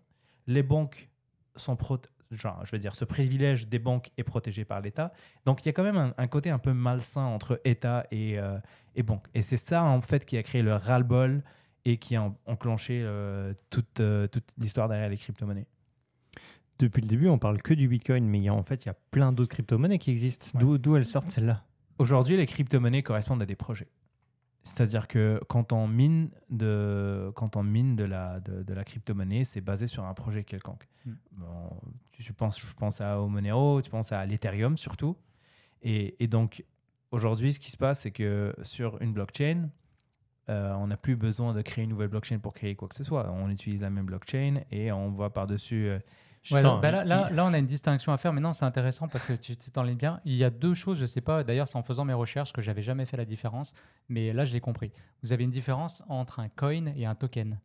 Les 0.47 0.63
banques 0.63 1.09
sont 1.57 1.75
pro- 1.75 1.97
genre, 2.31 2.63
je 2.65 2.71
veux 2.71 2.77
dire, 2.79 2.95
ce 2.95 3.05
privilège 3.05 3.67
des 3.67 3.79
banques 3.79 4.09
est 4.17 4.23
protégé 4.23 4.65
par 4.65 4.81
l'État. 4.81 5.11
Donc 5.45 5.63
il 5.63 5.65
y 5.65 5.69
a 5.69 5.73
quand 5.73 5.83
même 5.83 5.97
un, 5.97 6.13
un 6.17 6.27
côté 6.27 6.49
un 6.49 6.59
peu 6.59 6.73
malsain 6.73 7.23
entre 7.23 7.59
État 7.65 8.05
et, 8.11 8.37
euh, 8.39 8.57
et 8.95 9.03
banque. 9.03 9.25
Et 9.33 9.41
c'est 9.41 9.57
ça 9.57 9.83
en 9.83 10.01
fait 10.01 10.25
qui 10.25 10.37
a 10.37 10.43
créé 10.43 10.61
le 10.61 10.73
ras-le-bol 10.75 11.43
et 11.85 11.97
qui 11.97 12.15
a 12.15 12.23
en- 12.23 12.37
enclenché 12.45 13.01
euh, 13.03 13.53
toute, 13.69 13.99
euh, 13.99 14.27
toute 14.27 14.45
l'histoire 14.57 14.87
derrière 14.89 15.09
les 15.09 15.17
crypto-monnaies. 15.17 15.65
Depuis 16.77 17.01
le 17.01 17.07
début, 17.07 17.27
on 17.27 17.37
parle 17.39 17.61
que 17.61 17.73
du 17.73 17.87
Bitcoin, 17.87 18.25
mais 18.25 18.37
il 18.39 18.43
y 18.43 18.49
a- 18.49 18.53
en 18.53 18.63
fait, 18.63 18.85
il 18.85 18.87
y 18.87 18.91
a 18.91 18.95
plein 19.11 19.31
d'autres 19.33 19.51
crypto-monnaies 19.53 19.99
qui 19.99 20.11
existent. 20.11 20.47
Ouais. 20.53 20.59
D'où- 20.61 20.77
D'où 20.77 20.95
elles 20.95 21.05
sortent 21.05 21.29
celles-là? 21.29 21.63
Aujourd'hui, 21.97 22.37
les 22.37 22.45
crypto-monnaies 22.45 23.03
correspondent 23.03 23.41
à 23.41 23.45
des 23.45 23.55
projets. 23.57 23.87
C'est-à-dire 24.69 25.08
que 25.08 25.41
quand 25.49 25.73
on 25.73 25.88
mine 25.88 26.29
de, 26.49 27.32
quand 27.36 27.55
on 27.55 27.63
mine 27.63 27.95
de 27.95 28.03
la, 28.03 28.39
de, 28.39 28.63
de 28.63 28.73
la 28.73 28.84
crypto-monnaie, 28.84 29.43
c'est 29.43 29.62
basé 29.62 29.88
sur 29.88 30.05
un 30.05 30.13
projet 30.13 30.43
quelconque. 30.43 30.88
Mm. 31.05 31.12
Bon, 31.32 31.69
tu, 32.12 32.23
tu 32.23 32.34
penses, 32.34 32.60
je 32.60 32.73
pense 32.73 33.01
à 33.01 33.17
Monero, 33.17 33.82
tu 33.82 33.89
penses 33.89 34.12
à 34.12 34.25
l'Ethereum 34.25 34.77
surtout. 34.77 35.17
Et, 35.82 36.23
et 36.23 36.27
donc, 36.27 36.63
aujourd'hui, 37.12 37.53
ce 37.53 37.60
qui 37.60 37.71
se 37.71 37.77
passe, 37.77 38.01
c'est 38.01 38.12
que 38.12 38.53
sur 38.62 39.01
une 39.01 39.13
blockchain, 39.13 39.69
euh, 40.49 40.73
on 40.73 40.88
n'a 40.88 40.97
plus 40.97 41.15
besoin 41.15 41.53
de 41.53 41.62
créer 41.62 41.84
une 41.84 41.91
nouvelle 41.91 42.08
blockchain 42.10 42.39
pour 42.39 42.53
créer 42.53 42.75
quoi 42.75 42.88
que 42.88 42.95
ce 42.95 43.03
soit. 43.03 43.32
On 43.32 43.49
utilise 43.49 43.82
la 43.82 43.89
même 43.89 44.05
blockchain 44.05 44.62
et 44.71 44.91
on 44.91 45.12
va 45.12 45.29
par-dessus 45.29 45.88
euh, 45.88 45.99
Ouais, 46.51 46.62
bah 46.63 46.91
là, 46.91 47.03
il- 47.03 47.07
là, 47.09 47.29
là, 47.31 47.45
on 47.45 47.53
a 47.53 47.57
une 47.57 47.65
distinction 47.65 48.12
à 48.13 48.17
faire, 48.17 48.33
mais 48.33 48.41
non, 48.41 48.53
c'est 48.53 48.65
intéressant 48.65 49.07
parce 49.07 49.25
que 49.25 49.33
tu 49.33 49.55
t'enlignes 49.57 49.97
bien. 49.97 50.19
Il 50.25 50.33
y 50.35 50.43
a 50.43 50.49
deux 50.49 50.73
choses, 50.73 50.99
je 50.99 51.05
sais 51.05 51.21
pas, 51.21 51.43
d'ailleurs, 51.43 51.67
c'est 51.67 51.77
en 51.77 51.83
faisant 51.83 52.05
mes 52.05 52.13
recherches 52.13 52.53
que 52.53 52.62
j'avais 52.62 52.81
jamais 52.83 53.05
fait 53.05 53.17
la 53.17 53.25
différence, 53.25 53.73
mais 54.07 54.33
là, 54.33 54.45
je 54.45 54.53
l'ai 54.53 54.62
compris. 54.62 54.91
Vous 55.23 55.33
avez 55.33 55.43
une 55.43 55.51
différence 55.51 56.03
entre 56.09 56.39
un 56.39 56.49
coin 56.49 56.88
et 56.95 57.05
un 57.05 57.15
token. 57.15 57.59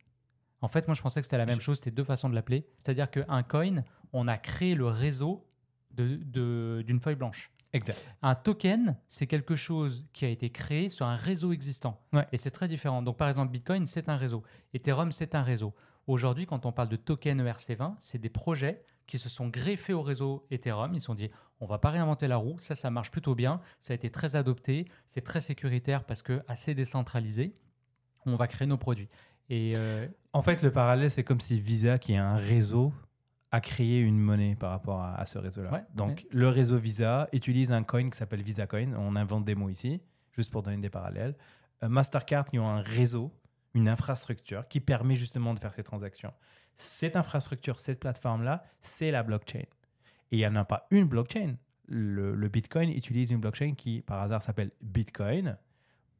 En 0.61 0.67
fait, 0.67 0.87
moi, 0.87 0.95
je 0.95 1.01
pensais 1.01 1.19
que 1.21 1.25
c'était 1.25 1.37
la 1.37 1.45
même 1.45 1.61
chose, 1.61 1.77
c'était 1.77 1.91
deux 1.91 2.03
façons 2.03 2.29
de 2.29 2.35
l'appeler. 2.35 2.65
C'est-à-dire 2.79 3.09
qu'un 3.11 3.43
coin, 3.43 3.83
on 4.13 4.27
a 4.27 4.37
créé 4.37 4.73
le 4.75 4.87
réseau 4.87 5.45
de- 5.91 6.19
de- 6.23 6.83
d'une 6.85 6.99
feuille 6.99 7.15
blanche. 7.15 7.51
Exact. 7.73 8.01
Un 8.21 8.35
token, 8.35 8.95
c'est 9.09 9.27
quelque 9.27 9.55
chose 9.55 10.05
qui 10.13 10.23
a 10.23 10.29
été 10.29 10.49
créé 10.49 10.89
sur 10.89 11.05
un 11.05 11.15
réseau 11.17 11.51
existant. 11.51 11.99
Ouais. 12.13 12.25
Et 12.31 12.37
c'est 12.37 12.51
très 12.51 12.69
différent. 12.69 13.01
Donc, 13.01 13.17
par 13.17 13.27
exemple, 13.27 13.51
Bitcoin, 13.51 13.85
c'est 13.85 14.07
un 14.07 14.15
réseau. 14.15 14.43
Ethereum, 14.73 15.11
c'est 15.11 15.35
un 15.35 15.43
réseau. 15.43 15.73
Aujourd'hui, 16.07 16.45
quand 16.45 16.65
on 16.65 16.71
parle 16.71 16.89
de 16.89 16.95
token 16.95 17.41
E 17.41 17.45
ERC20, 17.45 17.95
c'est 17.99 18.19
des 18.19 18.29
projets 18.29 18.83
qui 19.07 19.17
se 19.17 19.29
sont 19.29 19.47
greffés 19.47 19.93
au 19.93 20.01
réseau 20.01 20.45
Ethereum. 20.51 20.93
Ils 20.93 20.99
se 20.99 21.07
sont 21.07 21.13
dit, 21.13 21.29
on 21.59 21.65
va 21.65 21.77
pas 21.77 21.89
réinventer 21.89 22.27
la 22.27 22.37
roue. 22.37 22.57
Ça, 22.59 22.75
ça 22.75 22.89
marche 22.89 23.11
plutôt 23.11 23.35
bien. 23.35 23.61
Ça 23.81 23.93
a 23.93 23.95
été 23.95 24.09
très 24.09 24.35
adopté. 24.35 24.85
C'est 25.07 25.21
très 25.21 25.41
sécuritaire 25.41 26.03
parce 26.03 26.21
que 26.21 26.41
assez 26.47 26.75
décentralisé. 26.75 27.55
On 28.25 28.35
va 28.35 28.47
créer 28.47 28.67
nos 28.67 28.77
produits. 28.77 29.09
Et 29.49 29.73
euh, 29.75 30.07
En 30.33 30.41
fait, 30.41 30.63
le 30.63 30.71
parallèle, 30.71 31.11
c'est 31.11 31.23
comme 31.23 31.39
si 31.39 31.59
Visa, 31.59 31.99
qui 31.99 32.13
est 32.13 32.17
un 32.17 32.37
réseau, 32.37 32.91
a 33.51 33.61
créé 33.61 33.99
une 33.99 34.19
monnaie 34.19 34.55
par 34.55 34.71
rapport 34.71 35.01
à, 35.01 35.15
à 35.15 35.25
ce 35.25 35.37
réseau-là. 35.37 35.71
Ouais, 35.71 35.83
Donc, 35.93 36.25
le 36.31 36.49
réseau 36.49 36.77
Visa 36.77 37.29
utilise 37.31 37.71
un 37.71 37.83
coin 37.83 38.09
qui 38.09 38.17
s'appelle 38.17 38.41
Visa 38.41 38.65
Coin. 38.67 38.93
On 38.97 39.15
invente 39.15 39.45
des 39.45 39.55
mots 39.55 39.69
ici, 39.69 40.01
juste 40.31 40.51
pour 40.51 40.63
donner 40.63 40.77
des 40.77 40.89
parallèles. 40.89 41.35
Euh, 41.83 41.89
Mastercard, 41.89 42.45
ils 42.53 42.59
ont 42.59 42.67
un 42.67 42.81
réseau, 42.81 43.31
une 43.75 43.87
infrastructure 43.87 44.67
qui 44.67 44.79
permet 44.79 45.15
justement 45.15 45.53
de 45.53 45.59
faire 45.59 45.73
ces 45.75 45.83
transactions. 45.83 46.33
Cette 46.77 47.15
infrastructure, 47.15 47.79
cette 47.79 47.99
plateforme-là, 47.99 48.63
c'est 48.81 49.11
la 49.11 49.21
blockchain. 49.21 49.59
Et 50.31 50.37
il 50.37 50.39
n'y 50.39 50.47
en 50.47 50.55
a 50.55 50.65
pas 50.65 50.87
une 50.89 51.05
blockchain. 51.05 51.55
Le, 51.87 52.33
le 52.33 52.49
Bitcoin 52.49 52.89
utilise 52.89 53.29
une 53.29 53.39
blockchain 53.39 53.75
qui, 53.75 54.01
par 54.01 54.21
hasard, 54.23 54.41
s'appelle 54.41 54.71
Bitcoin. 54.81 55.57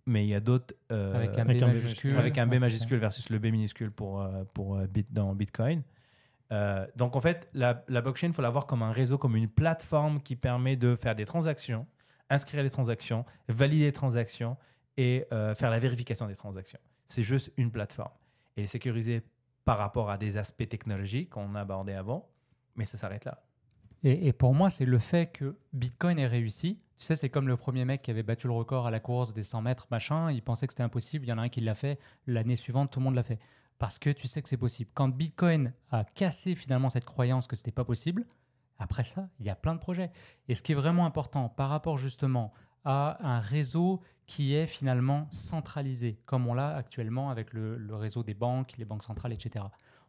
Mais 0.05 0.23
il 0.23 0.29
y 0.29 0.35
a 0.35 0.39
d'autres. 0.39 0.75
euh, 0.91 1.15
avec 1.15 1.39
un 1.39 1.45
B 1.45 1.49
avec 1.49 1.61
majuscule. 1.61 2.17
avec 2.17 2.37
un 2.37 2.45
B 2.45 2.51
Ouais, 2.51 2.59
c'est 2.59 2.59
ça. 2.59 2.65
majuscule 2.67 2.99
versus 2.99 3.29
le 3.31 3.39
B 3.39 3.45
minuscule 3.45 3.89
pour, 3.91 4.21
euh, 4.21 4.43
pour 4.53 4.77
euh, 4.77 4.85
bit, 4.85 5.11
dans 5.11 5.33
Bitcoin. 5.33 5.81
Euh, 6.51 6.85
donc 6.95 7.15
en 7.15 7.21
fait, 7.21 7.49
la, 7.53 7.83
la 7.87 8.01
blockchain, 8.01 8.27
il 8.27 8.33
faut 8.33 8.43
la 8.43 8.51
voir 8.51 8.67
comme 8.67 8.83
un 8.83 8.91
réseau, 8.91 9.17
comme 9.17 9.35
une 9.35 9.49
plateforme 9.49 10.21
qui 10.21 10.35
permet 10.35 10.75
de 10.75 10.95
faire 10.95 11.15
des 11.15 11.25
transactions, 11.25 11.87
inscrire 12.29 12.61
les 12.61 12.69
transactions, 12.69 13.25
valider 13.49 13.85
les 13.85 13.91
transactions 13.93 14.55
et 14.97 15.25
euh, 15.33 15.55
faire 15.55 15.71
la 15.71 15.79
vérification 15.79 16.27
des 16.27 16.35
transactions. 16.35 16.79
C'est 17.07 17.23
juste 17.23 17.51
une 17.57 17.71
plateforme. 17.71 18.11
Elle 18.55 18.65
est 18.65 18.67
sécurisée 18.67 19.23
par 19.63 19.77
rapport 19.77 20.09
à 20.09 20.17
des 20.17 20.37
aspects 20.37 20.67
technologiques 20.67 21.31
qu'on 21.31 21.55
a 21.55 21.61
abordés 21.61 21.93
avant, 21.93 22.29
mais 22.75 22.85
ça 22.85 22.97
s'arrête 22.97 23.25
là. 23.25 23.41
Et, 24.03 24.27
et 24.27 24.33
pour 24.33 24.53
moi, 24.53 24.69
c'est 24.69 24.85
le 24.85 24.99
fait 24.99 25.31
que 25.31 25.57
Bitcoin 25.73 26.19
ait 26.19 26.27
réussi. 26.27 26.79
Tu 26.97 27.05
sais, 27.05 27.15
c'est 27.15 27.29
comme 27.29 27.47
le 27.47 27.57
premier 27.57 27.83
mec 27.83 28.01
qui 28.03 28.11
avait 28.11 28.23
battu 28.23 28.47
le 28.47 28.53
record 28.53 28.87
à 28.87 28.91
la 28.91 28.99
course 28.99 29.33
des 29.33 29.43
100 29.43 29.61
mètres, 29.63 29.87
machin. 29.89 30.31
Il 30.31 30.41
pensait 30.41 30.67
que 30.67 30.73
c'était 30.73 30.83
impossible. 30.83 31.25
Il 31.25 31.29
y 31.29 31.33
en 31.33 31.37
a 31.37 31.41
un 31.41 31.49
qui 31.49 31.61
l'a 31.61 31.75
fait. 31.75 31.99
L'année 32.27 32.55
suivante, 32.55 32.91
tout 32.91 32.99
le 32.99 33.05
monde 33.05 33.15
l'a 33.15 33.23
fait. 33.23 33.39
Parce 33.79 33.99
que 33.99 34.09
tu 34.09 34.27
sais 34.27 34.41
que 34.41 34.47
c'est 34.47 34.57
possible. 34.57 34.91
Quand 34.93 35.09
Bitcoin 35.09 35.73
a 35.91 36.03
cassé 36.03 36.55
finalement 36.55 36.89
cette 36.89 37.05
croyance 37.05 37.47
que 37.47 37.55
c'était 37.55 37.71
pas 37.71 37.83
possible, 37.83 38.25
après 38.77 39.03
ça, 39.03 39.29
il 39.39 39.45
y 39.45 39.49
a 39.49 39.55
plein 39.55 39.75
de 39.75 39.79
projets. 39.79 40.11
Et 40.47 40.55
ce 40.55 40.61
qui 40.61 40.73
est 40.73 40.75
vraiment 40.75 41.05
important 41.05 41.49
par 41.49 41.69
rapport 41.69 41.97
justement 41.97 42.53
à 42.85 43.17
un 43.27 43.39
réseau 43.39 44.01
qui 44.25 44.53
est 44.53 44.67
finalement 44.67 45.27
centralisé, 45.31 46.17
comme 46.25 46.47
on 46.47 46.53
l'a 46.53 46.75
actuellement 46.75 47.29
avec 47.29 47.53
le, 47.53 47.77
le 47.77 47.95
réseau 47.95 48.23
des 48.23 48.33
banques, 48.33 48.73
les 48.77 48.85
banques 48.85 49.03
centrales, 49.03 49.33
etc. 49.33 49.65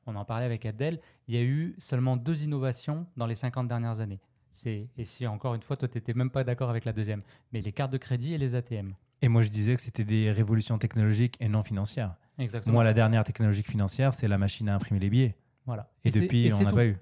On 0.06 0.14
en 0.14 0.24
parlait 0.24 0.46
avec 0.46 0.64
Abdel, 0.64 1.00
il 1.26 1.34
y 1.34 1.38
a 1.38 1.42
eu 1.42 1.74
seulement 1.78 2.16
deux 2.16 2.44
innovations 2.44 3.06
dans 3.16 3.26
les 3.26 3.34
50 3.34 3.66
dernières 3.66 4.00
années. 4.00 4.20
C'est, 4.52 4.88
et 4.96 5.04
si 5.04 5.26
encore 5.26 5.54
une 5.54 5.62
fois, 5.62 5.76
toi, 5.76 5.88
tu 5.88 5.98
n'étais 5.98 6.14
même 6.14 6.30
pas 6.30 6.44
d'accord 6.44 6.70
avec 6.70 6.84
la 6.84 6.92
deuxième, 6.92 7.22
mais 7.52 7.60
les 7.60 7.72
cartes 7.72 7.92
de 7.92 7.98
crédit 7.98 8.32
et 8.32 8.38
les 8.38 8.54
ATM. 8.54 8.94
Et 9.20 9.28
moi, 9.28 9.42
je 9.42 9.48
disais 9.48 9.74
que 9.76 9.82
c'était 9.82 10.04
des 10.04 10.30
révolutions 10.30 10.78
technologiques 10.78 11.36
et 11.40 11.48
non 11.48 11.62
financières. 11.62 12.14
Exactement. 12.38 12.74
Moi, 12.74 12.84
la 12.84 12.94
dernière 12.94 13.24
technologie 13.24 13.62
financière, 13.62 14.14
c'est 14.14 14.28
la 14.28 14.38
machine 14.38 14.68
à 14.68 14.74
imprimer 14.74 15.00
les 15.00 15.10
billets. 15.10 15.36
Voilà. 15.66 15.90
Et, 16.04 16.10
depuis, 16.10 16.46
et 16.46 16.52
on 16.52 16.62
n'a 16.62 16.72
pas 16.72 16.86
eu. 16.86 16.96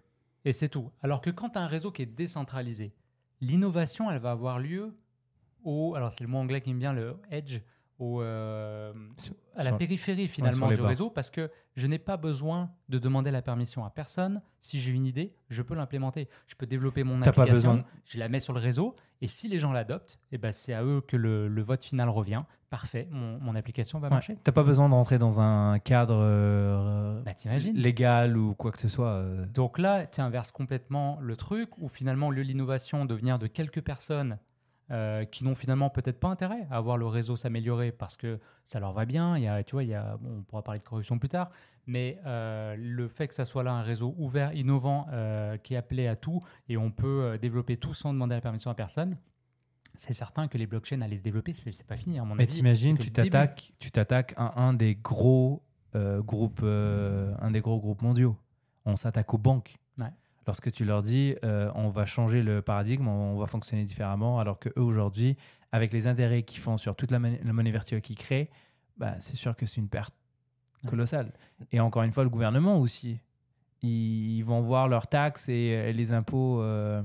Et 0.45 0.53
c'est 0.53 0.69
tout. 0.69 0.91
Alors 1.03 1.21
que 1.21 1.31
quand 1.31 1.51
tu 1.51 1.59
as 1.59 1.63
un 1.63 1.67
réseau 1.67 1.93
qui 1.93 2.03
est 2.03 2.07
décentralisé, 2.07 2.93
l'innovation, 3.41 4.11
elle 4.11 4.21
va 4.21 4.31
avoir 4.31 4.59
lieu 4.59 4.95
au. 5.65 5.95
Alors, 5.95 6.13
c'est 6.13 6.23
le 6.25 6.29
mot 6.31 6.39
anglais 6.39 6.61
qui 6.61 6.73
me 6.75 6.79
vient, 6.79 6.93
le 6.93 7.17
edge, 7.31 7.61
au, 8.01 8.21
euh, 8.23 8.93
à 9.55 9.63
la 9.63 9.73
périphérie 9.73 10.27
finalement 10.27 10.67
du 10.69 10.81
réseau 10.81 11.11
parce 11.11 11.31
que 11.31 11.49
je 11.77 11.87
n'ai 11.87 12.01
pas 12.01 12.17
besoin 12.17 12.71
de 12.89 12.99
demander 12.99 13.31
la 13.31 13.41
permission 13.41 13.85
à 13.85 13.91
personne. 13.91 14.43
Si 14.61 14.81
j'ai 14.81 14.91
une 14.91 15.07
idée, 15.07 15.33
je 15.49 15.63
peux 15.63 15.75
l'implémenter. 15.77 16.29
Je 16.49 16.57
peux 16.57 16.67
développer 16.67 17.05
mon 17.05 17.23
application, 17.23 17.85
je 18.05 18.19
la 18.19 18.29
mets 18.29 18.41
sur 18.41 18.53
le 18.53 18.59
réseau 18.61 18.97
et 19.21 19.29
si 19.29 19.47
les 19.47 19.61
gens 19.61 19.73
l'adoptent, 19.73 20.19
eh 20.33 20.39
ben, 20.39 20.53
c'est 20.53 20.75
à 20.75 20.83
eux 20.83 21.03
que 21.07 21.17
le, 21.17 21.47
le 21.47 21.63
vote 21.63 21.85
final 21.85 22.09
revient. 22.09 22.43
Parfait, 22.69 23.07
mon, 23.13 23.39
mon 23.39 23.55
application 23.55 24.01
va 24.01 24.09
Ouais. 24.09 24.15
marcher. 24.15 24.37
T'as 24.43 24.51
pas 24.51 24.65
besoin 24.65 24.89
de 24.89 24.95
rentrer 24.95 25.19
dans 25.19 25.39
un 25.39 25.79
cadre 25.79 26.17
euh, 26.21 27.23
Bah, 27.23 27.33
légal 27.75 28.37
ou 28.37 28.55
quoi 28.55 28.73
que 28.73 28.79
ce 28.81 28.89
soit. 28.89 29.11
euh. 29.11 29.47
Donc 29.47 29.79
là, 29.79 30.07
tu 30.07 30.21
inverses 30.21 30.51
complètement 30.51 31.19
le 31.21 31.37
truc, 31.37 31.71
où 31.79 31.89
finalement, 31.89 32.27
au 32.27 32.31
lieu 32.33 32.43
de 32.43 32.49
l'innovation 32.49 33.05
de 33.05 33.15
venir 33.15 33.39
de 33.39 33.47
quelques 33.47 33.83
personnes 33.83 34.39
euh, 34.91 35.25
qui 35.25 35.45
n'ont 35.45 35.55
finalement 35.55 35.89
peut-être 35.89 36.21
pas 36.21 36.29
intérêt 36.29 36.67
à 36.71 36.79
voir 36.81 36.99
le 36.99 37.07
réseau 37.07 37.37
s'améliorer 37.37 37.91
parce 37.91 38.19
que 38.19 38.39
ça 38.67 38.81
leur 38.81 38.93
va 38.93 39.07
bien, 39.07 39.39
il 39.39 39.45
y 39.45 39.49
a, 39.49 39.65
tu 39.65 39.73
vois, 39.73 39.83
il 39.83 39.89
y 39.89 39.95
a, 39.95 40.19
bon, 40.19 40.39
on 40.39 40.43
pourra 40.43 40.63
parler 40.63 40.79
de 40.81 40.85
corruption 40.85 41.19
plus 41.19 41.31
tard, 41.31 41.51
mais 41.87 42.19
euh, 42.27 42.77
le 42.79 43.09
fait 43.09 43.27
que 43.29 43.35
ça 43.35 43.47
soit 43.47 43.63
là 43.63 43.73
un 43.73 43.83
réseau 43.83 44.15
ouvert, 44.19 44.53
innovant, 44.53 45.07
euh, 45.11 45.57
qui 45.57 45.73
est 45.73 45.79
appelé 45.79 46.07
à 46.07 46.17
tout, 46.17 46.43
et 46.69 46.77
on 46.77 46.91
peut 46.91 47.39
développer 47.41 47.79
tout 47.79 47.95
sans 47.95 48.13
demander 48.13 48.35
la 48.35 48.43
permission 48.43 48.71
à 48.71 48.75
personne, 48.75 49.17
c'est 49.97 50.13
certain 50.13 50.49
que 50.49 50.59
les 50.59 50.67
blockchains 50.67 51.01
allaient 51.01 51.17
se 51.17 51.23
développer, 51.23 51.55
c'est 51.55 51.87
pas 51.87 51.97
fini 51.97 52.19
à 52.19 52.25
mon 52.25 52.35
Mais 52.35 52.43
avis. 52.43 52.53
t'imagines, 52.53 52.97
c'est 52.97 53.05
que 53.05 53.09
tu 53.09 53.13
t'attaques, 53.13 53.73
tu 53.79 53.91
t'attaques 53.91 54.35
à 54.37 54.61
un 54.61 54.75
des 54.75 54.97
gros 54.97 55.63
groupes, 55.95 56.63
un 56.63 57.51
des 57.51 57.61
gros 57.61 57.79
groupes 57.79 58.03
mondiaux. 58.03 58.37
On 58.85 58.97
s'attaque 58.97 59.33
aux 59.33 59.39
banques. 59.39 59.79
Lorsque 60.47 60.71
tu 60.73 60.85
leur 60.85 61.03
dis, 61.03 61.35
euh, 61.45 61.71
on 61.75 61.89
va 61.89 62.05
changer 62.07 62.43
le 62.43 62.61
paradigme, 62.63 63.09
on 63.09 63.37
va 63.39 63.47
fonctionner 63.47 63.85
différemment, 63.85 64.39
alors 64.41 64.59
que 64.59 64.69
eux 64.77 64.83
aujourd'hui, 64.83 65.37
avec 65.73 65.93
les 65.93 66.07
intérêts 66.07 66.43
qu'ils 66.43 66.61
font 66.61 66.77
sur 66.77 66.95
toute 66.97 67.11
la, 67.11 67.19
mon- 67.19 67.39
la 67.43 67.53
monnaie 67.53 67.71
virtuelle 67.71 68.03
qu'ils 68.03 68.17
créent, 68.19 68.51
bah, 68.99 69.15
c'est 69.21 69.37
sûr 69.37 69.57
que 69.57 69.67
c'est 69.67 69.81
une 69.81 69.89
perte 69.89 70.15
colossale. 70.87 71.33
Et 71.73 71.81
encore 71.81 72.03
une 72.03 72.13
fois, 72.13 72.25
le 72.25 72.31
gouvernement 72.31 72.79
aussi, 72.79 73.19
ils, 73.83 74.43
vont 74.43 74.61
voir 74.61 74.87
leurs 74.89 75.07
taxes 75.09 75.49
et, 75.49 75.75
euh, 75.75 75.93
les 75.93 76.13
impôts 76.13 76.61
euh, 76.63 77.03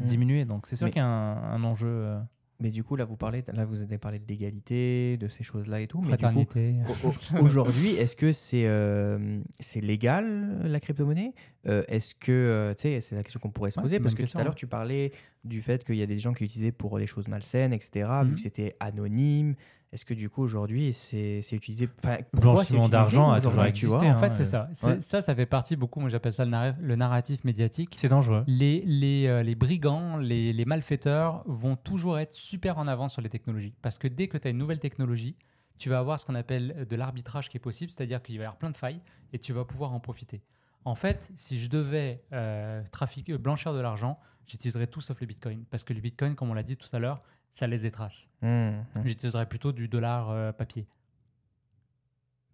Mm. 0.00 0.04
diminuer. 0.04 0.44
Donc 0.44 0.66
c'est 0.66 0.76
sûr 0.76 0.86
qu'il 0.88 0.98
y 0.98 1.00
a 1.00 1.06
un, 1.06 1.54
un 1.54 1.64
enjeu. 1.64 1.88
euh, 1.88 2.20
Mais 2.60 2.70
du 2.70 2.82
coup, 2.82 2.96
là, 2.96 3.04
vous 3.04 3.16
parlez, 3.16 3.44
là, 3.52 3.64
vous 3.64 3.80
avez 3.80 3.98
parlé 3.98 4.18
de 4.18 4.24
l'égalité, 4.26 5.16
de 5.16 5.28
ces 5.28 5.44
choses-là 5.44 5.80
et 5.80 5.86
tout. 5.86 6.00
Mais 6.00 6.16
aujourd'hui, 7.40 7.90
est-ce 7.94 8.16
que 8.16 8.32
c'est 8.32 8.66
euh, 8.66 9.40
c'est 9.60 9.80
légal 9.80 10.60
la 10.64 10.80
crypto-monnaie? 10.80 11.34
Euh, 11.66 11.84
Est-ce 11.88 12.14
que, 12.16 12.32
euh, 12.32 12.74
tu 12.74 12.82
sais, 12.82 13.00
c'est 13.00 13.14
la 13.14 13.22
question 13.22 13.38
qu'on 13.40 13.50
pourrait 13.50 13.70
se 13.70 13.80
poser 13.80 14.00
parce 14.00 14.14
que 14.14 14.22
question, 14.22 14.38
tout 14.38 14.40
à 14.40 14.44
l'heure, 14.44 14.54
ouais. 14.54 14.58
tu 14.58 14.66
parlais 14.66 15.12
du 15.44 15.62
fait 15.62 15.84
qu'il 15.84 15.96
y 15.96 16.02
a 16.02 16.06
des 16.06 16.18
gens 16.18 16.32
qui 16.32 16.44
l'utilisaient 16.44 16.72
pour 16.72 16.98
des 16.98 17.06
choses 17.06 17.28
malsaines, 17.28 17.72
etc. 17.72 18.08
Vu 18.24 18.30
Mhm. 18.30 18.34
que 18.34 18.40
c'était 18.40 18.74
anonyme. 18.80 19.54
Est-ce 19.90 20.04
que 20.04 20.12
du 20.12 20.28
coup, 20.28 20.42
aujourd'hui, 20.42 20.92
c'est 20.92 21.40
utilisé 21.52 21.88
enfin, 22.04 22.18
blanchiment 22.34 22.90
d'argent 22.90 23.30
a 23.30 23.40
toujours 23.40 23.64
existé, 23.64 23.86
vois 23.86 24.02
hein. 24.04 24.16
En 24.16 24.20
fait, 24.20 24.34
c'est 24.34 24.54
euh, 24.54 24.66
ça. 24.74 24.86
Ouais. 24.86 25.00
Ça, 25.00 25.22
ça 25.22 25.34
fait 25.34 25.46
partie 25.46 25.76
beaucoup, 25.76 26.00
moi 26.00 26.10
j'appelle 26.10 26.34
ça 26.34 26.44
le, 26.44 26.74
le 26.78 26.96
narratif 26.96 27.42
médiatique. 27.44 27.96
C'est 27.98 28.08
dangereux. 28.08 28.44
Les, 28.46 28.82
les, 28.84 29.26
euh, 29.26 29.42
les 29.42 29.54
brigands, 29.54 30.18
les, 30.18 30.52
les 30.52 30.64
malfaiteurs 30.66 31.42
vont 31.46 31.76
toujours 31.76 32.18
être 32.18 32.34
super 32.34 32.76
en 32.76 32.86
avance 32.86 33.14
sur 33.14 33.22
les 33.22 33.30
technologies. 33.30 33.72
Parce 33.80 33.96
que 33.96 34.08
dès 34.08 34.28
que 34.28 34.36
tu 34.36 34.46
as 34.46 34.50
une 34.50 34.58
nouvelle 34.58 34.80
technologie, 34.80 35.36
tu 35.78 35.88
vas 35.88 35.98
avoir 36.00 36.20
ce 36.20 36.26
qu'on 36.26 36.34
appelle 36.34 36.86
de 36.88 36.96
l'arbitrage 36.96 37.48
qui 37.48 37.56
est 37.56 37.60
possible, 37.60 37.90
c'est-à-dire 37.90 38.22
qu'il 38.22 38.36
va 38.36 38.42
y 38.42 38.44
avoir 38.46 38.58
plein 38.58 38.70
de 38.70 38.76
failles 38.76 39.00
et 39.32 39.38
tu 39.38 39.52
vas 39.52 39.64
pouvoir 39.64 39.94
en 39.94 40.00
profiter. 40.00 40.42
En 40.84 40.96
fait, 40.96 41.30
si 41.36 41.58
je 41.58 41.68
devais 41.68 42.20
euh, 42.32 42.82
trafiquer, 42.92 43.32
euh, 43.32 43.38
blanchir 43.38 43.72
de 43.72 43.80
l'argent, 43.80 44.18
j'utiliserais 44.46 44.86
tout 44.86 45.00
sauf 45.00 45.20
le 45.20 45.26
bitcoin. 45.26 45.64
Parce 45.70 45.84
que 45.84 45.94
le 45.94 46.00
bitcoin, 46.00 46.34
comme 46.34 46.50
on 46.50 46.54
l'a 46.54 46.62
dit 46.62 46.76
tout 46.76 46.88
à 46.92 46.98
l'heure, 46.98 47.22
ça 47.58 47.66
laisse 47.66 47.82
des 47.82 47.90
traces. 47.90 48.28
Mmh, 48.42 48.48
mmh. 48.48 48.82
J'utiliserais 49.04 49.46
plutôt 49.48 49.72
du 49.72 49.88
dollar 49.88 50.30
euh, 50.30 50.52
papier. 50.52 50.86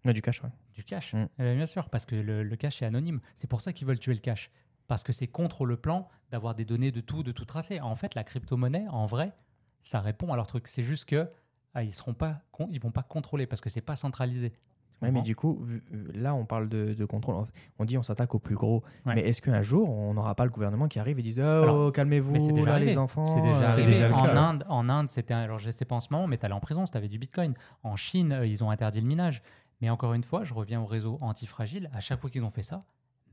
Du 0.04 0.20
cash, 0.22 0.42
ouais. 0.42 0.50
Du 0.74 0.84
cash, 0.84 1.14
Mm. 1.14 1.28
Eh 1.38 1.42
bien, 1.42 1.54
bien 1.56 1.66
sûr, 1.66 1.88
parce 1.88 2.04
que 2.06 2.14
le, 2.16 2.42
le 2.42 2.56
cash 2.56 2.82
est 2.82 2.86
anonyme. 2.86 3.20
C'est 3.36 3.46
pour 3.46 3.60
ça 3.60 3.72
qu'ils 3.72 3.86
veulent 3.86 3.98
tuer 3.98 4.12
le 4.14 4.20
cash. 4.20 4.50
Parce 4.86 5.02
que 5.02 5.12
c'est 5.12 5.26
contre 5.28 5.64
le 5.64 5.76
plan 5.78 6.08
d'avoir 6.30 6.54
des 6.54 6.64
données 6.66 6.90
de 6.92 7.00
tout, 7.00 7.22
de 7.22 7.32
tout 7.32 7.44
tracé. 7.46 7.80
En 7.80 7.94
fait, 7.96 8.14
la 8.14 8.22
crypto-monnaie, 8.24 8.86
en 8.88 9.06
vrai, 9.06 9.32
ça 9.82 10.00
répond 10.00 10.30
à 10.32 10.36
leur 10.36 10.46
truc. 10.46 10.68
C'est 10.68 10.84
juste 10.84 11.06
que 11.06 11.30
ah, 11.74 11.82
ils 11.82 11.92
seront 11.94 12.12
pas, 12.14 12.42
con- 12.52 12.68
ils 12.70 12.80
vont 12.80 12.90
pas 12.92 13.02
contrôler 13.02 13.46
parce 13.46 13.60
que 13.62 13.70
c'est 13.70 13.80
pas 13.80 13.96
centralisé. 13.96 14.52
Ouais, 15.02 15.10
mais 15.10 15.22
du 15.22 15.36
coup, 15.36 15.66
là, 16.14 16.34
on 16.34 16.46
parle 16.46 16.68
de, 16.68 16.94
de 16.94 17.04
contrôle. 17.04 17.44
On 17.78 17.84
dit 17.84 17.98
on 17.98 18.02
s'attaque 18.02 18.34
au 18.34 18.38
plus 18.38 18.54
gros. 18.54 18.82
Ouais. 19.04 19.14
Mais 19.14 19.20
est-ce 19.22 19.42
qu'un 19.42 19.62
jour, 19.62 19.90
on 19.90 20.14
n'aura 20.14 20.34
pas 20.34 20.44
le 20.44 20.50
gouvernement 20.50 20.88
qui 20.88 20.98
arrive 20.98 21.18
et 21.18 21.22
dise 21.22 21.40
Oh, 21.40 21.90
calmez-vous, 21.92 22.64
là, 22.64 22.78
les 22.78 22.96
enfants 22.96 23.24
C'est 23.24 23.42
déjà 23.42 23.56
euh, 23.56 23.72
arrivé. 23.72 23.92
déjà 23.92 24.08
le 24.08 24.14
en. 24.14 24.24
Inde, 24.24 24.64
en 24.68 24.88
Inde, 24.88 25.08
c'était 25.10 25.34
alors 25.34 25.58
je 25.58 25.70
sais 25.70 25.84
pas 25.84 25.96
en 25.96 26.00
ce 26.00 26.08
moment, 26.10 26.26
mais 26.26 26.38
tu 26.38 26.46
allais 26.46 26.54
en 26.54 26.60
prison 26.60 26.84
tu 26.84 26.96
avais 26.96 27.08
du 27.08 27.18
bitcoin. 27.18 27.54
En 27.82 27.96
Chine, 27.96 28.32
euh, 28.32 28.46
ils 28.46 28.62
ont 28.64 28.70
interdit 28.70 29.00
le 29.00 29.06
minage. 29.06 29.42
Mais 29.80 29.90
encore 29.90 30.14
une 30.14 30.22
fois, 30.24 30.44
je 30.44 30.54
reviens 30.54 30.80
au 30.80 30.86
réseau 30.86 31.18
antifragile. 31.20 31.90
À 31.92 32.00
chaque 32.00 32.20
fois 32.20 32.30
qu'ils 32.30 32.44
ont 32.44 32.50
fait 32.50 32.62
ça, 32.62 32.84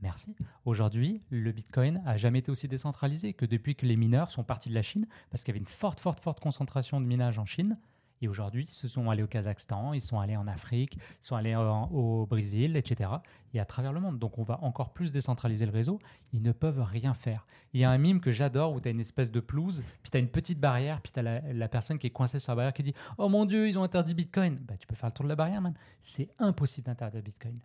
Merci. 0.02 0.34
Aujourd'hui, 0.64 1.22
le 1.30 1.52
Bitcoin 1.52 2.02
a 2.04 2.16
jamais 2.16 2.40
été 2.40 2.50
aussi 2.50 2.66
décentralisé 2.66 3.34
que 3.34 3.46
depuis 3.46 3.76
que 3.76 3.86
les 3.86 3.94
mineurs 3.94 4.32
sont 4.32 4.42
partis 4.42 4.68
de 4.68 4.74
la 4.74 4.82
Chine, 4.82 5.06
parce 5.30 5.44
qu'il 5.44 5.52
y 5.52 5.56
avait 5.56 5.60
une 5.60 5.66
forte, 5.66 6.00
forte, 6.00 6.18
forte 6.20 6.40
concentration 6.40 7.00
de 7.00 7.06
minage 7.06 7.38
en 7.38 7.46
Chine. 7.46 7.78
Et 8.22 8.28
aujourd'hui, 8.28 8.64
ils 8.68 8.70
se 8.72 8.86
sont 8.88 9.10
allés 9.10 9.22
au 9.22 9.26
Kazakhstan, 9.26 9.92
ils 9.92 10.00
sont 10.00 10.18
allés 10.20 10.36
en 10.36 10.46
Afrique, 10.46 10.94
ils 10.96 11.26
sont 11.26 11.36
allés 11.36 11.54
en- 11.56 11.88
au 11.90 12.24
Brésil, 12.24 12.76
etc. 12.76 13.10
Et 13.52 13.60
à 13.60 13.64
travers 13.64 13.92
le 13.92 14.00
monde. 14.00 14.18
Donc 14.18 14.38
on 14.38 14.44
va 14.44 14.58
encore 14.62 14.92
plus 14.92 15.10
décentraliser 15.12 15.66
le 15.66 15.72
réseau. 15.72 15.98
Ils 16.32 16.40
ne 16.40 16.52
peuvent 16.52 16.80
rien 16.82 17.14
faire. 17.14 17.46
Il 17.74 17.80
y 17.80 17.84
a 17.84 17.90
un 17.90 17.98
mime 17.98 18.20
que 18.20 18.30
j'adore 18.30 18.72
où 18.72 18.80
tu 18.80 18.88
as 18.88 18.92
une 18.92 19.00
espèce 19.00 19.30
de 19.30 19.40
pelouse, 19.40 19.82
puis 20.02 20.10
tu 20.10 20.16
as 20.16 20.20
une 20.20 20.28
petite 20.28 20.60
barrière, 20.60 21.00
puis 21.02 21.10
tu 21.12 21.18
as 21.18 21.22
la, 21.22 21.40
la 21.52 21.68
personne 21.68 21.98
qui 21.98 22.06
est 22.06 22.10
coincée 22.10 22.38
sur 22.38 22.52
la 22.52 22.56
barrière 22.56 22.72
qui 22.72 22.82
dit 22.84 22.94
Oh 23.18 23.28
mon 23.28 23.44
Dieu, 23.44 23.68
ils 23.68 23.76
ont 23.78 23.82
interdit 23.82 24.14
Bitcoin. 24.14 24.56
Bah, 24.66 24.74
tu 24.78 24.86
peux 24.86 24.94
faire 24.94 25.08
le 25.08 25.14
tour 25.14 25.24
de 25.24 25.28
la 25.28 25.36
barrière, 25.36 25.60
man. 25.60 25.74
C'est 26.02 26.28
impossible 26.38 26.86
d'interdire 26.86 27.22
Bitcoin. 27.22 27.58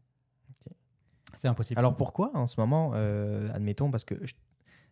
C'est 1.38 1.47
impossible. 1.47 1.78
Alors 1.80 1.95
pourquoi 1.95 2.32
en 2.36 2.47
ce 2.47 2.60
moment, 2.60 2.91
euh, 2.95 3.49
admettons, 3.53 3.91
parce 3.91 4.03
que 4.03 4.16
je, 4.26 4.34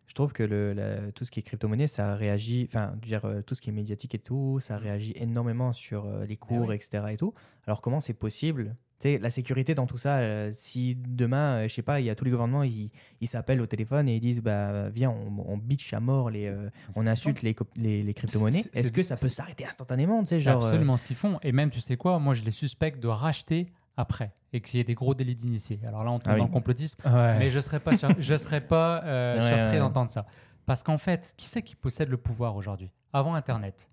je 0.06 0.14
trouve 0.14 0.32
que 0.32 0.42
le, 0.42 0.72
la- 0.72 1.12
tout 1.12 1.24
ce 1.24 1.30
qui 1.30 1.40
est 1.40 1.42
crypto-monnaie, 1.42 1.86
ça 1.86 2.14
réagit, 2.14 2.68
enfin, 2.70 2.94
dire, 3.02 3.24
euh, 3.24 3.42
tout 3.42 3.54
ce 3.54 3.60
qui 3.60 3.70
est 3.70 3.72
médiatique 3.72 4.14
et 4.14 4.18
tout, 4.18 4.60
ça 4.60 4.76
réagit 4.78 5.12
énormément 5.16 5.72
sur 5.72 6.06
euh, 6.06 6.24
les 6.26 6.36
cours, 6.36 6.68
oui. 6.68 6.76
etc. 6.76 7.04
Et 7.10 7.16
tout. 7.16 7.34
Alors 7.66 7.80
comment 7.82 8.00
c'est 8.00 8.14
possible? 8.14 8.76
La 9.04 9.30
sécurité 9.30 9.74
dans 9.74 9.86
tout 9.86 9.98
ça, 9.98 10.16
euh, 10.18 10.50
si 10.54 10.96
demain, 10.96 11.68
je 11.68 11.74
sais 11.74 11.82
pas, 11.82 12.00
il 12.00 12.06
y 12.06 12.10
a 12.10 12.16
tous 12.16 12.24
les 12.24 12.30
gouvernements, 12.32 12.64
ils 12.64 12.90
s'appellent 13.24 13.60
au 13.60 13.66
téléphone 13.66 14.08
et 14.08 14.16
ils 14.16 14.20
disent, 14.20 14.40
bah, 14.40 14.88
viens, 14.88 15.10
on, 15.10 15.44
on 15.52 15.56
bitch 15.58 15.92
à 15.92 16.00
mort, 16.00 16.28
les, 16.30 16.52
on 16.96 17.06
insulte 17.06 17.42
les, 17.42 17.54
les, 17.76 18.02
les 18.02 18.14
crypto-monnaies, 18.14 18.64
est-ce 18.72 18.90
que 18.90 19.02
ça 19.04 19.16
peut 19.16 19.28
s'arrêter 19.28 19.64
instantanément 19.64 20.24
C'est 20.24 20.44
absolument 20.48 20.96
ce 20.96 21.04
qu'ils 21.04 21.14
font. 21.14 21.38
Et 21.42 21.52
même, 21.52 21.70
tu 21.70 21.80
sais 21.80 21.96
quoi, 21.96 22.18
moi 22.18 22.34
je 22.34 22.42
les 22.42 22.50
suspecte 22.50 22.98
de 22.98 23.06
racheter 23.06 23.66
après 23.96 24.32
et 24.52 24.60
qu'il 24.60 24.76
y 24.78 24.80
ait 24.80 24.84
des 24.84 24.94
gros 24.94 25.14
délits 25.14 25.34
d'initiés. 25.34 25.80
Alors 25.86 26.04
là, 26.04 26.10
on 26.12 26.18
tombe 26.18 26.28
Ah 26.30 26.34
oui. 26.34 26.40
dans 26.40 26.46
le 26.46 26.52
complotisme. 26.52 27.00
Ouais. 27.04 27.38
Mais 27.38 27.50
je 27.50 27.58
serais 27.60 27.80
pas, 27.80 27.96
sur- 27.96 28.14
je 28.20 28.36
serais 28.36 28.60
pas 28.60 29.02
euh, 29.04 29.34
Ouais, 29.40 29.48
surpris 29.48 29.72
ouais. 29.74 29.78
d'entendre 29.78 30.10
ça. 30.10 30.26
Parce 30.66 30.82
qu'en 30.82 30.98
fait, 30.98 31.32
qui 31.36 31.48
c'est 31.48 31.62
qui 31.62 31.76
possède 31.76 32.08
le 32.08 32.16
pouvoir 32.16 32.56
aujourd'hui? 32.56 32.90
Avant 33.12 33.34
Internet, 33.34 33.88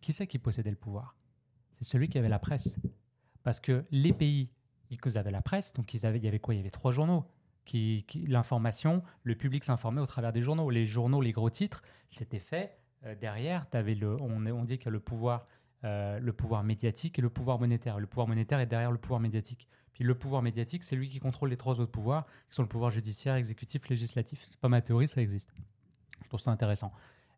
qui 0.00 0.12
c'est 0.12 0.26
qui 0.26 0.38
possédait 0.38 0.70
le 0.70 0.76
pouvoir? 0.76 1.16
C'est 1.78 1.84
celui 1.84 2.08
qui 2.08 2.18
avait 2.18 2.28
la 2.28 2.38
presse. 2.38 2.76
Parce 3.42 3.58
que 3.58 3.84
les 3.90 4.12
pays, 4.12 4.50
ils 4.90 5.18
avaient 5.18 5.30
la 5.30 5.40
presse, 5.42 5.72
donc 5.72 5.94
ils 5.94 6.04
avaient, 6.04 6.18
il 6.18 6.24
y 6.24 6.28
avait 6.28 6.38
quoi? 6.38 6.54
Il 6.54 6.58
y 6.58 6.60
avait 6.60 6.70
trois 6.70 6.92
journaux. 6.92 7.24
Qui, 7.64 8.04
qui- 8.08 8.26
L'information, 8.26 9.02
le 9.22 9.34
public 9.34 9.64
s'informait 9.64 10.00
au 10.00 10.06
travers 10.06 10.32
des 10.32 10.42
journaux. 10.42 10.70
Les 10.70 10.86
journaux, 10.86 11.20
les 11.20 11.32
gros 11.32 11.50
titres, 11.50 11.82
c'était 12.08 12.38
fait. 12.40 12.76
Euh, 13.06 13.14
derrière, 13.14 13.66
avais 13.72 13.94
le, 13.94 14.20
on, 14.20 14.44
on 14.46 14.64
dit 14.64 14.76
qu'il 14.76 14.86
y 14.86 14.88
a 14.88 14.92
le 14.92 15.00
pouvoir, 15.00 15.46
euh, 15.84 16.18
le 16.18 16.32
pouvoir 16.32 16.62
médiatique 16.62 17.18
et 17.18 17.22
le 17.22 17.30
pouvoir 17.30 17.58
monétaire. 17.58 17.98
Le 17.98 18.06
pouvoir 18.06 18.28
monétaire 18.28 18.60
est 18.60 18.66
derrière 18.66 18.92
le 18.92 18.98
pouvoir 18.98 19.20
médiatique. 19.20 19.68
Puis 19.92 20.04
le 20.04 20.14
pouvoir 20.14 20.42
médiatique, 20.42 20.84
c'est 20.84 20.96
lui 20.96 21.08
qui 21.08 21.18
contrôle 21.18 21.50
les 21.50 21.56
trois 21.56 21.80
autres 21.80 21.90
pouvoirs, 21.90 22.26
qui 22.48 22.54
sont 22.54 22.62
le 22.62 22.68
pouvoir 22.68 22.90
judiciaire, 22.90 23.34
exécutif, 23.34 23.88
législatif. 23.88 24.44
C'est 24.48 24.58
pas 24.58 24.68
ma 24.68 24.80
théorie, 24.80 25.08
ça 25.08 25.20
existe. 25.20 25.52
Je 26.22 26.28
trouve 26.28 26.40
ça 26.40 26.50
intéressant. 26.50 26.92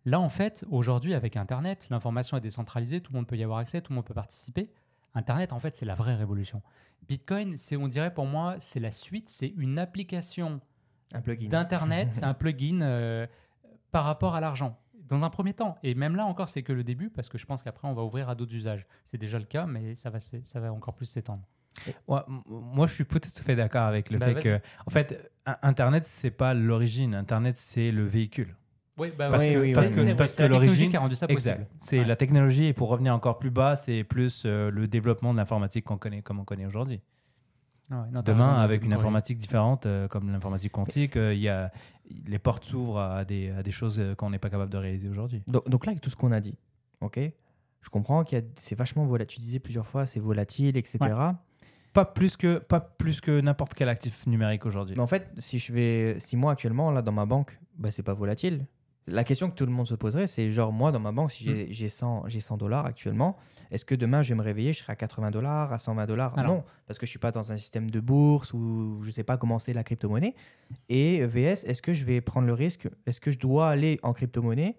Là, 0.04 0.20
en 0.20 0.28
fait, 0.28 0.64
aujourd'hui, 0.70 1.14
avec 1.14 1.36
Internet, 1.36 1.86
l'information 1.90 2.36
est 2.36 2.40
décentralisée, 2.40 3.00
tout 3.00 3.12
le 3.12 3.18
monde 3.18 3.26
peut 3.26 3.36
y 3.36 3.44
avoir 3.44 3.58
accès, 3.58 3.80
tout 3.80 3.92
le 3.92 3.96
monde 3.96 4.04
peut 4.04 4.14
participer. 4.14 4.70
Internet, 5.14 5.52
en 5.52 5.60
fait, 5.60 5.76
c'est 5.76 5.86
la 5.86 5.94
vraie 5.94 6.14
révolution. 6.14 6.62
Bitcoin, 7.06 7.56
c'est, 7.56 7.76
on 7.76 7.88
dirait 7.88 8.12
pour 8.12 8.26
moi, 8.26 8.56
c'est 8.58 8.80
la 8.80 8.90
suite, 8.90 9.28
c'est 9.28 9.52
une 9.56 9.78
application 9.78 10.60
un 11.14 11.20
d'Internet, 11.20 12.08
c'est 12.12 12.24
un 12.24 12.34
plugin 12.34 12.80
euh, 12.80 13.26
par 13.90 14.04
rapport 14.04 14.34
à 14.34 14.40
l'argent. 14.40 14.78
Dans 15.08 15.22
un 15.22 15.30
premier 15.30 15.52
temps, 15.54 15.76
et 15.82 15.94
même 15.94 16.16
là 16.16 16.24
encore, 16.26 16.48
c'est 16.48 16.62
que 16.62 16.72
le 16.72 16.84
début, 16.84 17.10
parce 17.10 17.28
que 17.28 17.36
je 17.38 17.44
pense 17.46 17.62
qu'après, 17.62 17.86
on 17.88 17.92
va 17.94 18.02
ouvrir 18.02 18.28
à 18.28 18.34
d'autres 18.34 18.54
usages. 18.54 18.86
C'est 19.10 19.18
déjà 19.18 19.38
le 19.38 19.44
cas, 19.44 19.66
mais 19.66 19.94
ça 19.94 20.10
va, 20.10 20.18
ça 20.20 20.60
va 20.60 20.72
encore 20.72 20.94
plus 20.94 21.06
s'étendre. 21.06 21.42
Ouais, 22.06 22.20
moi, 22.46 22.86
je 22.86 22.92
suis 22.94 23.04
tout 23.06 23.18
à 23.24 23.42
fait 23.42 23.56
d'accord 23.56 23.82
avec 23.84 24.10
le 24.10 24.18
Bah, 24.18 24.26
fait 24.34 24.42
que, 24.42 24.60
en 24.86 24.90
fait, 24.90 25.32
Internet, 25.62 26.06
c'est 26.06 26.30
pas 26.30 26.54
l'origine. 26.54 27.14
Internet, 27.14 27.56
c'est 27.58 27.90
le 27.90 28.04
véhicule. 28.04 28.54
Oui, 28.98 29.10
bah, 29.16 29.30
Parce 29.30 29.42
ouais, 29.42 29.54
que- 29.54 29.64
c'est- 29.64 29.72
parce 29.74 29.90
que- 29.90 30.12
parce 30.14 30.38
l'origine- 30.40 30.90
qui 30.90 30.96
a 30.96 31.00
rendu 31.00 31.14
ça 31.16 31.26
possible. 31.26 31.50
Exact. 31.52 31.70
C'est 31.80 32.00
Ouais. 32.00 32.04
la 32.04 32.14
technologie 32.16 32.66
et 32.66 32.72
pour 32.74 32.88
revenir 32.90 33.14
encore 33.14 33.38
plus 33.38 33.50
bas, 33.50 33.74
c'est 33.74 34.04
plus 34.04 34.42
euh, 34.44 34.70
le 34.70 34.86
développement 34.86 35.32
de 35.32 35.38
l'informatique 35.38 35.86
qu'on 35.86 35.96
connaît, 35.96 36.20
comme 36.20 36.38
on 36.40 36.44
connaît 36.44 36.66
aujourd'hui. 36.66 37.00
Ah 37.92 38.00
ouais, 38.00 38.08
non, 38.10 38.22
t'as 38.22 38.32
Demain, 38.32 38.48
raison, 38.52 38.60
avec 38.60 38.84
une 38.84 38.92
informatique 38.94 39.38
différente, 39.38 39.84
euh, 39.84 40.08
comme 40.08 40.32
l'informatique 40.32 40.72
quantique, 40.72 41.16
euh, 41.16 41.34
il 41.34 41.40
y 41.40 41.48
a, 41.50 41.70
les 42.26 42.38
portes 42.38 42.64
s'ouvrent 42.64 43.00
à 43.00 43.24
des, 43.26 43.50
à 43.50 43.62
des 43.62 43.70
choses 43.70 43.98
euh, 43.98 44.14
qu'on 44.14 44.30
n'est 44.30 44.38
pas 44.38 44.48
capable 44.48 44.72
de 44.72 44.78
réaliser 44.78 45.10
aujourd'hui. 45.10 45.42
Donc, 45.46 45.68
donc 45.68 45.84
là, 45.84 45.90
avec 45.90 46.00
tout 46.00 46.08
ce 46.08 46.16
qu'on 46.16 46.32
a 46.32 46.40
dit, 46.40 46.56
ok, 47.02 47.20
je 47.82 47.90
comprends 47.90 48.24
qu'il 48.24 48.38
y 48.38 48.40
a, 48.40 48.44
c'est 48.60 48.74
vachement 48.74 49.04
volatile. 49.04 49.36
Tu 49.36 49.40
disais 49.40 49.58
plusieurs 49.58 49.86
fois, 49.86 50.06
c'est 50.06 50.20
volatile, 50.20 50.78
etc. 50.78 50.98
Pas 51.92 52.06
plus 52.06 52.38
que, 52.38 52.56
pas 52.56 52.80
plus 52.80 53.20
que 53.20 53.42
n'importe 53.42 53.74
quel 53.74 53.90
actif 53.90 54.26
numérique 54.26 54.64
aujourd'hui. 54.64 54.96
Mais 54.96 55.02
en 55.02 55.06
fait, 55.06 55.30
si 55.36 55.58
je 55.58 55.72
vais, 55.74 56.16
si 56.18 56.38
moi 56.38 56.52
actuellement 56.52 56.90
là 56.90 57.02
dans 57.02 57.12
ma 57.12 57.26
banque, 57.26 57.58
bah, 57.76 57.90
c'est 57.90 58.02
pas 58.02 58.14
volatile. 58.14 58.64
La 59.06 59.24
question 59.24 59.50
que 59.50 59.54
tout 59.54 59.66
le 59.66 59.72
monde 59.72 59.86
se 59.86 59.94
poserait, 59.96 60.28
c'est 60.28 60.50
genre 60.50 60.72
moi 60.72 60.92
dans 60.92 61.00
ma 61.00 61.12
banque, 61.12 61.32
si 61.32 61.44
j'ai, 61.44 61.70
j'ai 61.70 61.88
100 61.88 62.28
j'ai 62.28 62.40
100 62.40 62.56
dollars 62.56 62.86
actuellement, 62.86 63.36
est-ce 63.72 63.84
que 63.84 63.94
demain 63.96 64.22
je 64.22 64.28
vais 64.28 64.34
me 64.36 64.42
réveiller, 64.42 64.72
je 64.72 64.78
serai 64.80 64.92
à 64.92 64.96
80 64.96 65.30
dollars, 65.32 65.72
à 65.72 65.78
120 65.78 66.06
dollars? 66.06 66.38
Alors. 66.38 66.54
Non, 66.56 66.64
parce 66.86 66.98
que 66.98 67.06
je 67.06 67.10
suis 67.10 67.18
pas 67.18 67.32
dans 67.32 67.50
un 67.50 67.56
système 67.56 67.90
de 67.90 67.98
bourse 68.00 68.52
ou 68.52 69.00
je 69.02 69.10
sais 69.10 69.24
pas 69.24 69.36
comment 69.36 69.58
c'est 69.58 69.72
la 69.72 69.82
crypto-monnaie. 69.82 70.34
Et 70.88 71.26
VS, 71.26 71.64
est-ce 71.64 71.82
que 71.82 71.92
je 71.92 72.04
vais 72.04 72.20
prendre 72.20 72.46
le 72.46 72.54
risque 72.54 72.88
Est-ce 73.06 73.20
que 73.20 73.30
je 73.30 73.38
dois 73.38 73.68
aller 73.70 73.98
en 74.02 74.12
crypto-monnaie 74.12 74.76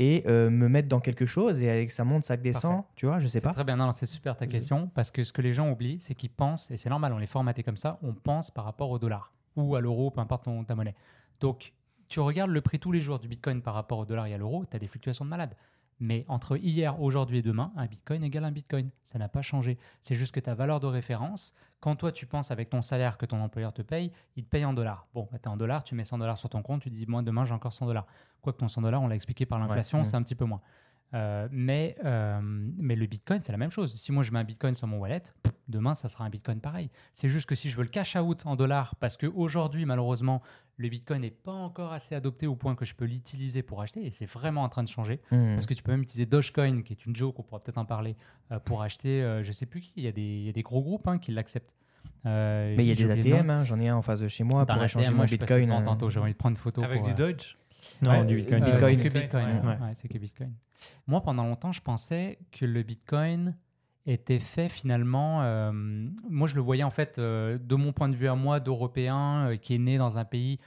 et 0.00 0.22
euh, 0.28 0.48
me 0.48 0.68
mettre 0.68 0.88
dans 0.88 1.00
quelque 1.00 1.26
chose 1.26 1.60
et 1.60 1.68
avec 1.68 1.90
ça 1.90 2.04
monte, 2.04 2.22
ça 2.22 2.36
descend? 2.36 2.62
Parfait. 2.76 2.88
Tu 2.94 3.06
vois, 3.06 3.18
je 3.20 3.26
sais 3.26 3.40
pas. 3.40 3.52
très 3.52 3.64
bien, 3.64 3.76
non, 3.76 3.92
c'est 3.92 4.06
super 4.06 4.36
ta 4.36 4.46
question, 4.46 4.88
parce 4.94 5.10
que 5.10 5.24
ce 5.24 5.32
que 5.32 5.42
les 5.42 5.52
gens 5.52 5.68
oublient, 5.70 5.98
c'est 6.00 6.14
qu'ils 6.14 6.30
pensent, 6.30 6.70
et 6.70 6.76
c'est 6.76 6.88
normal, 6.88 7.12
on 7.12 7.18
les 7.18 7.26
formaté 7.26 7.64
comme 7.64 7.76
ça, 7.76 7.98
on 8.02 8.12
pense 8.14 8.50
par 8.52 8.64
rapport 8.64 8.90
au 8.90 8.98
dollar 9.00 9.32
ou 9.56 9.74
à 9.74 9.80
l'euro, 9.80 10.12
peu 10.12 10.20
importe 10.20 10.44
ton- 10.44 10.62
ta 10.62 10.76
monnaie. 10.76 10.94
Donc, 11.40 11.72
tu 12.08 12.20
regardes 12.20 12.50
le 12.52 12.60
prix 12.60 12.78
tous 12.78 12.92
les 12.92 13.00
jours 13.00 13.18
du 13.18 13.26
bitcoin 13.26 13.60
par 13.60 13.74
rapport 13.74 13.98
au 13.98 14.04
dollar 14.04 14.26
et 14.26 14.34
à 14.34 14.38
l'euro, 14.38 14.64
tu 14.70 14.76
as 14.76 14.78
des 14.78 14.86
fluctuations 14.86 15.24
de 15.24 15.30
malade. 15.30 15.54
Mais 16.00 16.24
entre 16.28 16.56
hier, 16.56 17.00
aujourd'hui 17.00 17.38
et 17.38 17.42
demain, 17.42 17.72
un 17.76 17.86
bitcoin 17.86 18.22
égale 18.22 18.44
un 18.44 18.52
bitcoin. 18.52 18.90
Ça 19.04 19.18
n'a 19.18 19.28
pas 19.28 19.42
changé. 19.42 19.78
C'est 20.02 20.14
juste 20.14 20.32
que 20.32 20.38
ta 20.40 20.54
valeur 20.54 20.78
de 20.78 20.86
référence, 20.86 21.54
quand 21.80 21.96
toi 21.96 22.12
tu 22.12 22.24
penses 22.26 22.50
avec 22.52 22.70
ton 22.70 22.82
salaire 22.82 23.18
que 23.18 23.26
ton 23.26 23.40
employeur 23.40 23.72
te 23.72 23.82
paye, 23.82 24.12
il 24.36 24.44
te 24.44 24.48
paye 24.48 24.64
en 24.64 24.72
dollars. 24.74 25.08
Bon, 25.14 25.28
bah, 25.32 25.38
tu 25.38 25.48
es 25.48 25.48
en 25.52 25.56
dollars, 25.56 25.82
tu 25.82 25.94
mets 25.96 26.04
100 26.04 26.18
dollars 26.18 26.38
sur 26.38 26.48
ton 26.48 26.62
compte, 26.62 26.82
tu 26.82 26.90
dis, 26.90 27.04
moi 27.06 27.22
demain 27.22 27.44
j'ai 27.44 27.54
encore 27.54 27.72
100 27.72 27.86
dollars. 27.86 28.06
Quoique 28.42 28.58
ton 28.58 28.68
100 28.68 28.82
dollars, 28.82 29.02
on 29.02 29.08
l'a 29.08 29.16
expliqué 29.16 29.44
par 29.46 29.58
l'inflation, 29.58 29.98
Ouais. 29.98 30.04
c'est 30.04 30.14
un 30.14 30.22
petit 30.22 30.36
peu 30.36 30.44
moins. 30.44 30.60
Euh, 31.14 31.48
mais, 31.50 31.96
euh, 32.04 32.38
mais 32.42 32.94
le 32.96 33.06
Bitcoin, 33.06 33.40
c'est 33.42 33.52
la 33.52 33.58
même 33.58 33.70
chose. 33.70 33.94
Si 33.94 34.12
moi 34.12 34.22
je 34.22 34.30
mets 34.30 34.38
un 34.38 34.44
Bitcoin 34.44 34.74
sur 34.74 34.86
mon 34.86 34.98
wallet, 34.98 35.22
demain 35.68 35.94
ça 35.94 36.08
sera 36.08 36.24
un 36.24 36.30
Bitcoin 36.30 36.60
pareil. 36.60 36.90
C'est 37.14 37.28
juste 37.30 37.46
que 37.46 37.54
si 37.54 37.70
je 37.70 37.76
veux 37.76 37.82
le 37.82 37.88
cash 37.88 38.14
out 38.16 38.42
en 38.44 38.56
dollars, 38.56 38.94
parce 38.96 39.16
qu'aujourd'hui 39.16 39.86
malheureusement 39.86 40.42
le 40.76 40.88
Bitcoin 40.88 41.22
n'est 41.22 41.30
pas 41.30 41.52
encore 41.52 41.92
assez 41.92 42.14
adopté 42.14 42.46
au 42.46 42.54
point 42.56 42.74
que 42.76 42.84
je 42.84 42.94
peux 42.94 43.06
l'utiliser 43.06 43.62
pour 43.62 43.80
acheter, 43.82 44.04
et 44.06 44.10
c'est 44.10 44.26
vraiment 44.26 44.62
en 44.62 44.68
train 44.68 44.82
de 44.84 44.88
changer, 44.88 45.20
Hmm. 45.30 45.54
parce 45.54 45.66
que 45.66 45.74
tu 45.74 45.82
peux 45.82 45.90
même 45.92 46.02
utiliser 46.02 46.26
Dogecoin, 46.26 46.82
qui 46.82 46.92
est 46.92 47.04
une 47.06 47.16
joke, 47.16 47.38
on 47.38 47.42
pourra 47.42 47.60
peut-être 47.62 47.78
en 47.78 47.84
parler, 47.84 48.14
euh, 48.52 48.58
pour 48.60 48.82
acheter, 48.82 49.22
euh, 49.22 49.42
je 49.42 49.50
sais 49.50 49.66
plus 49.66 49.80
qui, 49.80 49.92
il 49.96 50.04
y 50.04 50.08
a 50.08 50.12
des, 50.12 50.20
il 50.22 50.44
y 50.44 50.48
a 50.48 50.52
des 50.52 50.62
gros 50.62 50.82
groupes 50.82 51.08
hein, 51.08 51.18
qui 51.18 51.32
l'acceptent. 51.32 51.72
Euh, 52.26 52.74
Mais 52.76 52.84
il 52.84 52.88
y 52.88 52.92
a 53.10 53.14
des. 53.16 53.32
ATM, 53.32 53.50
hein, 53.50 53.64
j'en 53.64 53.80
ai 53.80 53.88
un 53.88 53.96
en 53.96 54.02
face 54.02 54.20
de 54.20 54.28
chez 54.28 54.44
moi 54.44 54.64
Dans 54.64 54.74
pour 54.74 54.80
la 54.80 54.86
échanger 54.86 55.10
mon 55.10 55.16
moi, 55.16 55.26
je 55.26 55.30
suis 55.30 55.38
passé 55.38 55.60
bitcoin. 55.60 55.82
euh, 55.82 55.84
tantôt, 55.84 56.10
j'ai 56.10 56.20
envie 56.20 56.32
de 56.32 56.36
prendre 56.38 56.54
une 56.56 56.60
photo. 56.62 56.82
Avec 56.82 56.98
pour, 57.02 57.06
du 57.08 57.12
euh, 57.12 57.26
Dodge 57.32 57.56
Non, 58.02 58.10
Ouais, 58.10 58.24
du 58.24 58.34
euh, 58.34 58.36
Bitcoin. 58.38 58.62
euh. 58.64 58.80
C'est 58.80 58.96
que 58.96 59.08
Bitcoin. 59.08 59.46
Ouais. 59.46 59.66
ouais. 59.66 59.78
Ouais, 59.80 59.92
c'est 59.96 60.08
que 60.08 60.18
Bitcoin. 60.18 60.52
Moi, 61.06 61.20
pendant 61.22 61.44
longtemps, 61.44 61.72
je 61.72 61.80
pensais 61.82 62.38
que 62.52 62.64
le 62.64 62.82
Bitcoin 62.82 63.56
était 64.06 64.38
fait 64.38 64.68
finalement. 64.68 65.42
euh, 65.42 65.72
moi, 65.72 66.48
je 66.48 66.54
le 66.54 66.60
voyais 66.60 66.84
en 66.84 66.90
fait 66.90 67.18
euh, 67.18 67.58
de 67.58 67.74
mon 67.74 67.92
point 67.92 68.08
de 68.08 68.16
vue 68.16 68.28
à 68.28 68.34
moi, 68.34 68.60
d'Européen, 68.60 69.56
qui 69.60 69.74
est 69.74 69.78
né 69.78 69.98
dans 69.98 70.18
un 70.18 70.24
pays 70.24 70.58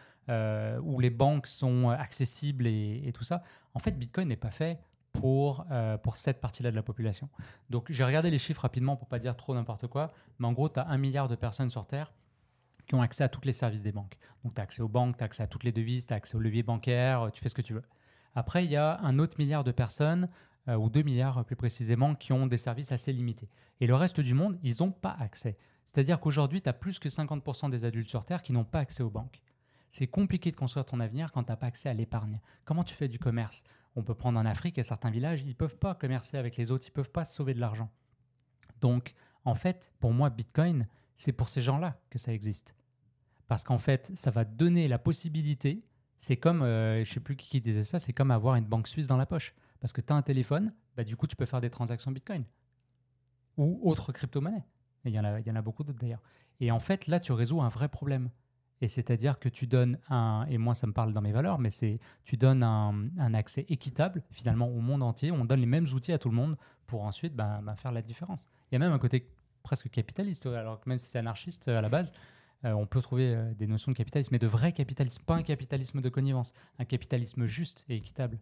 où 0.83 0.99
les 1.01 1.09
banques 1.09 1.47
sont 1.47 1.89
accessibles 1.89 2.65
et, 2.65 3.01
et 3.05 3.11
tout 3.11 3.25
ça. 3.25 3.43
En 3.73 3.79
fait, 3.79 3.91
Bitcoin 3.97 4.29
n'est 4.29 4.37
pas 4.37 4.51
fait 4.51 4.79
pour, 5.13 5.65
euh, 5.71 5.97
pour 5.97 6.15
cette 6.15 6.39
partie-là 6.39 6.71
de 6.71 6.75
la 6.75 6.83
population. 6.83 7.27
Donc, 7.69 7.87
j'ai 7.91 8.03
regardé 8.05 8.29
les 8.31 8.39
chiffres 8.39 8.61
rapidement 8.61 8.95
pour 8.95 9.07
pas 9.09 9.19
dire 9.19 9.35
trop 9.35 9.53
n'importe 9.53 9.87
quoi, 9.87 10.13
mais 10.39 10.47
en 10.47 10.53
gros, 10.53 10.69
tu 10.69 10.79
as 10.79 10.87
un 10.87 10.97
milliard 10.97 11.27
de 11.27 11.35
personnes 11.35 11.69
sur 11.69 11.85
Terre 11.85 12.13
ont 12.95 13.01
accès 13.01 13.23
à 13.23 13.29
tous 13.29 13.41
les 13.43 13.53
services 13.53 13.81
des 13.81 13.91
banques. 13.91 14.17
Donc, 14.43 14.53
tu 14.53 14.61
as 14.61 14.63
accès 14.63 14.81
aux 14.81 14.87
banques, 14.87 15.17
tu 15.17 15.23
as 15.23 15.25
accès 15.25 15.43
à 15.43 15.47
toutes 15.47 15.63
les 15.63 15.71
devises, 15.71 16.07
tu 16.07 16.13
as 16.13 16.17
accès 16.17 16.35
au 16.35 16.39
levier 16.39 16.63
bancaire, 16.63 17.29
tu 17.33 17.41
fais 17.41 17.49
ce 17.49 17.55
que 17.55 17.61
tu 17.61 17.73
veux. 17.73 17.83
Après, 18.35 18.65
il 18.65 18.71
y 18.71 18.77
a 18.77 18.99
un 19.01 19.19
autre 19.19 19.35
milliard 19.37 19.63
de 19.63 19.71
personnes, 19.71 20.29
euh, 20.67 20.75
ou 20.75 20.89
2 20.89 21.01
milliards 21.01 21.43
plus 21.45 21.55
précisément, 21.55 22.15
qui 22.15 22.33
ont 22.33 22.47
des 22.47 22.57
services 22.57 22.91
assez 22.91 23.11
limités. 23.11 23.49
Et 23.79 23.87
le 23.87 23.95
reste 23.95 24.19
du 24.19 24.33
monde, 24.33 24.57
ils 24.63 24.75
n'ont 24.79 24.91
pas 24.91 25.15
accès. 25.19 25.57
C'est-à-dire 25.87 26.19
qu'aujourd'hui, 26.19 26.61
tu 26.61 26.69
as 26.69 26.73
plus 26.73 26.99
que 26.99 27.09
50% 27.09 27.69
des 27.69 27.83
adultes 27.83 28.09
sur 28.09 28.23
Terre 28.23 28.43
qui 28.43 28.53
n'ont 28.53 28.63
pas 28.63 28.79
accès 28.79 29.03
aux 29.03 29.09
banques. 29.09 29.41
C'est 29.91 30.07
compliqué 30.07 30.51
de 30.51 30.55
construire 30.55 30.85
ton 30.85 30.99
avenir 30.99 31.31
quand 31.31 31.43
tu 31.43 31.51
n'as 31.51 31.57
pas 31.57 31.67
accès 31.67 31.89
à 31.89 31.93
l'épargne. 31.93 32.39
Comment 32.63 32.83
tu 32.83 32.95
fais 32.95 33.09
du 33.09 33.19
commerce? 33.19 33.63
On 33.95 34.03
peut 34.03 34.15
prendre 34.15 34.39
en 34.39 34.45
Afrique, 34.45 34.79
a 34.79 34.83
certains 34.85 35.09
villages, 35.09 35.41
ils 35.41 35.49
ne 35.49 35.53
peuvent 35.53 35.75
pas 35.75 35.95
commercer 35.95 36.37
avec 36.37 36.55
les 36.55 36.71
autres, 36.71 36.85
ils 36.87 36.91
ne 36.91 36.95
peuvent 36.95 37.11
pas 37.11 37.25
sauver 37.25 37.53
de 37.53 37.59
l'argent. 37.59 37.89
Donc, 38.79 39.15
en 39.43 39.55
fait, 39.55 39.91
pour 39.99 40.13
moi, 40.13 40.29
Bitcoin, 40.29 40.87
c'est 41.17 41.33
pour 41.33 41.49
ces 41.49 41.61
gens-là 41.61 41.99
que 42.09 42.17
ça 42.17 42.31
existe. 42.31 42.73
Parce 43.51 43.65
qu'en 43.65 43.79
fait, 43.79 44.13
ça 44.15 44.31
va 44.31 44.45
donner 44.45 44.87
la 44.87 44.97
possibilité, 44.97 45.83
c'est 46.21 46.37
comme, 46.37 46.61
euh, 46.61 47.03
je 47.03 47.13
sais 47.13 47.19
plus 47.19 47.35
qui, 47.35 47.59
disait 47.59 47.83
ça, 47.83 47.99
c'est 47.99 48.13
comme 48.13 48.31
avoir 48.31 48.55
une 48.55 48.63
banque 48.63 48.87
suisse 48.87 49.07
dans 49.07 49.17
la 49.17 49.25
poche. 49.25 49.53
Parce 49.81 49.91
que 49.91 49.99
tu 49.99 50.13
as 50.13 50.15
un 50.15 50.21
téléphone, 50.21 50.71
bah, 50.95 51.03
du 51.03 51.17
coup, 51.17 51.27
tu 51.27 51.35
peux 51.35 51.45
faire 51.45 51.59
des 51.59 51.69
transactions 51.69 52.11
Bitcoin. 52.11 52.45
Ou 53.57 53.81
autre 53.83 54.13
crypto-monnaie. 54.13 54.63
Il 55.03 55.11
y, 55.11 55.19
en 55.19 55.25
a, 55.25 55.41
il 55.41 55.45
y 55.45 55.51
en 55.51 55.57
a 55.57 55.61
beaucoup 55.61 55.83
d'autres 55.83 55.99
d'ailleurs. 55.99 56.21
Et 56.61 56.71
en 56.71 56.79
fait, 56.79 57.07
là, 57.07 57.19
tu 57.19 57.33
résous 57.33 57.61
un 57.61 57.67
vrai 57.67 57.89
problème. 57.89 58.29
Et 58.79 58.87
c'est-à-dire 58.87 59.37
que 59.37 59.49
tu 59.49 59.67
donnes 59.67 59.99
un, 60.07 60.45
et 60.49 60.57
moi 60.57 60.73
ça 60.73 60.87
me 60.87 60.93
parle 60.93 61.11
dans 61.11 61.21
mes 61.21 61.33
valeurs, 61.33 61.59
mais 61.59 61.71
c'est 61.71 61.99
tu 62.23 62.37
donnes 62.37 62.63
un, 62.63 63.09
un 63.19 63.33
accès 63.33 63.65
équitable 63.67 64.23
finalement 64.31 64.69
au 64.69 64.79
monde 64.79 65.03
entier. 65.03 65.29
On 65.29 65.43
donne 65.43 65.59
les 65.59 65.65
mêmes 65.65 65.89
outils 65.93 66.13
à 66.13 66.17
tout 66.17 66.29
le 66.29 66.35
monde 66.35 66.55
pour 66.87 67.03
ensuite 67.03 67.35
ben, 67.35 67.61
ben, 67.63 67.75
faire 67.75 67.91
la 67.91 68.01
différence. 68.01 68.47
Il 68.71 68.75
y 68.75 68.77
a 68.77 68.79
même 68.79 68.93
un 68.93 68.97
côté 68.97 69.29
presque 69.61 69.89
capitaliste, 69.89 70.45
alors 70.45 70.79
que 70.79 70.87
même 70.87 70.99
si 70.99 71.09
c'est 71.09 71.19
anarchiste 71.19 71.67
à 71.67 71.81
la 71.81 71.89
base, 71.89 72.13
euh, 72.65 72.73
on 72.73 72.85
peut 72.85 73.01
trouver 73.01 73.33
euh, 73.35 73.53
des 73.53 73.67
notions 73.67 73.91
de 73.91 73.97
capitalisme, 73.97 74.29
mais 74.31 74.39
de 74.39 74.47
vrai 74.47 74.71
capitalisme, 74.71 75.21
pas 75.25 75.35
un 75.35 75.43
capitalisme 75.43 76.01
de 76.01 76.09
connivence, 76.09 76.53
un 76.79 76.85
capitalisme 76.85 77.45
juste 77.45 77.85
et 77.89 77.95
équitable. 77.95 78.37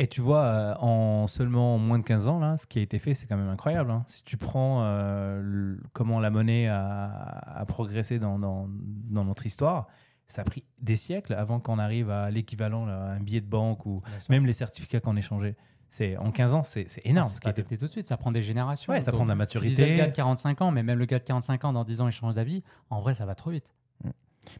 Et 0.00 0.08
tu 0.08 0.20
vois, 0.20 0.42
euh, 0.44 0.74
en 0.80 1.26
seulement 1.28 1.78
moins 1.78 1.98
de 2.00 2.04
15 2.04 2.26
ans, 2.26 2.40
là, 2.40 2.56
ce 2.56 2.66
qui 2.66 2.78
a 2.80 2.82
été 2.82 2.98
fait, 2.98 3.14
c'est 3.14 3.26
quand 3.28 3.36
même 3.36 3.48
incroyable. 3.48 3.90
hein. 3.92 4.04
Si 4.08 4.24
tu 4.24 4.36
prends 4.36 4.82
euh, 4.82 5.40
le- 5.42 5.80
comment 5.92 6.18
la 6.18 6.30
monnaie 6.30 6.66
a, 6.66 7.06
a 7.06 7.64
progressé 7.64 8.18
dans, 8.18 8.38
dans, 8.40 8.68
dans 8.68 9.24
notre 9.24 9.46
histoire, 9.46 9.86
ça 10.26 10.42
a 10.42 10.44
pris 10.44 10.64
des 10.80 10.96
siècles 10.96 11.32
avant 11.34 11.58
qu'on 11.60 11.78
arrive 11.78 12.10
à 12.10 12.30
l'équivalent, 12.30 12.86
un 12.88 13.20
billet 13.20 13.40
de 13.40 13.46
banque 13.46 13.86
ou 13.86 14.02
même 14.28 14.46
les 14.46 14.52
certificats 14.52 15.00
qu'on 15.00 15.16
échangeait. 15.16 15.56
C'est 15.90 16.16
en 16.18 16.30
15 16.30 16.54
ans, 16.54 16.62
c'est 16.64 16.86
c'est 16.88 17.04
énorme. 17.06 17.30
C'est 17.34 17.42
ce 17.42 17.48
adapté 17.48 17.76
tout 17.78 17.86
de 17.86 17.90
suite, 17.90 18.06
ça 18.06 18.16
prend 18.16 18.30
des 18.30 18.42
générations. 18.42 18.92
Ouais, 18.92 19.00
ça 19.00 19.10
prend 19.12 19.24
de 19.24 19.28
la 19.28 19.34
Tu 19.34 19.38
maturité. 19.38 19.70
disais 19.70 19.90
le 19.90 19.96
gars 19.96 20.06
de 20.08 20.12
45 20.14 20.60
ans, 20.62 20.70
mais 20.70 20.82
même 20.82 20.98
le 20.98 21.06
gars 21.06 21.18
de 21.18 21.24
45 21.24 21.64
ans, 21.64 21.72
dans 21.72 21.84
10 21.84 22.00
ans, 22.02 22.08
il 22.08 22.12
change 22.12 22.34
d'avis. 22.34 22.62
En 22.90 23.00
vrai, 23.00 23.14
ça 23.14 23.24
va 23.26 23.34
trop 23.34 23.50
vite. 23.50 23.72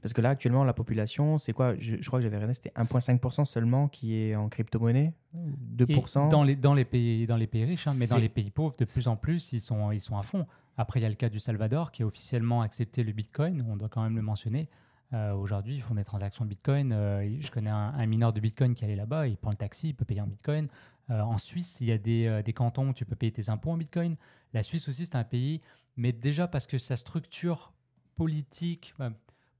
Parce 0.02 0.12
que 0.12 0.20
là, 0.20 0.30
actuellement, 0.30 0.64
la 0.64 0.74
population, 0.74 1.38
c'est 1.38 1.52
quoi? 1.54 1.74
Je, 1.78 1.96
je 2.00 2.06
crois 2.06 2.18
que 2.18 2.22
j'avais 2.22 2.36
regardé, 2.36 2.52
c'était 2.54 2.72
1,5% 2.76 3.46
seulement 3.46 3.88
qui 3.88 4.16
est 4.16 4.36
en 4.36 4.48
crypto-monnaie 4.50 5.14
Et 5.34 5.84
2% 5.86 6.28
dans 6.28 6.42
les, 6.42 6.56
dans 6.56 6.74
les 6.74 6.84
pays, 6.84 7.26
dans 7.26 7.36
les 7.38 7.46
pays 7.46 7.64
riches, 7.64 7.86
hein, 7.86 7.94
mais 7.96 8.06
dans 8.06 8.18
les 8.18 8.28
pays 8.28 8.50
pauvres, 8.50 8.74
de 8.78 8.84
plus 8.84 9.08
en 9.08 9.16
plus, 9.16 9.50
ils 9.52 9.60
sont, 9.62 9.90
ils 9.90 10.00
sont 10.02 10.18
à 10.18 10.22
fond. 10.22 10.46
Après, 10.76 11.00
il 11.00 11.02
y 11.02 11.06
a 11.06 11.08
le 11.08 11.14
cas 11.14 11.30
du 11.30 11.40
Salvador 11.40 11.90
qui 11.90 12.02
a 12.02 12.06
officiellement 12.06 12.60
accepté 12.62 13.02
le 13.02 13.12
Bitcoin. 13.12 13.64
On 13.68 13.76
doit 13.76 13.88
quand 13.88 14.02
même 14.02 14.14
le 14.16 14.22
mentionner. 14.22 14.68
Euh, 15.14 15.32
Aujourd'hui, 15.32 15.76
ils 15.76 15.80
font 15.82 15.94
des 15.94 16.04
transactions 16.04 16.44
Bitcoin. 16.44 16.92
Euh, 16.92 17.26
je 17.40 17.50
connais 17.50 17.70
un, 17.70 17.94
un 17.96 18.06
mineur 18.06 18.34
de 18.34 18.40
Bitcoin 18.40 18.74
qui 18.74 18.84
allait 18.84 18.94
là-bas. 18.94 19.26
Il 19.26 19.38
prend 19.38 19.50
le 19.50 19.56
taxi, 19.56 19.88
il 19.88 19.94
peut 19.94 20.04
payer 20.04 20.20
en 20.20 20.26
Bitcoin. 20.26 20.68
Euh, 21.10 21.20
en 21.20 21.38
Suisse, 21.38 21.78
il 21.80 21.86
y 21.86 21.92
a 21.92 21.98
des, 21.98 22.26
euh, 22.26 22.42
des 22.42 22.52
cantons 22.52 22.88
où 22.88 22.92
tu 22.92 23.04
peux 23.04 23.16
payer 23.16 23.32
tes 23.32 23.48
impôts 23.48 23.70
en 23.70 23.76
Bitcoin. 23.76 24.16
La 24.52 24.62
Suisse 24.62 24.88
aussi, 24.88 25.06
c'est 25.06 25.16
un 25.16 25.24
pays, 25.24 25.60
mais 25.96 26.12
déjà 26.12 26.48
parce 26.48 26.66
que 26.66 26.78
sa 26.78 26.96
structure 26.96 27.72
politique, 28.16 28.94
euh, 29.00 29.10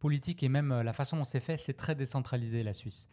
politique 0.01 0.43
et 0.43 0.49
même 0.49 0.81
la 0.83 0.93
façon 0.93 1.17
dont 1.17 1.25
c'est 1.25 1.41
fait, 1.41 1.57
c'est 1.57 1.75
très 1.75 1.95
décentralisé, 1.95 2.63
la 2.63 2.75
Suisse. 2.75 3.09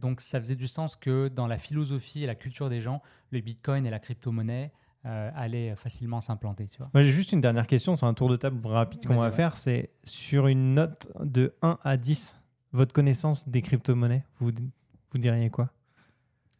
Donc, 0.00 0.22
ça 0.22 0.40
faisait 0.40 0.56
du 0.56 0.66
sens 0.66 0.96
que 0.96 1.28
dans 1.28 1.46
la 1.46 1.58
philosophie 1.58 2.22
et 2.22 2.26
la 2.26 2.34
culture 2.34 2.70
des 2.70 2.80
gens, 2.80 3.02
le 3.30 3.40
Bitcoin 3.40 3.84
et 3.84 3.90
la 3.90 3.98
crypto-monnaie 3.98 4.72
allaient 5.02 5.76
facilement 5.76 6.22
s'implanter. 6.22 6.66
J'ai 6.94 7.10
juste 7.10 7.32
une 7.32 7.42
dernière 7.42 7.66
question, 7.66 7.94
c'est 7.94 8.06
un 8.06 8.14
tour 8.14 8.30
de 8.30 8.36
table 8.36 8.66
rapide 8.66 9.06
qu'on 9.06 9.16
va 9.16 9.28
ouais. 9.28 9.36
faire. 9.36 9.58
C'est 9.58 9.90
sur 10.04 10.46
une 10.46 10.72
note 10.72 11.12
de 11.22 11.54
1 11.60 11.78
à 11.84 11.98
10, 11.98 12.34
votre 12.72 12.94
connaissance 12.94 13.46
des 13.46 13.60
crypto-monnaies, 13.60 14.24
vous, 14.38 14.50
vous 15.10 15.18
diriez 15.18 15.50
quoi? 15.50 15.68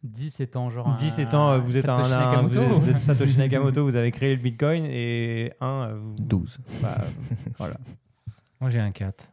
10 0.05 0.39
étant 0.39 0.69
genre. 0.69 0.87
un- 0.87 0.97
10 0.97 1.19
étant, 1.19 1.51
euh, 1.51 1.59
vous 1.59 1.75
êtes 1.77 1.89
un, 1.89 2.03
Satoshi 2.03 2.13
un- 2.13 2.41
vous, 2.43 2.57
êtes, 2.57 2.69
vous 2.69 2.89
êtes 2.89 2.99
Satoshi 2.99 3.37
Nakamoto, 3.37 3.83
vous 3.83 3.95
avez 3.95 4.11
créé 4.11 4.35
le 4.35 4.41
Bitcoin, 4.41 4.85
et 4.85 5.53
1, 5.61 5.93
vous, 5.95 6.15
12. 6.19 6.57
bah, 6.81 6.97
voilà. 7.57 7.75
Moi, 8.61 8.69
j'ai 8.69 8.79
un 8.79 8.91
4. 8.91 9.31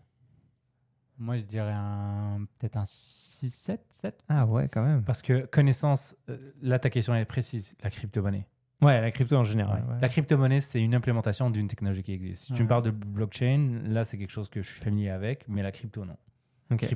Moi, 1.18 1.36
je 1.38 1.44
dirais 1.44 1.72
un 1.74 2.46
peut-être 2.58 2.76
un 2.76 2.84
6, 2.86 3.50
7, 3.50 3.80
7. 4.00 4.18
Ah 4.28 4.46
ouais, 4.46 4.68
quand 4.68 4.82
même. 4.82 5.02
Parce 5.04 5.22
que 5.22 5.46
connaissance, 5.46 6.16
euh, 6.28 6.36
là, 6.62 6.78
ta 6.78 6.90
question 6.90 7.14
est 7.14 7.24
précise, 7.24 7.74
la 7.82 7.90
crypto-monnaie. 7.90 8.46
Ouais, 8.80 9.00
la 9.00 9.12
crypto 9.12 9.36
en 9.36 9.44
général. 9.44 9.84
Ouais. 9.86 9.94
ouais. 9.94 10.00
La 10.00 10.08
crypto-monnaie, 10.08 10.60
c'est 10.60 10.80
une 10.80 10.94
implémentation 10.96 11.50
d'une 11.50 11.68
technologie 11.68 12.02
qui 12.02 12.12
existe. 12.12 12.46
Si 12.46 12.52
tu 12.54 12.62
me 12.64 12.68
parles 12.68 12.82
de 12.82 12.90
blockchain, 12.90 13.82
là, 13.86 14.04
c'est 14.04 14.18
quelque 14.18 14.32
chose 14.32 14.48
que 14.48 14.60
je 14.62 14.68
suis 14.68 14.80
familier 14.80 15.10
avec, 15.10 15.44
mais 15.48 15.62
la 15.62 15.70
crypto, 15.70 16.04
non. 16.04 16.16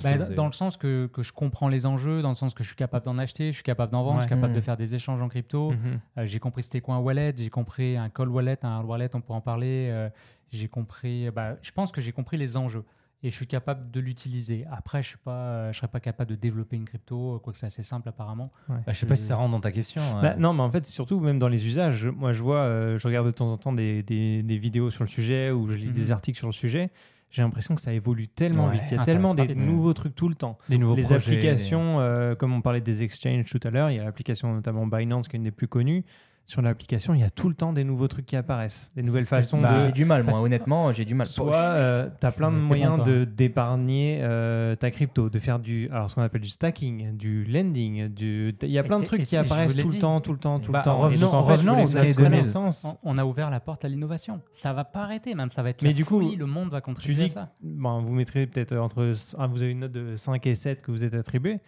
Bah, 0.02 0.16
dans 0.34 0.46
le 0.46 0.52
sens 0.52 0.76
que, 0.76 1.06
que 1.12 1.22
je 1.22 1.32
comprends 1.32 1.68
les 1.68 1.86
enjeux, 1.86 2.22
dans 2.22 2.30
le 2.30 2.34
sens 2.36 2.54
que 2.54 2.62
je 2.62 2.68
suis 2.68 2.76
capable 2.76 3.04
d'en 3.06 3.18
acheter, 3.18 3.48
je 3.50 3.54
suis 3.56 3.62
capable 3.62 3.92
d'en 3.92 4.02
vendre, 4.02 4.16
je 4.20 4.26
suis 4.26 4.30
capable 4.34 4.52
de 4.54 4.58
Mhm. 4.58 4.64
faire 4.64 4.76
des 4.76 4.94
échanges 4.94 5.20
en 5.22 5.28
crypto. 5.28 5.72
Mhm. 5.72 6.00
Euh, 6.18 6.26
j'ai 6.26 6.38
compris 6.38 6.62
c'était 6.62 6.80
quoi 6.80 6.94
un 6.96 7.00
wallet, 7.00 7.34
j'ai 7.36 7.50
compris 7.50 7.96
un 7.96 8.08
call 8.08 8.28
wallet, 8.28 8.58
un 8.62 8.68
hard 8.78 8.86
wallet, 8.86 9.10
on 9.14 9.20
pourra 9.20 9.38
en 9.38 9.42
parler. 9.42 9.88
euh, 9.92 10.08
j'ai 10.52 10.68
compris, 10.68 11.28
bah, 11.30 11.56
je 11.62 11.70
pense 11.72 11.90
que 11.92 12.00
j'ai 12.00 12.12
compris 12.12 12.36
les 12.36 12.56
enjeux 12.56 12.84
et 13.22 13.30
je 13.30 13.34
suis 13.34 13.46
capable 13.48 13.90
de 13.90 13.98
l'utiliser. 13.98 14.64
Après, 14.70 15.02
je 15.02 15.16
ne 15.26 15.70
je 15.72 15.76
serais 15.78 15.88
pas 15.88 15.98
capable 16.00 16.30
de 16.30 16.36
développer 16.36 16.76
une 16.76 16.84
crypto, 16.84 17.40
quoique 17.42 17.58
c'est 17.58 17.66
assez 17.66 17.82
simple 17.82 18.08
apparemment. 18.08 18.52
Bah, 18.68 18.76
je 18.88 18.92
sais 18.92 19.06
pas 19.06 19.16
si 19.16 19.24
ça 19.24 19.34
rentre 19.36 19.50
dans 19.52 19.60
ta 19.60 19.72
question. 19.72 20.02
hein. 20.02 20.36
Non, 20.38 20.52
mais 20.52 20.62
en 20.62 20.70
fait, 20.70 20.86
surtout 20.86 21.18
même 21.18 21.38
dans 21.40 21.48
les 21.48 21.66
usages. 21.66 22.06
Moi, 22.06 22.32
je 22.32 22.42
vois, 22.42 22.58
euh, 22.58 22.98
je 22.98 23.06
regarde 23.08 23.26
de 23.26 23.32
temps 23.32 23.50
en 23.52 23.56
temps 23.58 23.72
des, 23.72 24.02
des- 24.04 24.42
des 24.44 24.56
vidéos 24.58 24.90
sur 24.90 25.02
le 25.02 25.08
sujet 25.08 25.50
ou 25.50 25.66
je 25.68 25.74
lis 25.74 25.90
des 25.90 26.12
articles 26.12 26.38
sur 26.38 26.46
le 26.46 26.52
sujet. 26.52 26.90
J'ai 27.30 27.42
l'impression 27.42 27.74
que 27.74 27.80
ça 27.82 27.92
évolue 27.92 28.28
tellement 28.28 28.66
Ouais. 28.68 28.74
vite. 28.74 28.84
Il 28.92 28.96
y 28.96 29.00
a 29.00 29.04
tellement 29.04 29.34
des 29.34 29.54
nouveaux 29.54 29.92
trucs 29.92 30.14
tout 30.14 30.28
le 30.28 30.34
temps. 30.34 30.58
les 30.68 30.78
nouveaux 30.78 30.94
les 30.94 31.02
projets, 31.02 31.16
applications, 31.16 32.00
euh, 32.00 32.34
comme 32.34 32.52
on 32.54 32.62
parlait 32.62 32.80
des 32.80 33.02
exchanges 33.02 33.44
tout 33.50 33.60
à 33.62 33.70
l'heure, 33.70 33.90
il 33.90 33.96
y 33.96 34.00
a 34.00 34.04
l'application 34.04 34.52
notamment 34.54 34.86
Binance 34.86 35.28
qui 35.28 35.36
est 35.36 35.38
une 35.38 35.42
des 35.44 35.50
plus 35.50 35.68
connues. 35.68 36.04
Sur 36.48 36.62
l'application, 36.62 37.12
il 37.12 37.20
y 37.20 37.24
a 37.24 37.30
tout 37.30 37.48
le 37.48 37.56
temps 37.56 37.72
des 37.72 37.82
nouveaux 37.82 38.06
trucs 38.06 38.24
qui 38.26 38.36
apparaissent, 38.36 38.92
des 38.94 39.02
nouvelles 39.02 39.26
façons 39.26 39.58
de. 39.58 39.62
Bah, 39.64 39.80
j'ai 39.80 39.90
du 39.90 40.04
mal, 40.04 40.22
moi, 40.22 40.40
honnêtement, 40.40 40.92
j'ai 40.92 41.04
du 41.04 41.14
mal. 41.14 41.26
Soit 41.26 42.08
tu 42.20 42.24
as 42.26 42.30
plein 42.32 42.52
de 42.52 42.56
moyens 42.56 43.02
de 43.02 43.24
d'épargner 43.24 44.20
euh, 44.22 44.76
ta 44.76 44.92
crypto, 44.92 45.28
de 45.28 45.38
faire 45.40 45.58
du 45.58 45.88
alors 45.90 46.08
ce 46.08 46.14
qu'on 46.14 46.22
appelle 46.22 46.42
du 46.42 46.48
stacking, 46.48 47.16
du 47.16 47.42
lending, 47.44 48.08
du 48.08 48.54
il 48.62 48.70
y 48.70 48.78
a 48.78 48.82
Et 48.82 48.86
plein 48.86 49.00
de 49.00 49.04
trucs 49.04 49.24
qui 49.24 49.36
apparaissent 49.36 49.74
tout 49.74 49.88
le 49.88 49.98
temps, 49.98 50.20
tout 50.20 50.32
le 50.32 50.38
temps, 50.38 50.60
tout 50.60 50.70
Bah, 50.70 50.78
le 50.80 50.84
temps. 50.84 50.98
Revenons- 50.98 51.20
donc, 51.20 51.34
en 51.34 51.42
fait, 51.42 51.54
je 51.54 51.58
revenons 51.58 51.72
voulais 51.72 51.84
aux 51.84 51.96
années 51.96 52.08
notre 52.10 52.20
2000. 52.20 52.30
connaissance. 52.40 52.84
On, 53.02 53.14
on 53.14 53.18
a 53.18 53.24
ouvert 53.24 53.50
la 53.50 53.58
porte 53.60 53.84
à 53.84 53.88
l'innovation. 53.88 54.40
Ça 54.54 54.72
va 54.72 54.84
pas 54.84 55.00
arrêter, 55.02 55.34
man. 55.34 55.50
Ça 55.50 55.62
va 55.64 55.70
être 55.70 55.82
Mais 55.82 55.88
la 55.88 55.94
du 55.94 56.04
coup, 56.04 56.20
folie, 56.20 56.36
le 56.36 56.46
monde 56.46 56.70
va 56.70 56.78
Tu 56.80 56.84
contribuer 56.84 57.24
dis 57.24 57.30
à 57.30 57.34
ça. 57.34 57.52
bon, 57.60 58.02
vous 58.02 58.12
mettrez 58.14 58.46
peut-être 58.46 58.76
entre 58.76 59.12
ah, 59.36 59.46
vous 59.48 59.62
avez 59.62 59.72
une 59.72 59.80
note 59.80 59.92
de 59.92 60.16
5 60.16 60.46
et 60.46 60.54
7 60.54 60.82
que 60.82 60.92
vous 60.92 61.02
êtes 61.02 61.14
attribué, 61.14 61.58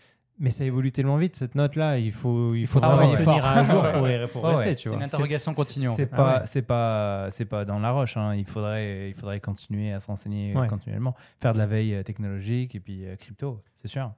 mais 0.40 0.50
ça 0.50 0.64
évolue 0.64 0.92
tellement 0.92 1.16
vite 1.16 1.36
cette 1.36 1.54
note 1.54 1.74
là, 1.76 1.98
il 1.98 2.12
faut 2.12 2.54
il 2.54 2.66
faut 2.66 2.78
faut 2.80 2.86
vraiment 2.86 3.16
se 3.16 3.22
tenir 3.22 3.44
à 3.44 3.64
jour 3.64 3.82
pour, 3.92 4.02
ouais. 4.02 4.28
pour 4.28 4.44
Ouais, 4.44 4.50
rester, 4.54 4.68
ouais. 4.68 4.74
tu 4.76 4.88
C'est 4.88 4.94
une 4.94 5.02
interrogation 5.02 5.54
continue. 5.54 5.88
C'est 5.96 6.06
pas, 6.06 6.16
Ah 6.36 6.40
ouais. 6.40 6.46
c'est 6.46 6.62
pas, 6.62 7.28
c'est 7.32 7.44
pas 7.44 7.64
dans 7.64 7.78
la 7.78 7.90
roche. 7.90 8.16
hein. 8.16 8.34
Il 8.34 8.44
faudrait, 8.44 9.10
il 9.10 9.14
faudrait 9.14 9.40
continuer 9.40 9.92
à 9.92 10.00
euh, 10.54 10.60
Ouais. 10.60 10.68
continuellement, 10.68 11.14
faire 11.40 11.52
de 11.54 11.58
la 11.58 11.66
veille 11.66 11.94
euh, 11.94 12.02
technologique 12.02 12.74
et 12.74 12.80
puis 12.80 13.04
euh, 13.04 13.16
crypto, 13.16 13.62
c'est 13.82 13.88
sûr. 13.88 14.12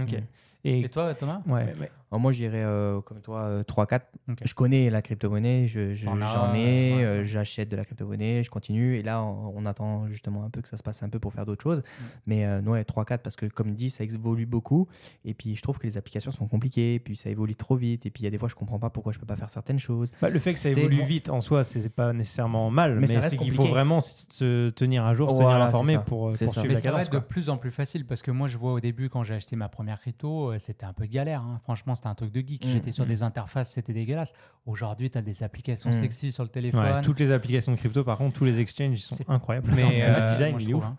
OK. 0.00 0.12
Mm. 0.12 0.16
Et, 0.64 0.80
Et 0.80 0.88
toi, 0.88 1.14
Thomas? 1.14 1.42
Ouais. 1.46 1.74
Alors, 2.16 2.22
moi, 2.22 2.32
je 2.32 2.38
dirais, 2.38 2.62
euh, 2.64 3.02
comme 3.02 3.20
toi, 3.20 3.40
euh, 3.42 3.62
3-4. 3.62 4.00
Ok. 4.30 4.38
Je 4.42 4.54
connais 4.54 4.88
la 4.88 5.02
crypto-monnaie, 5.02 5.68
je- 5.68 5.94
je- 5.94 6.06
j'en 6.06 6.54
ai, 6.54 6.94
ouais. 6.96 7.04
euh, 7.04 7.24
j'achète 7.24 7.68
de 7.68 7.76
la 7.76 7.84
crypto-monnaie, 7.84 8.42
je 8.42 8.48
continue. 8.48 8.96
Et 8.96 9.02
là, 9.02 9.22
on, 9.22 9.52
on 9.54 9.66
attend 9.66 10.08
justement 10.08 10.44
un 10.44 10.48
peu 10.50 10.62
que 10.62 10.68
ça 10.68 10.78
se 10.78 10.82
passe 10.82 11.02
un 11.02 11.10
peu 11.10 11.18
pour 11.18 11.34
faire 11.34 11.44
d'autres 11.44 11.62
choses. 11.62 11.82
Mais 12.26 12.46
euh, 12.46 12.62
non, 12.62 12.72
ouais, 12.72 12.84
3-4, 12.84 13.18
parce 13.18 13.36
que 13.36 13.44
comme 13.44 13.74
dit, 13.74 13.90
ça 13.90 14.02
évolue 14.04 14.46
beaucoup. 14.46 14.88
Et 15.26 15.34
puis, 15.34 15.56
je 15.56 15.62
trouve 15.62 15.78
que 15.78 15.86
les 15.86 15.98
applications 15.98 16.30
sont 16.30 16.48
compliquées, 16.48 16.98
puis 17.00 17.16
ça 17.16 17.28
évolue 17.28 17.54
trop 17.54 17.76
vite. 17.76 18.06
Et 18.06 18.10
puis, 18.10 18.22
il 18.22 18.24
y 18.24 18.28
a 18.28 18.30
des 18.30 18.38
fois, 18.38 18.48
je 18.48 18.54
comprends 18.54 18.78
pas 18.78 18.88
pourquoi 18.88 19.12
je 19.12 19.18
peux 19.18 19.26
pas 19.26 19.36
faire 19.36 19.50
certaines 19.50 19.78
choses. 19.78 20.10
Bah, 20.22 20.30
le 20.30 20.38
fait 20.38 20.54
que 20.54 20.58
ça 20.58 20.72
C'est- 20.72 20.80
évolue 20.80 21.02
vite 21.04 21.28
en 21.28 21.42
soi, 21.42 21.64
c'est 21.64 21.86
pas 21.90 22.14
nécessairement 22.14 22.70
mal, 22.70 22.94
mais, 22.94 23.08
Mais 23.08 23.20
ça 23.20 23.28
c'est 23.28 23.36
qu'il 23.36 23.52
faut 23.52 23.66
vraiment 23.66 24.00
se 24.00 24.70
tenir 24.70 25.04
à 25.04 25.12
jour, 25.12 25.28
se 25.30 25.34
Voilà, 25.34 25.50
tenir 25.56 25.66
informé 25.68 25.92
ça. 25.94 25.98
pour, 26.00 26.28
euh, 26.28 26.32
C'est 26.34 26.46
pour 26.46 26.54
ça. 26.54 26.60
suivre 26.62 26.72
Mais 26.72 26.74
la 26.76 26.80
ça 26.80 26.90
va 26.92 26.98
cadence. 26.98 27.06
être 27.08 27.12
de 27.12 27.18
quoi. 27.18 27.28
plus 27.28 27.50
en 27.50 27.58
plus 27.58 27.70
facile 27.70 28.06
parce 28.06 28.22
que 28.22 28.30
moi, 28.30 28.48
je 28.48 28.56
vois 28.56 28.72
au 28.72 28.80
début, 28.80 29.10
quand 29.10 29.22
j'ai 29.22 29.34
acheté 29.34 29.54
ma 29.56 29.68
première 29.68 30.00
crypto, 30.00 30.52
euh, 30.52 30.58
c'était 30.58 30.86
un 30.86 30.92
peu 30.94 31.04
galère. 31.04 31.42
hein. 31.42 31.58
Franchement, 31.62 31.94
c'était 32.06 32.10
un 32.10 32.14
truc 32.14 32.32
de 32.32 32.40
geek. 32.46 32.64
Mm, 32.64 32.68
J'étais 32.70 32.92
sur 32.92 33.04
mm. 33.04 33.08
des 33.08 33.22
interfaces, 33.22 33.70
c'était 33.72 33.92
dégueulasse. 33.92 34.32
Aujourd'hui, 34.64 35.10
tu 35.10 35.18
as 35.18 35.22
des 35.22 35.42
applications 35.42 35.90
Mm. 35.90 36.00
sexy 36.00 36.32
sur 36.32 36.42
le 36.42 36.48
téléphone. 36.48 36.80
Ouais, 36.84 37.02
toutes 37.02 37.20
les 37.20 37.30
applications 37.32 37.72
de 37.72 37.76
crypto, 37.76 38.04
par 38.04 38.18
contre, 38.18 38.36
tous 38.38 38.44
les 38.44 38.58
exchanges, 38.60 38.98
ils 38.98 39.02
sont 39.02 39.16
incroyables. 39.28 39.70
Mais, 39.74 40.00
le 40.00 40.14
euh, 40.14 40.32
design, 40.32 40.50
moi, 40.52 40.60
je 40.60 40.64
il 40.64 40.68
est 40.68 40.72
trouve, 40.72 40.84
ouf. 40.84 40.88
hein. 40.90 40.96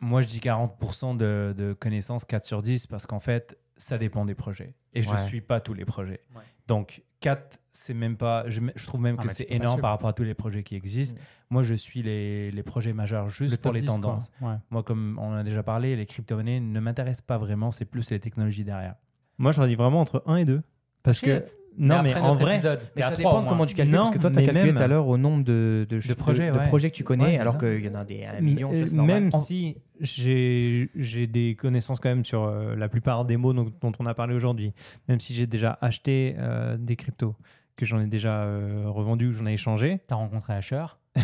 Moi, 0.00 0.22
je 0.22 0.26
dis 0.28 0.40
40% 0.40 1.16
de, 1.16 1.54
de 1.56 1.72
connaissances, 1.72 2.24
4 2.24 2.44
sur 2.44 2.62
10, 2.62 2.86
parce 2.86 3.06
qu'en 3.06 3.20
fait, 3.20 3.56
ça 3.76 3.96
dépend 3.98 4.24
des 4.26 4.34
projets. 4.34 4.74
Et 4.94 5.02
je 5.02 5.08
ne 5.08 5.14
Ouais. 5.14 5.26
suis 5.26 5.40
pas 5.40 5.60
tous 5.60 5.74
les 5.74 5.84
projets. 5.86 6.20
Ouais. 6.34 6.42
Donc, 6.68 7.02
4, 7.20 7.58
c'est 7.72 7.94
même 7.94 8.16
pas. 8.16 8.44
Je, 8.48 8.60
trouve 8.86 9.00
même 9.00 9.16
Ah, 9.18 9.22
que 9.22 9.28
c'est 9.32 9.46
énorme 9.50 9.80
par 9.80 9.90
rapport 9.90 10.08
à 10.08 10.12
tous 10.12 10.22
les 10.24 10.34
projets 10.34 10.62
qui 10.62 10.74
existent. 10.76 11.18
Moi, 11.48 11.62
je 11.62 11.74
suis 11.74 12.02
les, 12.02 12.50
les 12.50 12.62
projets 12.62 12.92
majeurs 12.92 13.30
juste 13.30 13.52
Le 13.52 13.56
pour 13.58 13.72
les 13.72 13.80
10, 13.80 13.86
quoi. 13.86 13.94
tendances. 13.96 14.30
Moi, 14.70 14.82
comme 14.82 15.18
on 15.20 15.28
en 15.28 15.34
a 15.34 15.42
déjà 15.44 15.62
parlé, 15.62 15.96
les 15.96 16.04
crypto-monnaies 16.06 16.60
ne 16.60 16.80
m'intéressent 16.80 17.22
pas 17.26 17.38
vraiment, 17.38 17.70
c'est 17.70 17.84
plus 17.86 18.10
les 18.10 18.20
technologies 18.20 18.64
derrière. 18.64 18.96
Moi, 19.38 19.52
je 19.52 19.58
leur 19.60 19.68
dis 19.68 19.74
vraiment 19.74 20.00
entre 20.00 20.22
1 20.26 20.36
et 20.36 20.44
2. 20.44 20.62
Parce 21.02 21.20
que. 21.20 21.44
Non, 21.78 22.02
Mais 22.02 22.14
en 22.16 22.32
vrai. 22.32 22.54
épisode, 22.54 22.80
Mais 22.96 23.02
ça 23.02 23.14
dépend 23.14 23.42
de 23.42 23.48
comment 23.50 23.66
tu 23.66 23.74
calcules, 23.74 23.94
Non, 23.94 24.04
parce 24.04 24.14
que 24.16 24.20
toi, 24.22 24.30
tu 24.30 24.38
as 24.38 24.42
calculé 24.44 24.64
même- 24.64 24.76
tout 24.76 24.82
à 24.82 24.86
l'heure 24.86 25.06
au 25.08 25.18
nombre 25.18 25.44
de, 25.44 25.86
de, 25.90 26.14
projets, 26.14 26.50
de 26.50 26.56
ouais. 26.56 26.68
projets 26.68 26.90
que 26.90 26.96
tu 26.96 27.04
connais, 27.04 27.24
Ouais, 27.24 27.38
alors 27.38 27.58
qu'il 27.58 27.84
y 27.84 27.88
en 27.90 27.94
a 27.96 28.02
des 28.04 28.24
un 28.24 28.40
million. 28.40 28.70
tu 28.70 28.76
vois, 28.78 28.86
Euh, 28.88 28.96
normal. 28.96 29.20
même 29.24 29.30
si 29.32 29.76
j'ai 30.00 30.88
j'ai 30.94 31.26
des 31.26 31.54
connaissances 31.54 32.00
quand 32.00 32.08
même 32.08 32.24
sur 32.24 32.44
euh, 32.44 32.74
la 32.76 32.88
plupart 32.88 33.26
des 33.26 33.36
mots 33.36 33.52
dont, 33.52 33.70
dont 33.82 33.92
on 33.98 34.06
a 34.06 34.14
parlé 34.14 34.34
aujourd'hui, 34.34 34.72
même 35.06 35.20
si 35.20 35.34
j'ai 35.34 35.46
déjà 35.46 35.76
acheté 35.82 36.34
euh, 36.38 36.78
des 36.78 36.96
cryptos, 36.96 37.34
que 37.76 37.84
j'en 37.84 38.00
ai 38.00 38.06
déjà 38.06 38.44
euh, 38.44 38.84
revendu 38.86 39.28
ou 39.28 39.32
j'en 39.34 39.44
ai 39.44 39.52
échangé, 39.52 40.00
T'as 40.06 40.14
rencontré 40.14 40.54
Asher. 40.54 40.86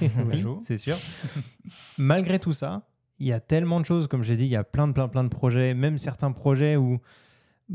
oui, 0.00 0.42
c'est 0.66 0.78
sûr. 0.78 0.96
Malgré 1.98 2.38
tout 2.38 2.52
ça, 2.54 2.82
il 3.18 3.26
y 3.26 3.32
a 3.32 3.40
tellement 3.40 3.78
de 3.80 3.84
choses, 3.84 4.06
comme 4.06 4.22
j'ai 4.22 4.36
dit, 4.36 4.44
il 4.44 4.50
y 4.50 4.56
a 4.56 4.64
plein 4.64 4.88
de 4.88 4.92
plein 4.94 5.08
plein 5.08 5.24
de 5.24 5.28
projets, 5.28 5.74
même 5.74 5.98
certains 5.98 6.32
projets 6.32 6.76
où, 6.76 6.98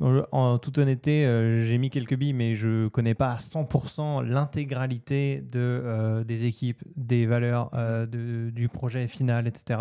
en 0.02 0.58
toute 0.58 0.78
honnêteté, 0.80 1.26
euh, 1.26 1.64
j'ai 1.66 1.78
mis 1.78 1.90
quelques 1.90 2.16
billes, 2.16 2.34
mais 2.34 2.56
je 2.56 2.88
connais 2.88 3.14
pas 3.14 3.32
à 3.34 3.38
100% 3.38 4.22
l'intégralité 4.22 5.42
de, 5.42 5.60
euh, 5.60 6.24
des 6.24 6.46
équipes, 6.46 6.84
des 6.96 7.26
valeurs 7.26 7.70
euh, 7.74 8.06
de- 8.06 8.50
du 8.50 8.70
projet 8.70 9.08
final, 9.08 9.48
etc. 9.48 9.80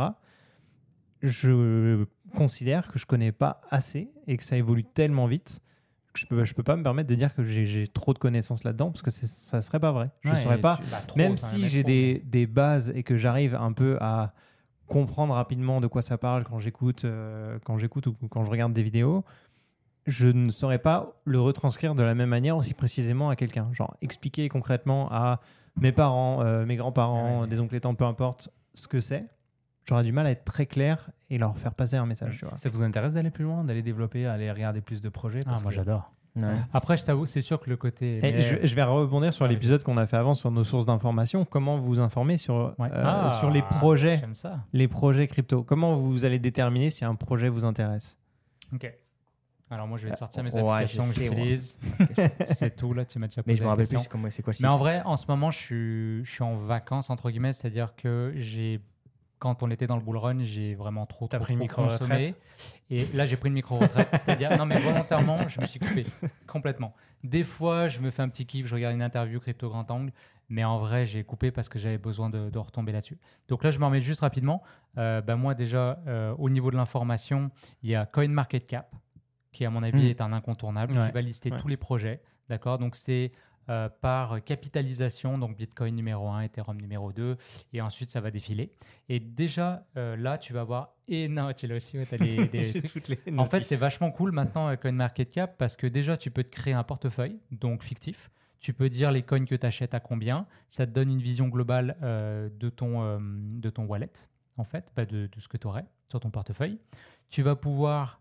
je 1.22 2.04
considère 2.36 2.90
que 2.90 2.98
je 2.98 3.06
connais 3.06 3.32
pas 3.32 3.60
assez 3.70 4.10
et 4.26 4.36
que 4.36 4.44
ça 4.44 4.56
évolue 4.56 4.84
tellement 4.84 5.26
vite 5.26 5.60
que 6.12 6.20
je 6.20 6.26
peux, 6.26 6.44
je 6.44 6.52
peux 6.52 6.62
pas 6.62 6.76
me 6.76 6.82
permettre 6.82 7.08
de 7.08 7.14
dire 7.14 7.34
que 7.34 7.42
j'ai 7.42 7.86
trop 7.88 8.12
de 8.12 8.18
connaissances 8.18 8.64
là-dedans 8.64 8.90
parce 8.90 9.02
que 9.02 9.10
ça 9.10 9.62
serait 9.62 9.80
pas 9.80 9.92
vrai. 9.92 10.10
Je 10.22 10.28
ne 10.30 10.34
Ouais, 10.34 10.42
saurais 10.42 10.60
pas. 10.60 10.76
tu- 10.76 10.90
bah, 10.90 10.98
trop, 11.06 11.16
Même 11.16 11.38
si 11.38 11.66
j'ai 11.68 11.82
des, 11.84 12.22
des 12.26 12.46
bases 12.46 12.92
et 12.94 13.02
que 13.02 13.16
j'arrive 13.16 13.54
un 13.54 13.72
peu 13.72 13.96
à 14.00 14.34
comprendre 14.88 15.32
rapidement 15.32 15.80
de 15.80 15.86
quoi 15.86 16.02
ça 16.02 16.18
parle 16.18 16.44
quand 16.44 16.58
j'écoute 16.58 17.06
quand 17.64 17.78
j'écoute 17.78 18.08
ou 18.08 18.14
quand 18.28 18.44
je 18.44 18.50
regarde 18.50 18.74
des 18.74 18.82
vidéos, 18.82 19.24
je 20.06 20.26
ne 20.28 20.50
saurais 20.50 20.78
pas 20.78 21.12
le 21.24 21.40
retranscrire 21.40 21.94
de 21.94 22.02
la 22.02 22.14
même 22.14 22.28
manière 22.28 22.56
aussi 22.56 22.74
précisément 22.74 23.30
à 23.30 23.36
quelqu'un. 23.36 23.68
Genre 23.72 23.96
expliquer 24.02 24.48
concrètement 24.48 25.08
à 25.12 25.40
mes 25.80 25.92
parents, 25.92 26.42
euh, 26.42 26.66
mes 26.66 26.76
grands-parents, 26.76 27.42
Ouais. 27.42 27.46
des 27.46 27.60
oncles 27.60 27.76
et 27.76 27.80
tantes, 27.80 27.98
peu 27.98 28.04
importe 28.04 28.50
ce 28.74 28.88
que 28.88 29.00
c'est. 29.00 29.24
J'aurais 29.84 30.04
du 30.04 30.12
mal 30.12 30.26
à 30.26 30.30
être 30.30 30.44
très 30.44 30.66
clair 30.66 31.10
et 31.30 31.38
leur 31.38 31.56
faire 31.56 31.74
passer 31.74 31.96
un 31.96 32.06
message. 32.06 32.36
Tu 32.38 32.44
vois. 32.44 32.56
Ça 32.58 32.68
vous 32.68 32.82
intéresse 32.82 33.14
d'aller 33.14 33.30
plus 33.30 33.44
loin, 33.44 33.64
d'aller 33.64 33.82
développer, 33.82 34.26
aller 34.26 34.50
regarder 34.50 34.80
plus 34.80 35.00
de 35.00 35.08
projets? 35.08 35.40
Ah, 35.46 35.52
moi 35.60 35.64
que- 35.64 35.70
j'adore. 35.70 36.12
Ouais. 36.34 36.44
Après, 36.72 36.96
je 36.96 37.04
t'avoue, 37.04 37.26
c'est 37.26 37.42
sûr 37.42 37.60
que 37.60 37.68
le 37.68 37.76
côté. 37.76 38.16
Et 38.18 38.20
mais- 38.22 38.40
je, 38.62 38.66
je 38.66 38.74
vais 38.74 38.82
rebondir 38.84 39.32
sur 39.34 39.46
l'épisode 39.46 39.82
qu'on 39.82 39.98
a 39.98 40.06
fait 40.06 40.16
avant 40.16 40.32
sur 40.34 40.50
nos 40.50 40.64
sources 40.64 40.86
d'information. 40.86 41.44
Comment 41.44 41.76
vous 41.78 42.00
informer 42.00 42.38
sur, 42.38 42.74
Ouais. 42.78 42.88
euh, 42.92 43.02
Ah, 43.04 43.36
sur 43.40 43.50
les 43.50 43.60
projets 43.62 44.22
ça. 44.34 44.60
les 44.72 44.88
projets 44.88 45.26
crypto? 45.26 45.62
Comment 45.62 45.96
vous 45.96 46.24
allez 46.24 46.38
déterminer 46.38 46.88
si 46.90 47.04
un 47.04 47.14
projet 47.16 47.48
vous 47.50 47.64
intéresse? 47.66 48.16
Ok. 48.74 48.90
Alors 49.72 49.88
moi, 49.88 49.96
je 49.98 50.06
vais 50.06 50.12
te 50.12 50.18
sortir 50.18 50.42
mes 50.44 50.54
Euh, 50.54 50.60
ouais, 50.62 50.70
applications 50.82 51.04
je 51.12 51.12
que 51.14 51.22
j'utilise. 51.24 51.78
c'est 52.58 52.76
tout 52.76 52.92
là. 52.92 53.04
Tu 53.04 53.18
m'as 53.18 53.26
déjà 53.28 53.42
posé 53.42 53.52
Mais 53.52 53.56
je 53.56 53.62
me 53.64 53.68
rappelle 53.68 53.88
plus 53.88 54.06
comment 54.08 54.28
c'est 54.30 54.42
quoi 54.42 54.52
Mais 54.60 54.68
en 54.68 54.76
vrai, 54.76 55.02
en 55.04 55.16
ce 55.16 55.24
moment, 55.26 55.50
je 55.50 55.58
suis, 55.58 56.24
je 56.24 56.30
suis 56.30 56.42
en 56.42 56.56
vacances, 56.56 57.08
entre 57.10 57.30
guillemets, 57.30 57.52
c'est-à-dire 57.54 57.94
que 57.96 58.32
j'ai, 58.36 58.80
quand 59.38 59.62
on 59.62 59.70
était 59.70 59.86
dans 59.86 59.96
le 59.96 60.02
bull 60.02 60.18
run, 60.18 60.40
j'ai 60.44 60.74
vraiment 60.74 61.06
trop, 61.06 61.26
trop, 61.26 61.38
pris 61.40 61.54
trop 61.54 61.62
micro-retraite 61.62 62.00
consommé. 62.00 62.34
Et 62.90 63.06
là, 63.14 63.24
j'ai 63.26 63.36
pris 63.36 63.48
une 63.48 63.54
micro-retraite, 63.54 64.08
c'est-à-dire, 64.12 64.56
non 64.58 64.66
mais 64.66 64.78
volontairement, 64.78 65.48
je 65.48 65.60
me 65.60 65.66
suis 65.66 65.80
coupé 65.80 66.04
complètement. 66.46 66.94
Des 67.24 67.44
fois, 67.44 67.88
je 67.88 68.00
me 68.00 68.10
fais 68.10 68.22
un 68.22 68.28
petit 68.28 68.44
kiff, 68.46 68.66
je 68.66 68.74
regarde 68.74 68.94
une 68.94 69.02
interview 69.02 69.40
crypto 69.40 69.68
grand 69.70 69.90
angle, 69.90 70.12
mais 70.48 70.64
en 70.64 70.78
vrai, 70.80 71.06
j'ai 71.06 71.24
coupé 71.24 71.50
parce 71.50 71.68
que 71.70 71.78
j'avais 71.78 71.96
besoin 71.98 72.28
de, 72.28 72.50
de 72.50 72.58
retomber 72.58 72.92
là-dessus. 72.92 73.16
Donc 73.48 73.64
là, 73.64 73.70
je 73.70 73.78
m'en 73.78 73.86
remets 73.86 74.02
juste 74.02 74.20
rapidement. 74.20 74.62
Euh, 74.98 75.22
bah, 75.22 75.36
moi, 75.36 75.54
déjà, 75.54 75.98
euh, 76.06 76.34
au 76.36 76.50
niveau 76.50 76.70
de 76.70 76.76
l'information, 76.76 77.50
il 77.82 77.90
y 77.90 77.94
a 77.94 78.04
CoinMarketCap, 78.06 78.92
qui 79.52 79.64
à 79.64 79.70
mon 79.70 79.82
avis 79.82 80.04
Mm. 80.04 80.10
est 80.10 80.20
un 80.20 80.32
incontournable, 80.32 80.96
Ouais. 80.96 81.06
qui 81.06 81.12
va 81.12 81.20
lister 81.20 81.50
Ouais. 81.52 81.58
tous 81.60 81.68
les 81.68 81.76
projets. 81.76 82.20
D'accord? 82.48 82.78
Donc 82.78 82.96
c'est 82.96 83.32
euh, 83.68 83.88
par 83.88 84.42
capitalisation, 84.42 85.38
donc 85.38 85.56
Bitcoin 85.56 85.94
numéro 85.94 86.28
1, 86.28 86.40
Ethereum 86.42 86.80
numéro 86.80 87.12
2, 87.12 87.36
et 87.72 87.80
ensuite 87.80 88.10
ça 88.10 88.20
va 88.20 88.32
défiler. 88.32 88.72
Et 89.08 89.20
déjà, 89.20 89.86
euh, 89.96 90.16
là, 90.16 90.36
tu 90.36 90.52
vas 90.52 90.64
voir 90.64 90.94
énorme. 91.08 91.54
Tu 91.54 91.68
l'as 91.68 91.76
aussi, 91.76 91.96
ouais, 91.96 92.08
des 92.18 92.82
trucs. 92.82 93.06
les 93.08 93.38
En 93.38 93.46
fait, 93.46 93.62
c'est 93.62 93.76
vachement 93.76 94.10
cool 94.10 94.32
maintenant 94.32 94.66
avec 94.66 94.80
CoinMarketCap 94.80 95.56
parce 95.58 95.76
que 95.76 95.86
déjà, 95.86 96.16
tu 96.16 96.32
peux 96.32 96.42
te 96.42 96.48
créer 96.50 96.74
un 96.74 96.82
portefeuille, 96.82 97.38
donc 97.52 97.84
fictif. 97.84 98.30
Tu 98.58 98.72
peux 98.72 98.88
dire 98.88 99.12
les 99.12 99.22
coins 99.22 99.44
que 99.44 99.54
tu 99.54 99.64
achètes 99.66 99.94
à 99.94 100.00
combien. 100.00 100.46
Ça 100.70 100.84
te 100.84 100.90
donne 100.90 101.10
une 101.10 101.22
vision 101.22 101.46
globale 101.48 101.96
euh, 102.02 102.48
de, 102.58 102.68
ton, 102.68 103.20
de 103.20 103.70
ton 103.70 103.84
wallet, 103.86 104.10
en 104.56 104.64
fait, 104.64 104.92
bah, 104.96 105.04
de, 105.04 105.28
de 105.28 105.40
ce 105.40 105.46
que 105.46 105.56
tu 105.56 105.68
aurais 105.68 105.84
sur 106.08 106.18
ton 106.18 106.30
portefeuille. 106.30 106.80
Tu 107.30 107.42
vas 107.42 107.54
pouvoir 107.54 108.20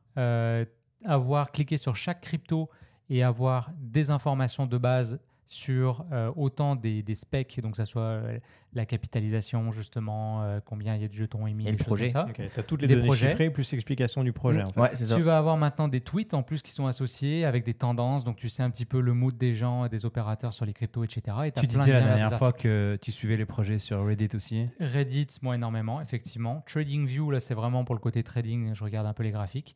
avoir 1.06 1.52
cliqué 1.52 1.78
sur 1.78 1.96
chaque 1.96 2.22
crypto 2.22 2.70
et 3.10 3.24
avoir 3.24 3.72
des 3.78 4.10
informations 4.10 4.66
de 4.66 4.78
base 4.78 5.20
sur 5.48 6.06
euh, 6.14 6.32
autant 6.38 6.78
des, 6.78 7.04
des 7.04 7.16
specs, 7.16 7.60
donc 7.62 7.72
que 7.72 7.78
ça 7.78 7.86
soit 7.86 8.02
euh, 8.04 8.40
la 8.74 8.86
capitalisation, 8.86 9.74
justement, 9.74 10.44
euh, 10.44 10.62
combien 10.64 10.96
il 10.96 11.02
y 11.02 11.06
a 11.06 11.10
de 11.10 11.14
jetons 11.14 11.46
émis, 11.46 11.68
Et 11.68 11.72
le 11.74 11.78
projet. 11.78 12.10
comme 12.10 12.28
ça. 12.28 12.44
T'as 12.56 12.64
toutes 12.64 12.82
les 12.82 12.88
Des 12.88 12.96
données 12.96 13.08
projets. 13.08 13.32
chiffrées 13.32 13.50
plus 13.50 13.74
explication 13.74 14.24
du 14.24 14.32
projet. 14.32 14.64
Mm. 14.64 14.68
en 14.68 14.72
fait. 14.72 14.80
Ouais, 14.80 14.90
c'est 14.94 15.08
ça. 15.08 15.18
Tu 15.18 15.24
vas 15.24 15.38
avoir 15.38 15.58
maintenant 15.58 15.90
des 15.90 16.00
tweets 16.00 16.34
en 16.34 16.42
plus 16.42 16.62
qui 16.62 16.72
sont 16.72 16.86
associés 16.86 17.44
avec 17.44 17.66
des 17.66 17.74
tendances, 17.74 18.24
donc 18.24 18.38
tu 18.38 18.48
sais 18.48 18.64
un 18.64 18.70
petit 18.70 18.86
peu 18.86 19.02
le 19.02 19.14
mood 19.14 19.38
des 19.38 19.54
gens, 19.54 19.90
des 19.90 20.06
opérateurs 20.06 20.54
sur 20.54 20.64
les 20.66 20.72
cryptos, 20.72 21.04
etc. 21.04 21.36
Et 21.48 21.52
Tu 21.52 21.68
disais 21.68 21.86
de 21.86 21.92
la 21.92 22.02
dernière 22.02 22.38
fois 22.38 22.48
articles. 22.48 22.64
que 22.70 22.98
tu 23.02 23.12
suivais 23.12 23.36
les 23.36 23.46
projets 23.46 23.78
sur 23.78 24.06
Reddit 24.06 24.30
aussi. 24.34 24.68
Reddit, 24.80 25.28
moi 25.42 25.56
énormément, 25.56 26.00
effectivement. 26.00 26.64
TradingView, 26.66 27.30
là 27.30 27.42
c'est 27.42 27.56
vraiment 27.56 27.84
pour 27.84 27.96
le 27.96 28.00
côté 28.02 28.24
trading, 28.24 28.74
je 28.74 28.84
regarde 28.86 29.06
un 29.06 29.14
peu 29.14 29.24
les 29.24 29.32
graphiques. 29.32 29.76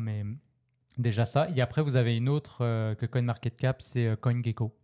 Mais 0.00 0.24
déjà 0.98 1.24
ça. 1.26 1.48
Et 1.54 1.60
après, 1.60 1.82
vous 1.82 1.96
avez 1.96 2.16
une 2.16 2.28
autre 2.28 2.58
euh, 2.62 2.94
que 2.94 3.06
CoinMarketCap, 3.06 3.82
c'est 3.82 4.06
euh, 4.06 4.16
CoinGecko, 4.16 4.74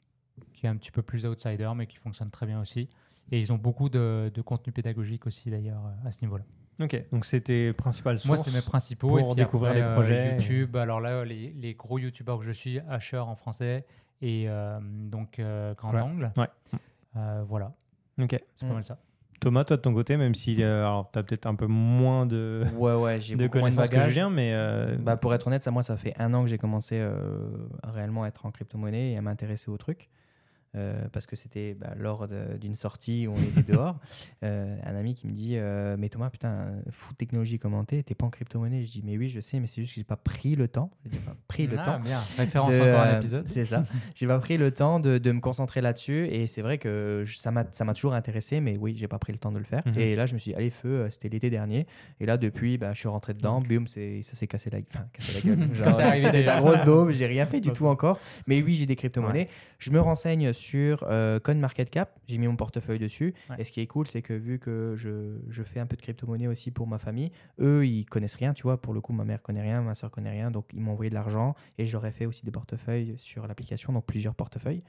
qui 0.53 0.67
est 0.67 0.69
un 0.69 0.77
petit 0.77 0.91
peu 0.91 1.03
plus 1.03 1.27
outsider, 1.27 1.71
mais 1.77 1.87
qui 1.87 1.97
fonctionne 1.99 2.31
très 2.31 2.47
bien 2.47 2.61
aussi. 2.61 2.89
Et 3.31 3.41
ils 3.41 3.53
ont 3.53 3.59
beaucoup 3.59 3.89
de, 3.89 4.31
de 4.35 4.43
contenu 4.43 4.73
pédagogique 4.73 5.27
aussi 5.27 5.51
d'ailleurs 5.51 5.85
euh, 5.87 6.09
à 6.09 6.13
ce 6.13 6.23
niveau-là. 6.25 6.45
Ok, 6.81 7.01
donc 7.13 7.25
c'était 7.27 7.73
principal 7.73 8.19
source. 8.19 8.27
Moi, 8.27 8.37
c'est 8.39 8.51
mes 8.51 8.63
principaux. 8.63 9.09
pour 9.09 9.19
et 9.19 9.25
puis 9.25 9.35
découvrir 9.37 9.71
après, 9.71 9.79
les 9.81 9.85
euh, 9.87 9.95
projets. 9.95 10.33
YouTube, 10.33 10.77
alors 10.77 11.01
là, 11.01 11.25
les, 11.25 11.51
les 11.53 11.75
gros 11.75 11.99
YouTubeurs 11.99 12.39
que 12.39 12.45
je 12.45 12.53
suis, 12.53 12.79
Asher 12.89 13.19
en 13.19 13.37
français 13.37 13.85
et 14.23 14.49
euh, 14.49 14.79
donc 14.83 15.39
euh, 15.39 15.75
Grand 15.75 15.93
Ouais. 15.93 16.01
Angle. 16.01 16.33
Ouais. 16.37 16.49
Euh, 17.17 17.45
voilà, 17.47 17.73
Ok. 18.21 18.31
c'est 18.57 18.67
pas 18.67 18.73
Mm. 18.73 18.75
mal 18.75 18.85
ça. 18.87 18.99
Thomas, 19.43 19.65
toi 19.65 19.77
de 19.77 19.83
ton 19.83 19.93
côté, 19.93 20.17
même 20.17 20.37
si 20.37 20.63
euh, 20.63 20.87
alors 20.87 21.11
t'as 21.11 21.25
peut-être 21.25 21.47
un 21.47 21.57
peu 21.57 21.67
moins 21.67 22.27
de, 22.27 22.65
Ouais, 22.77 22.95
ouais, 22.95 23.21
j'ai 23.21 23.35
de 23.37 23.45
beaucoup 23.45 23.59
moins 23.59 23.71
de 23.71 23.75
connaissances 23.75 23.91
que 23.91 23.97
bagages. 23.97 24.13
Julien, 24.13 24.31
mais 24.31 24.53
euh, 24.55 24.97
Bah, 25.01 25.17
pour 25.17 25.35
être 25.35 25.49
honnête, 25.49 25.65
ça, 25.65 25.73
moi, 25.73 25.83
ça 25.83 25.97
fait 25.97 26.15
un 26.17 26.33
an 26.33 26.45
que 26.45 26.49
j'ai 26.49 26.59
commencé 26.59 26.97
euh, 27.01 27.49
à 27.83 27.91
réellement 27.91 28.25
être 28.25 28.47
en 28.47 28.53
crypto-monnaie 28.53 29.13
et 29.13 29.17
à 29.19 29.21
m'intéresser 29.21 29.69
au 29.69 29.77
truc. 29.77 30.09
Euh, 30.75 31.07
parce 31.13 31.27
que 31.27 31.37
c'était 31.37 31.75
bah, 31.79 31.93
lors 31.99 32.27
d'une 32.59 32.75
sortie 32.77 33.27
où 33.27 33.35
on 33.35 33.43
était 33.43 33.63
dehors, 33.73 33.99
euh, 34.43 34.75
un 34.87 34.97
ami 34.97 35.15
qui 35.15 35.27
me 35.27 35.33
dit 35.33 35.57
euh, 35.57 35.97
Mais 35.99 36.09
Thomas, 36.09 36.31
putain, 36.31 36.73
fou 36.91 37.13
de 37.13 37.19
technologie 37.19 37.59
commenté, 37.59 38.03
t'es 38.03 38.15
pas 38.15 38.25
en 38.25 38.31
crypto-monnaie 38.31 38.83
Je 38.85 38.91
dis 38.91 39.03
Mais 39.05 39.19
oui, 39.19 39.29
je 39.29 39.41
sais, 39.41 39.61
mais 39.61 39.67
c'est 39.67 39.83
juste 39.83 39.93
que 39.95 40.01
j'ai 40.01 40.05
pas 40.05 40.17
pris 40.17 40.55
le 40.57 40.69
temps. 40.69 40.91
J'ai 41.11 41.19
pas 41.19 41.37
pris 41.47 41.67
le 41.67 41.79
Ah, 41.79 41.85
temps. 41.85 42.01
bien. 42.01 42.21
Référence 42.39 42.71
de, 42.71 42.81
encore 42.81 43.01
à 43.01 43.13
l'épisode. 43.13 43.47
C'est 43.49 43.67
ça. 43.67 43.85
j'ai 44.15 44.27
pas 44.27 44.39
pris 44.39 44.57
le 44.57 44.71
temps 44.71 44.99
de, 44.99 45.19
de 45.19 45.33
me 45.33 45.41
concentrer 45.41 45.83
là-dessus 45.83 46.27
et 46.29 46.47
c'est 46.47 46.63
vrai 46.63 46.79
que 46.79 47.25
je- 47.27 47.37
ça 47.37 47.51
m'a 47.51 47.65
toujours 47.95 48.15
intéressé, 48.15 48.61
mais 48.61 48.79
oui, 48.79 48.95
j'ai 48.97 49.09
pas 49.09 49.19
pris 49.19 49.33
le 49.33 49.39
temps 49.39 49.53
de 49.53 49.59
le 49.59 49.65
faire. 49.65 49.83
Mhm. 49.85 49.99
Et 49.99 50.17
là, 50.17 50.25
je 50.25 50.33
me 50.33 50.39
suis 50.39 50.53
dit, 50.53 50.57
allez, 50.57 50.71
feu, 50.71 51.07
c'était 51.11 51.29
l'été 51.29 51.51
dernier. 51.51 51.87
Et 52.19 52.25
là, 52.25 52.39
depuis, 52.39 52.79
bah, 52.79 52.95
je 52.95 52.99
suis 53.01 53.09
rentré 53.09 53.35
dedans, 53.35 53.61
boum, 53.61 53.87
ça 53.87 54.01
s'est 54.23 54.47
cassé 54.47 54.71
la, 54.71 54.79
enfin, 54.79 55.05
cassé 55.13 55.33
la 55.35 55.41
gueule. 55.43 55.69
Genre, 55.75 56.01
arrivé 56.01 56.43
la 56.45 56.61
grosse 56.61 56.83
daube, 56.85 57.11
j'ai 57.11 57.27
rien 57.27 57.45
fait 57.45 57.61
du 57.61 57.73
tout 57.73 57.87
encore. 57.89 58.19
Mais 58.47 58.63
oui, 58.63 58.75
j'ai 58.75 58.87
des 58.87 58.97
crypto-monnaies. 58.97 59.49
Je 59.79 59.91
me 59.91 60.01
renseigne 60.01 60.53
sur 60.53 60.62
euh, 61.03 61.41
CoinMarketCap, 61.41 62.19
j'ai 62.29 62.39
mis 62.39 62.47
mon 62.47 62.57
portefeuille 62.57 62.99
dessus. 62.99 63.35
Ouais. 63.51 63.57
Et 63.59 63.65
ce 63.65 63.73
qui 63.73 63.81
est 63.81 63.87
cool, 63.87 64.07
c'est 64.07 64.23
que 64.23 64.33
vu 64.33 64.59
que 64.59 64.95
je, 64.97 65.39
je 65.51 65.63
fais 65.63 65.81
un 65.81 65.87
peu 65.87 65.97
de 65.97 66.03
crypto-monnaie 66.03 66.47
aussi 66.47 66.71
pour 66.71 66.87
ma 66.87 66.99
famille, 66.99 67.31
eux, 67.61 67.87
ils 67.87 68.05
connaissent 68.05 68.35
rien, 68.35 68.55
tu 68.55 68.63
vois. 68.63 68.81
Pour 68.81 68.95
le 68.95 69.01
coup, 69.01 69.13
ma 69.13 69.25
mère 69.25 69.43
connaît 69.43 69.63
rien, 69.63 69.83
ma 69.83 69.95
soeur 69.95 70.11
connaît 70.11 70.31
rien, 70.31 70.51
donc 70.51 70.67
ils 70.73 70.81
m'ont 70.81 70.93
envoyé 70.93 71.11
de 71.11 71.15
l'argent 71.15 71.55
et 71.79 71.85
ai 71.85 72.11
fait 72.11 72.27
aussi 72.27 72.45
des 72.45 72.51
portefeuilles 72.51 73.15
sur 73.19 73.47
l'application, 73.47 73.93
donc 73.93 74.07
plusieurs 74.07 74.35
portefeuilles. 74.35 74.83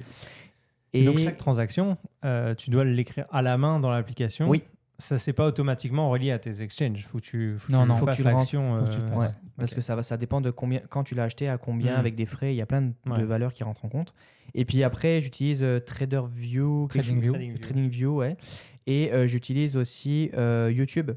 Et 0.94 1.06
donc 1.06 1.18
chaque 1.18 1.38
transaction, 1.38 1.98
euh, 2.24 2.54
tu 2.54 2.70
dois 2.70 2.86
l'écrire 2.86 3.26
à 3.32 3.42
la 3.42 3.58
main 3.58 3.80
dans 3.80 3.90
l'application. 3.90 4.48
Oui. 4.48 4.64
Ça 5.00 5.18
c'est 5.18 5.34
pas 5.34 5.48
automatiquement 5.48 6.10
relié 6.10 6.32
à 6.32 6.39
tes 6.39 6.62
exchanges. 6.62 7.08
Faut 7.12 7.18
que 7.18 7.24
tu, 7.24 7.56
faut 7.58 7.68
que 7.68 7.72
Non, 7.72 7.82
tu 7.84 7.88
non. 7.89 7.96
fasses 7.96 8.00
Faut 8.00 8.06
que 8.12 8.16
tu 8.16 8.24
le 8.24 8.30
l'action. 8.30 8.76
Le 8.76 8.82
euh, 8.84 9.28
parce 9.58 9.74
que 9.74 9.82
ça, 9.82 9.96
va, 9.96 10.04
ça 10.04 10.18
dépend 10.18 10.39
de 10.39 10.52
combien, 10.52 10.82
quand 10.89 11.04
tu 11.04 11.16
l'as 11.16 11.24
acheté, 11.24 11.50
à 11.50 11.58
combien, 11.58 11.96
Mm. 11.96 12.00
avec 12.00 12.16
des 12.16 12.26
frais, 12.26 12.54
il 12.54 12.58
y 12.58 12.62
a 12.62 12.66
plein 12.66 12.82
de, 12.84 13.24
valeurs 13.24 13.54
qui 13.54 13.64
rentrent 13.64 13.86
en 13.86 13.89
compte. 13.89 14.14
Et 14.54 14.66
puis 14.66 14.84
après, 14.84 15.20
j'utilise 15.22 15.64
euh, 15.64 15.80
TraderView, 15.80 16.88
TradingView. 16.89 17.32
TradingView. 17.34 17.58
TradingView, 17.60 18.16
ouais. 18.16 18.38
Et 18.86 19.12
euh, 19.14 19.28
j'utilise 19.28 19.78
aussi 19.78 20.30
euh, 20.36 20.72
YouTube. 20.74 21.12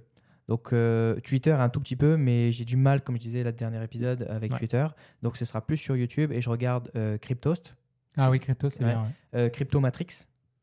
Donc 0.48 0.72
euh, 0.72 1.18
Twitter 1.20 1.50
un 1.52 1.68
tout 1.68 1.80
petit 1.80 1.96
peu, 1.96 2.16
mais 2.16 2.52
j'ai 2.52 2.64
du 2.64 2.76
mal, 2.76 3.02
comme 3.02 3.16
je 3.16 3.20
disais 3.22 3.42
la 3.42 3.52
dernier 3.52 3.82
épisode, 3.82 4.26
avec 4.30 4.52
Ouais. 4.52 4.58
Twitter. 4.58 4.86
Donc 5.22 5.36
ce 5.36 5.44
sera 5.44 5.60
plus 5.66 5.76
sur 5.76 5.96
YouTube 5.96 6.30
et 6.32 6.40
je 6.40 6.48
regarde 6.48 6.90
euh, 6.96 7.18
Cryptost, 7.18 7.74
Ah 8.16 8.30
oui, 8.30 8.38
crypto, 8.38 8.70
c'est 8.70 8.80
Ouais. 8.84 8.90
bien. 8.90 9.02
ouais. 9.02 9.08
euh, 9.40 9.48
Cryptomatrix. 9.48 10.06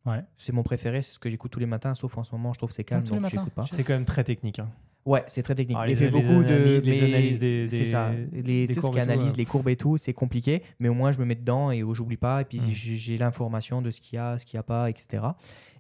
Ouais. 0.06 0.20
C'est 0.38 0.52
mon 0.52 0.64
préféré, 0.64 1.02
c'est 1.02 1.14
ce 1.14 1.20
que 1.20 1.30
j'écoute 1.30 1.52
tous 1.52 1.60
les 1.60 1.66
matins, 1.66 1.96
sauf 1.96 2.18
en 2.18 2.24
ce 2.24 2.32
moment, 2.34 2.52
je 2.54 2.58
trouve 2.60 2.70
que 2.70 2.76
c'est 2.76 2.84
calme, 2.84 3.04
donc 3.04 3.26
j'écoute 3.30 3.54
pas. 3.54 3.66
C'est 3.72 3.84
quand 3.84 3.94
même 3.94 4.06
très 4.06 4.24
technique. 4.24 4.60
hein. 4.60 4.70
Ouais, 5.06 5.24
c'est 5.28 5.44
très 5.44 5.54
technique. 5.56 5.78
Ah, 5.80 5.86
il 5.86 5.90
les- 5.92 5.96
fait 5.98 6.06
les 6.06 6.12
beaucoup 6.12 6.44
de 6.44 6.48
analyses- 6.54 6.82
les 6.84 6.92
mais 7.02 7.08
analyses 7.08 7.40
des- 7.40 7.68
c'est 7.70 7.78
des- 7.80 7.92
ça. 7.92 8.12
Les, 8.32 8.42
des 8.42 8.68
tu 8.68 8.68
sais, 8.68 8.74
ce 8.76 8.80
courbes 8.80 8.94
qui 8.94 9.00
et 9.00 9.04
tout, 9.04 9.10
analyse 9.12 9.32
ouais. 9.32 9.38
les 9.38 9.46
courbes 9.46 9.70
et 9.70 9.76
tout, 9.76 9.98
c'est 9.98 10.14
compliqué, 10.14 10.64
mais 10.80 10.88
au 10.88 10.94
moins 10.94 11.12
je 11.12 11.20
me 11.20 11.26
mets 11.26 11.36
dedans 11.36 11.72
et 11.72 11.84
oh, 11.84 11.94
j'oublie 11.94 12.16
pas 12.18 12.42
et 12.42 12.46
puis 12.46 12.60
Mm. 12.60 12.72
j'ai 12.74 13.18
l'information 13.18 13.82
de 13.82 13.92
ce 13.92 14.00
qu'il 14.00 14.16
y 14.16 14.20
a, 14.20 14.38
ce 14.38 14.46
qu'il 14.46 14.56
y 14.56 14.60
a 14.60 14.64
pas, 14.64 14.90
etc. 14.90 15.24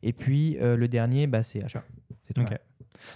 Et 0.03 0.11
puis 0.11 0.57
euh, 0.59 0.75
le 0.75 0.87
dernier, 0.89 1.27
bah, 1.27 1.41
c'est 1.43 1.63
achat. 1.63 1.83
C'est 2.27 2.33
tout. 2.33 2.41
Ok. 2.41 2.53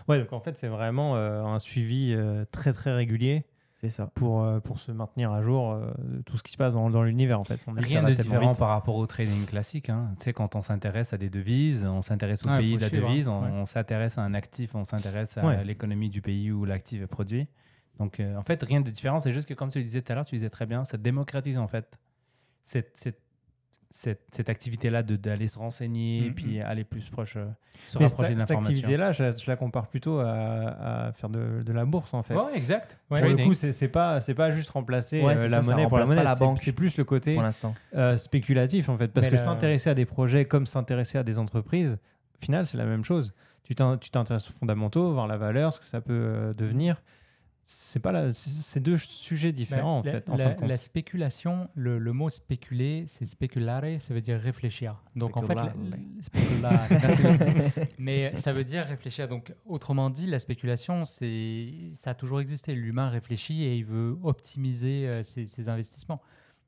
Ouais, 0.08 0.20
donc 0.20 0.32
en 0.34 0.40
fait 0.40 0.56
c'est 0.58 0.68
vraiment 0.70 1.16
euh, 1.18 1.44
un 1.44 1.60
suivi 1.60 2.14
euh, 2.14 2.46
très 2.52 2.72
très 2.74 2.94
régulier 2.94 3.44
C'est 3.80 3.92
ça. 3.92 4.08
pour, 4.16 4.42
euh, 4.44 4.60
pour 4.60 4.80
se 4.80 4.92
maintenir 4.92 5.32
à 5.32 5.42
jour 5.44 5.72
euh, 5.72 5.92
de 6.00 6.22
tout 6.24 6.36
ce 6.38 6.44
qui 6.44 6.52
se 6.52 6.58
passe 6.58 6.74
dans, 6.74 6.90
dans 6.90 7.04
l'univers 7.04 7.40
en 7.40 7.44
fait. 7.44 7.60
On 7.68 7.74
Rien 7.74 8.02
va 8.02 8.10
de 8.10 8.16
différent 8.16 8.50
vite. 8.52 8.58
par 8.60 8.70
rapport 8.70 8.96
au 8.96 9.06
trading 9.06 9.46
classique. 9.46 9.90
hein. 9.90 10.16
Tu 10.20 10.26
sais, 10.26 10.34
quand 10.34 10.56
on 10.56 10.62
s'intéresse 10.64 11.14
à 11.14 11.18
des 11.18 11.30
devises, 11.30 11.86
on 11.86 12.02
s'intéresse 12.02 12.44
au 12.44 12.50
Ouais, 12.50 12.58
pays 12.60 12.76
de 12.76 12.82
la 12.82 12.90
suivre, 12.90 13.08
devise, 13.10 13.28
hein. 13.28 13.40
on, 13.54 13.60
Ouais. 13.60 13.66
s'intéresse 13.68 14.18
à 14.18 14.22
un 14.24 14.34
actif, 14.34 14.74
on 14.74 14.84
s'intéresse 14.84 15.38
à 15.38 15.46
Ouais. 15.46 15.64
l'économie 15.64 16.10
du 16.10 16.22
pays 16.22 16.52
où 16.52 16.66
l'actif 16.66 17.02
est 17.04 17.08
produit. 17.08 17.48
Donc, 18.00 18.20
euh, 18.20 18.36
en 18.38 18.44
fait, 18.44 18.62
rien 18.64 18.82
de 18.82 18.90
différent. 18.90 19.20
C'est 19.20 19.34
juste 19.34 19.48
que, 19.48 19.54
comme 19.54 19.70
tu 19.70 19.78
le 19.80 19.84
disais 19.84 20.02
tout 20.02 20.12
à 20.12 20.16
l'heure, 20.16 20.26
tu 20.26 20.36
disais 20.36 20.50
très 20.50 20.66
bien, 20.66 20.84
ça 20.84 20.98
démocratise 20.98 21.58
en 21.58 21.68
fait 21.68 21.98
cette, 22.64 22.92
cette 22.96 23.20
cette, 23.92 24.22
cette 24.32 24.50
activité-là 24.50 25.02
de- 25.04 25.16
d'aller 25.16 25.48
se 25.48 25.58
renseigner 25.58 26.26
et 26.26 26.30
Mhm. 26.30 26.36
puis 26.36 26.62
aller 26.62 26.84
plus 26.84 27.10
proche, 27.10 27.36
euh, 27.36 27.46
se 27.88 27.98
Mais 27.98 28.06
rapprocher 28.06 28.30
cette, 28.30 28.36
de 28.38 28.42
cette 28.42 28.52
activité-là, 28.52 29.12
je, 29.12 29.24
la- 29.24 29.32
je 29.34 29.50
la 29.50 29.56
compare 29.56 29.88
plutôt 29.88 30.20
à, 30.20 30.28
à 31.08 31.12
faire 31.14 31.30
de, 31.30 31.64
de 31.64 31.74
la 31.74 31.86
bourse 31.86 32.14
en 32.14 32.22
fait. 32.24 32.36
Ouais, 32.36 32.56
exact. 32.56 32.98
Ouais. 33.10 33.22
Pour 33.22 33.30
le 33.30 33.38
coup, 33.46 33.54
c'est 33.54 33.72
c'est 33.72 33.88
pas, 33.88 34.20
c'est 34.20 34.34
pas 34.36 34.52
juste 34.52 34.70
remplacer 34.70 35.22
Ouais, 35.22 35.38
euh, 35.38 35.48
la 35.48 35.58
ça, 35.62 35.64
ça 35.64 35.72
monnaie 35.72 35.88
pour 35.88 35.98
la 35.98 36.06
monnaie, 36.06 36.24
la 36.24 36.34
c'est- 36.36 36.40
banque. 36.40 36.60
c'est 36.60 36.72
plus 36.74 36.98
le 36.98 37.04
côté 37.06 37.34
Pour 37.34 37.44
l'instant. 37.44 37.74
euh, 37.96 38.18
spéculatif 38.18 38.90
en 38.90 38.98
fait. 38.98 39.08
Parce 39.08 39.26
Mais 39.26 39.32
que 39.32 39.38
le- 39.38 39.42
s'intéresser 39.44 39.90
à 39.90 39.94
des 39.96 40.06
projets 40.06 40.46
comme 40.46 40.66
s'intéresser 40.68 41.18
à 41.18 41.24
des 41.24 41.38
entreprises, 41.40 41.98
au 42.36 42.40
final, 42.46 42.66
c'est 42.66 42.78
la 42.78 42.86
même 42.86 43.04
chose. 43.04 43.34
Tu 43.64 43.74
t'in- 43.76 43.98
tu 43.98 44.10
t'intéresses 44.12 44.50
aux 44.50 44.54
fondamentaux, 44.54 45.12
voir 45.12 45.28
la 45.28 45.38
valeur, 45.38 45.74
ce 45.74 45.80
que 45.80 45.86
ça 45.86 46.02
peut 46.02 46.54
devenir. 46.58 47.02
C'est 47.70 48.00
pas 48.00 48.14
la- 48.14 48.32
c'est- 48.32 48.80
deux 48.80 48.98
sujets 48.98 49.52
différents 49.52 50.00
en 50.00 50.04
la, 50.04 50.12
fait. 50.12 50.30
En 50.30 50.38
la- 50.38 50.56
fin 50.56 50.78
spéculation, 50.78 51.68
le, 51.76 52.00
le 52.00 52.14
mot 52.14 52.30
spéculer, 52.30 53.06
c'est 53.10 53.26
speculare, 53.26 53.84
ça 54.00 54.14
veut 54.14 54.22
dire 54.22 54.40
réfléchir. 54.40 54.96
Donc 55.18 55.36
en 55.36 55.42
fait, 55.42 55.54
mais 58.00 58.34
ça 58.38 58.54
veut 58.54 58.64
dire 58.64 58.86
réfléchir. 58.86 59.28
Donc 59.28 59.54
autrement 59.66 60.10
dit, 60.10 60.28
la 60.28 60.40
spéculation, 60.40 61.04
c'est 61.06 61.74
ça 61.96 62.12
a 62.12 62.14
toujours 62.14 62.40
existé. 62.40 62.74
L'humain 62.74 63.10
réfléchit 63.10 63.64
et 63.64 63.76
il 63.76 63.84
veut 63.86 64.18
optimiser 64.24 65.08
euh, 65.08 65.24
ses, 65.24 65.46
ses 65.46 65.68
investissements. 65.70 66.22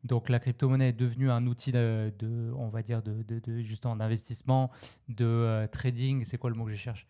Donc 0.04 0.30
la 0.30 0.39
crypto-monnaie 0.39 0.89
est 0.89 0.93
devenue 0.93 1.30
un 1.32 1.45
outil 1.47 1.72
de, 1.72 2.14
de- 2.20 2.52
on 2.58 2.70
va 2.70 2.82
dire, 2.82 3.02
de, 3.02 3.24
de- 3.24 3.39
de- 3.39 3.62
justement 3.62 3.95
d'investissement, 3.95 4.70
de 5.10 5.26
euh, 5.26 5.68
trading. 5.68 6.24
C'est 6.26 6.38
quoi 6.38 6.50
le 6.50 6.56
mot 6.58 6.66
que 6.66 6.72
je 6.72 6.78
cherche? 6.78 7.06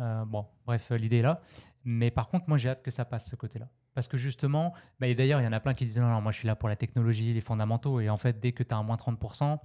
Euh, 0.00 0.24
Bon, 0.26 0.44
bref, 0.66 0.90
l'idée 0.90 1.18
est 1.18 1.22
là. 1.22 1.40
Mais 1.88 2.10
par 2.10 2.28
contre, 2.28 2.48
moi, 2.48 2.58
j'ai 2.58 2.68
hâte 2.68 2.82
que 2.82 2.90
ça 2.90 3.04
passe 3.04 3.30
ce 3.30 3.36
côté-là. 3.36 3.68
Parce 3.94 4.08
que 4.08 4.16
justement, 4.18 4.74
bah, 4.98 5.06
et 5.06 5.14
d'ailleurs, 5.14 5.40
il 5.40 5.44
y 5.44 5.46
en 5.46 5.52
a 5.52 5.60
plein 5.60 5.72
qui 5.72 5.84
disent 5.84 5.98
non, 5.98 6.08
non, 6.08 6.20
moi, 6.20 6.32
je 6.32 6.38
suis 6.38 6.46
là 6.48 6.56
pour 6.56 6.68
la 6.68 6.74
technologie, 6.76 7.32
les 7.32 7.40
fondamentaux. 7.40 8.00
Et 8.00 8.10
en 8.10 8.16
fait, 8.16 8.40
dès 8.40 8.50
que 8.52 8.64
tu 8.64 8.74
as 8.74 8.76
un 8.76 8.82
moins 8.82 8.96
30%, 8.96 9.58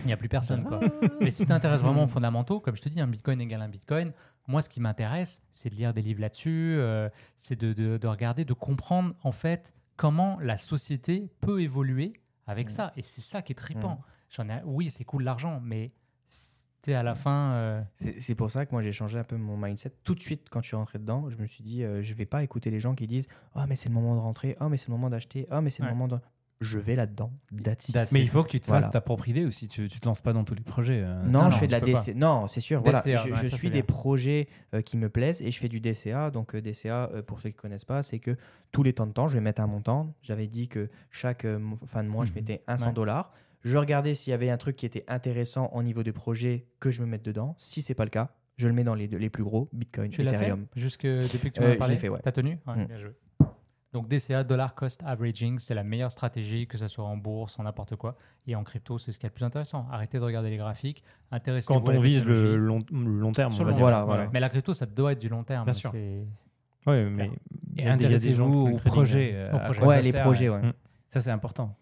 il 0.00 0.06
n'y 0.06 0.12
a 0.12 0.16
plus 0.16 0.30
personne. 0.30 0.64
Quoi. 0.64 0.80
Mais 1.20 1.30
si 1.30 1.42
tu 1.42 1.46
t'intéresses 1.48 1.82
vraiment 1.82 2.04
aux 2.04 2.08
fondamentaux, 2.08 2.58
comme 2.58 2.74
je 2.74 2.80
te 2.82 2.88
dis, 2.88 3.00
un 3.00 3.06
bitcoin 3.06 3.38
égale 3.40 3.60
un 3.62 3.68
bitcoin, 3.68 4.12
moi, 4.46 4.62
ce 4.62 4.68
qui 4.70 4.80
m'intéresse, 4.80 5.42
c'est 5.52 5.68
de 5.68 5.74
lire 5.74 5.92
des 5.92 6.00
livres 6.00 6.22
là-dessus, 6.22 6.74
euh, 6.78 7.10
c'est 7.38 7.56
de, 7.60 7.74
de- 7.74 7.98
de 7.98 8.06
regarder, 8.06 8.46
de 8.46 8.54
comprendre 8.54 9.14
en 9.22 9.32
fait 9.32 9.74
comment 9.96 10.38
la 10.40 10.56
société 10.56 11.30
peut 11.42 11.60
évoluer 11.60 12.14
avec 12.46 12.68
Mm. 12.68 12.70
ça. 12.70 12.92
Et 12.96 13.02
c'est 13.02 13.20
ça 13.20 13.42
qui 13.42 13.52
est 13.52 13.56
trippant. 13.56 13.96
Mm. 13.96 14.02
J'en 14.30 14.48
ai, 14.48 14.62
oui, 14.64 14.90
c'est 14.90 15.04
cool 15.04 15.22
l'argent, 15.24 15.60
mais 15.62 15.92
c'était 16.88 16.98
à 16.98 17.02
la 17.02 17.14
fin. 17.14 17.52
euh, 17.52 17.82
C'est 18.20 18.34
pour 18.34 18.50
ça 18.50 18.64
que 18.66 18.72
moi 18.72 18.82
j'ai 18.82 18.92
changé 18.92 19.18
un 19.18 19.24
peu 19.24 19.36
mon 19.36 19.56
mindset. 19.56 19.92
Tout 20.04 20.14
de 20.14 20.20
suite, 20.20 20.46
quand 20.50 20.62
je 20.62 20.68
suis 20.68 20.76
rentré 20.76 20.98
dedans, 20.98 21.28
je 21.28 21.36
me 21.36 21.46
suis 21.46 21.62
dit, 21.62 21.84
euh, 21.84 22.02
je 22.02 22.14
vais 22.14 22.26
pas 22.26 22.42
écouter 22.42 22.70
les 22.70 22.80
gens 22.80 22.94
qui 22.94 23.06
disent 23.06 23.28
Ah, 23.54 23.66
mais 23.68 23.76
c'est 23.76 23.88
le 23.88 23.94
moment 23.94 24.14
de 24.14 24.20
rentrer, 24.20 24.56
ah, 24.60 24.68
mais 24.68 24.76
c'est 24.78 24.88
le 24.88 24.92
moment 24.94 25.10
d'acheter, 25.10 25.46
ah, 25.50 25.60
mais 25.60 25.70
c'est 25.70 25.82
le 25.82 25.88
Ouais. 25.88 25.94
moment 25.94 26.08
de. 26.08 26.18
Je 26.60 26.80
vais 26.80 26.96
là-dedans. 26.96 27.30
Mais 27.52 28.20
il 28.20 28.28
faut 28.28 28.42
que 28.42 28.48
tu 28.48 28.58
te 28.58 28.66
Voilà. 28.66 28.82
fasses 28.82 28.92
ta 28.92 29.00
propre 29.00 29.28
idée 29.28 29.44
aussi. 29.44 29.68
Tu, 29.68 29.88
tu 29.88 30.00
te 30.00 30.08
lances 30.08 30.20
pas 30.22 30.32
dans 30.32 30.42
tous 30.42 30.54
les 30.56 30.62
projets. 30.64 31.02
euh, 31.04 31.22
Non, 31.24 31.50
je 31.52 31.58
fais 31.58 31.68
de 31.68 31.72
la 31.72 31.80
tu. 31.80 31.92
DCA. 31.92 32.14
Non, 32.14 32.48
c'est 32.48 32.58
sûr. 32.60 32.80
Voilà, 32.82 33.00
je, 33.06 33.10
ouais, 33.10 33.36
je 33.44 33.48
ça, 33.48 33.56
suis 33.56 33.68
des 33.70 33.82
bien. 33.82 33.94
projets 33.94 34.48
euh, 34.74 34.82
qui 34.82 34.96
me 34.96 35.08
plaisent 35.08 35.40
et 35.40 35.52
je 35.52 35.58
fais 35.60 35.68
du 35.68 35.78
DCA. 35.78 36.30
Donc, 36.32 36.56
euh, 36.56 36.60
DCA, 36.60 37.10
euh, 37.14 37.22
pour 37.22 37.40
ceux 37.40 37.50
qui 37.50 37.56
ne 37.56 37.60
connaissent 37.60 37.84
pas, 37.84 38.02
c'est 38.02 38.18
que 38.18 38.36
tous 38.72 38.82
les 38.82 38.92
temps 38.92 39.06
de 39.06 39.12
temps, 39.12 39.28
je 39.28 39.34
vais 39.34 39.40
mettre 39.40 39.60
un 39.62 39.68
montant. 39.68 40.12
J'avais 40.22 40.48
dit 40.48 40.66
que 40.66 40.90
chaque 41.12 41.44
euh, 41.44 41.60
fin 41.86 42.02
de 42.02 42.08
mois, 42.08 42.24
je 42.24 42.30
Mhm. 42.30 42.36
mettais 42.36 42.62
un 42.66 42.76
100 42.76 42.88
Ouais. 42.88 42.92
Je 43.68 43.76
regardais 43.78 44.14
s'il 44.14 44.30
y 44.30 44.34
avait 44.34 44.50
un 44.50 44.56
truc 44.56 44.76
qui 44.76 44.86
était 44.86 45.04
intéressant 45.08 45.70
au 45.74 45.82
niveau 45.82 46.02
de 46.02 46.10
projet 46.10 46.66
que 46.80 46.90
je 46.90 47.02
me 47.02 47.06
mette 47.06 47.24
dedans. 47.24 47.54
Si 47.58 47.82
c'est 47.82 47.94
pas 47.94 48.04
le 48.04 48.10
cas, 48.10 48.30
je 48.56 48.66
le 48.66 48.74
mets 48.74 48.84
dans 48.84 48.94
les, 48.94 49.08
deux- 49.08 49.18
les 49.18 49.30
plus 49.30 49.44
gros 49.44 49.68
Bitcoin, 49.72 50.10
Tu 50.10 50.22
l'as 50.22 50.32
fait 50.32 50.44
Ethereum. 50.46 50.66
jusque 50.76 51.02
depuis 51.06 51.50
que 51.50 51.56
tu 51.56 51.60
Euh, 51.60 51.64
m'en 51.64 51.70
as 51.70 51.74
je 51.74 51.78
parlé? 51.78 51.94
l'ai 51.94 52.00
fait, 52.00 52.08
ouais. 52.08 52.20
T'as 52.22 52.32
tenu? 52.32 52.58
Ouais, 52.66 52.74
Mm. 52.76 52.86
Bien 52.86 52.98
joué. 52.98 53.10
Donc 53.92 54.06
DCA, 54.08 54.44
Dollar 54.44 54.74
Cost 54.74 55.02
Averaging, 55.04 55.58
c'est 55.58 55.74
la 55.74 55.82
meilleure 55.82 56.10
stratégie, 56.10 56.66
que 56.66 56.76
ce 56.76 56.88
soit 56.88 57.04
en 57.06 57.16
bourse, 57.16 57.58
en 57.58 57.62
n'importe 57.62 57.96
quoi. 57.96 58.16
Et 58.46 58.54
en 58.54 58.62
crypto, 58.62 58.98
c'est 58.98 59.12
ce 59.12 59.18
qui 59.18 59.24
est 59.24 59.30
le 59.30 59.34
plus 59.34 59.44
intéressant. 59.46 59.86
Arrêtez 59.90 60.18
de 60.18 60.24
regarder 60.24 60.50
les 60.50 60.58
graphiques, 60.58 61.02
intéressez-vous 61.30 61.80
Quand 61.80 61.88
on 61.90 62.00
vise 62.00 62.22
le 62.24 62.56
long, 62.56 62.80
le 62.92 63.12
long 63.18 63.32
terme, 63.32 63.52
on 63.58 63.64
va 63.64 63.72
dire. 63.72 63.80
Voilà, 63.80 64.04
voilà. 64.04 64.28
Mais 64.32 64.40
la 64.40 64.50
crypto, 64.50 64.74
ça 64.74 64.84
doit 64.86 65.12
être 65.12 65.20
du 65.20 65.28
long 65.30 65.42
terme. 65.42 65.64
Bien 65.64 65.72
sûr. 65.72 65.92
Ouais, 66.86 67.04
mais 67.10 67.30
y 67.76 67.80
a 67.82 67.84
y 67.84 67.88
a 67.88 67.92
intéressez-vous 67.92 68.44
font 68.44 68.62
au 68.62 68.68
le 68.68 68.74
trading, 68.76 68.92
projet. 68.92 69.30
euh. 69.34 69.46
euh, 69.46 69.52
Au 69.52 69.56
à 69.56 69.60
projet. 69.60 69.78
quoi 69.80 69.88
Ouais, 69.88 70.02
les 70.02 70.12
projets, 70.12 70.48
euh, 70.48 70.60
ouais. 70.60 70.72
Ça, 71.10 71.20
c'est 71.22 71.30
important. 71.30 71.74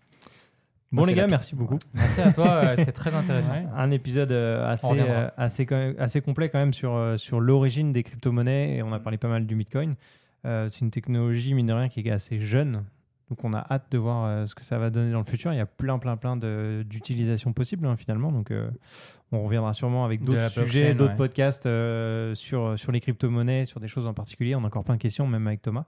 Bon, 0.93 1.05
les 1.05 1.15
gars, 1.15 1.27
merci 1.27 1.55
beaucoup. 1.57 1.79
Merci 1.95 2.21
à 2.21 2.33
toi, 2.33 2.49
euh, 2.49 2.77
c'était 2.77 2.93
très 2.93 3.13
intéressant. 3.15 3.55
Un 3.77 3.91
épisode 3.91 4.31
euh, 4.31 4.71
assez, 4.71 4.87
euh, 4.87 5.29
assez, 5.37 5.67
assez 5.99 6.21
complet 6.21 6.49
quand 6.49 6.59
même 6.59 6.73
sur, 6.73 6.95
euh, 6.95 7.17
sur 7.17 7.41
l'origine 7.41 7.93
des 7.93 8.03
crypto-monnaies 8.03 8.77
et 8.77 8.83
on 8.83 8.93
a 8.93 9.01
parlé 9.01 9.19
pas 9.19 9.29
mal 9.29 9.47
du 9.47 9.57
Bitcoin. 9.57 9.97
C'est 10.45 10.81
une 10.81 10.93
technologie, 10.93 11.55
mine 11.55 11.67
de 11.67 11.73
rien, 11.73 11.89
qui 11.89 11.99
est 11.99 12.11
assez 12.11 12.39
jeune. 12.39 12.85
Donc 13.31 13.43
on 13.43 13.53
a 13.53 13.67
hâte 13.69 13.91
de 13.91 13.99
voir 13.99 14.47
ce 14.47 14.55
que 14.55 14.63
ça 14.63 14.79
va 14.79 14.91
donner 14.91 15.11
dans 15.11 15.19
le 15.19 15.25
futur. 15.25 15.53
Il 15.53 15.57
y 15.57 15.61
a 15.61 15.67
plein, 15.67 15.99
plein, 15.99 16.17
plein 16.17 16.37
d'utilisations 16.37 17.53
possibles 17.53 17.85
hein, 17.85 17.97
finalement. 17.97 18.31
Donc 18.31 18.53
on 19.33 19.43
reviendra 19.43 19.75
sûrement 19.75 20.05
avec 20.05 20.23
d'autres 20.23 20.51
sujets, 20.51 20.95
d'autres 20.95 21.11
ouais. 21.11 21.17
podcasts 21.17 21.69
sur, 22.37 22.79
sur 22.79 22.93
les 22.93 23.01
crypto-monnaies, 23.01 23.67
sur 23.67 23.81
des 23.81 23.89
choses 23.89 24.07
en 24.07 24.15
particulier. 24.15 24.55
On 24.55 24.63
a 24.63 24.69
encore 24.69 24.85
plein 24.85 24.95
de 24.95 25.03
questions, 25.03 25.27
même 25.27 25.49
avec 25.49 25.63
Thomas. 25.63 25.87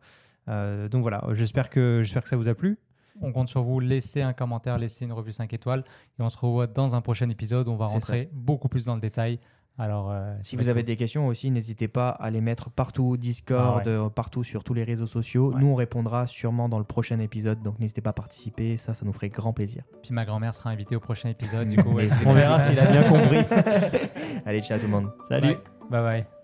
Donc 0.48 1.02
voilà, 1.02 1.22
j'espère 1.34 1.70
que, 1.70 2.00
j'espère 2.02 2.24
que 2.24 2.28
ça 2.28 2.36
vous 2.36 2.48
a 2.48 2.54
plu. 2.56 2.78
On 3.20 3.32
compte 3.32 3.48
sur 3.48 3.62
vous. 3.62 3.80
Laissez 3.80 4.22
un 4.22 4.32
commentaire, 4.32 4.78
laissez 4.78 5.04
une 5.04 5.12
revue 5.12 5.32
5 5.32 5.52
étoiles. 5.52 5.84
Et 6.18 6.22
on 6.22 6.28
se 6.28 6.36
revoit 6.38 6.66
dans 6.66 6.94
un 6.94 7.00
prochain 7.00 7.28
épisode. 7.28 7.68
On 7.68 7.76
va 7.76 7.86
rentrer 7.86 8.28
beaucoup 8.32 8.68
plus 8.68 8.84
dans 8.84 8.94
le 8.94 9.00
détail. 9.00 9.38
Alors, 9.80 10.10
euh, 10.10 10.34
Si 10.42 10.56
vous 10.56 10.68
avez 10.68 10.80
cool. 10.80 10.86
des 10.88 10.96
questions 10.96 11.28
aussi, 11.28 11.52
n'hésitez 11.52 11.86
pas 11.86 12.08
à 12.10 12.30
les 12.30 12.40
mettre 12.40 12.68
partout, 12.68 13.16
Discord, 13.16 13.82
Ah 13.84 13.88
ouais. 13.88 13.94
euh, 13.94 14.08
partout 14.08 14.42
sur 14.42 14.64
tous 14.64 14.74
les 14.74 14.82
réseaux 14.82 15.06
sociaux. 15.06 15.52
Ouais. 15.52 15.60
Nous, 15.60 15.68
on 15.68 15.76
répondra 15.76 16.26
sûrement 16.26 16.68
dans 16.68 16.78
le 16.78 16.84
prochain 16.84 17.20
épisode, 17.20 17.62
donc 17.62 17.78
n'hésitez 17.78 18.00
pas 18.00 18.10
à 18.10 18.12
participer, 18.12 18.76
ça, 18.76 18.94
ça 18.94 19.04
nous 19.06 19.12
ferait 19.12 19.28
grand 19.28 19.52
plaisir. 19.52 19.84
Puis 20.02 20.12
ma 20.12 20.24
grand-mère 20.24 20.52
sera 20.56 20.70
invitée 20.70 20.96
au 20.96 21.00
prochain 21.00 21.28
épisode. 21.28 21.68
Du 21.68 21.76
coup, 21.82 21.90
ouais, 21.92 22.08
On 22.26 22.34
verra 22.34 22.58
s'il 22.68 22.78
a 22.80 22.86
bien 22.86 23.04
compris. 23.08 23.38
Allez, 24.46 24.62
ciao 24.62 24.78
tout 24.80 24.86
le 24.86 24.90
monde. 24.92 25.12
Salut. 25.28 25.54
Bye 25.90 26.02
bye. 26.02 26.37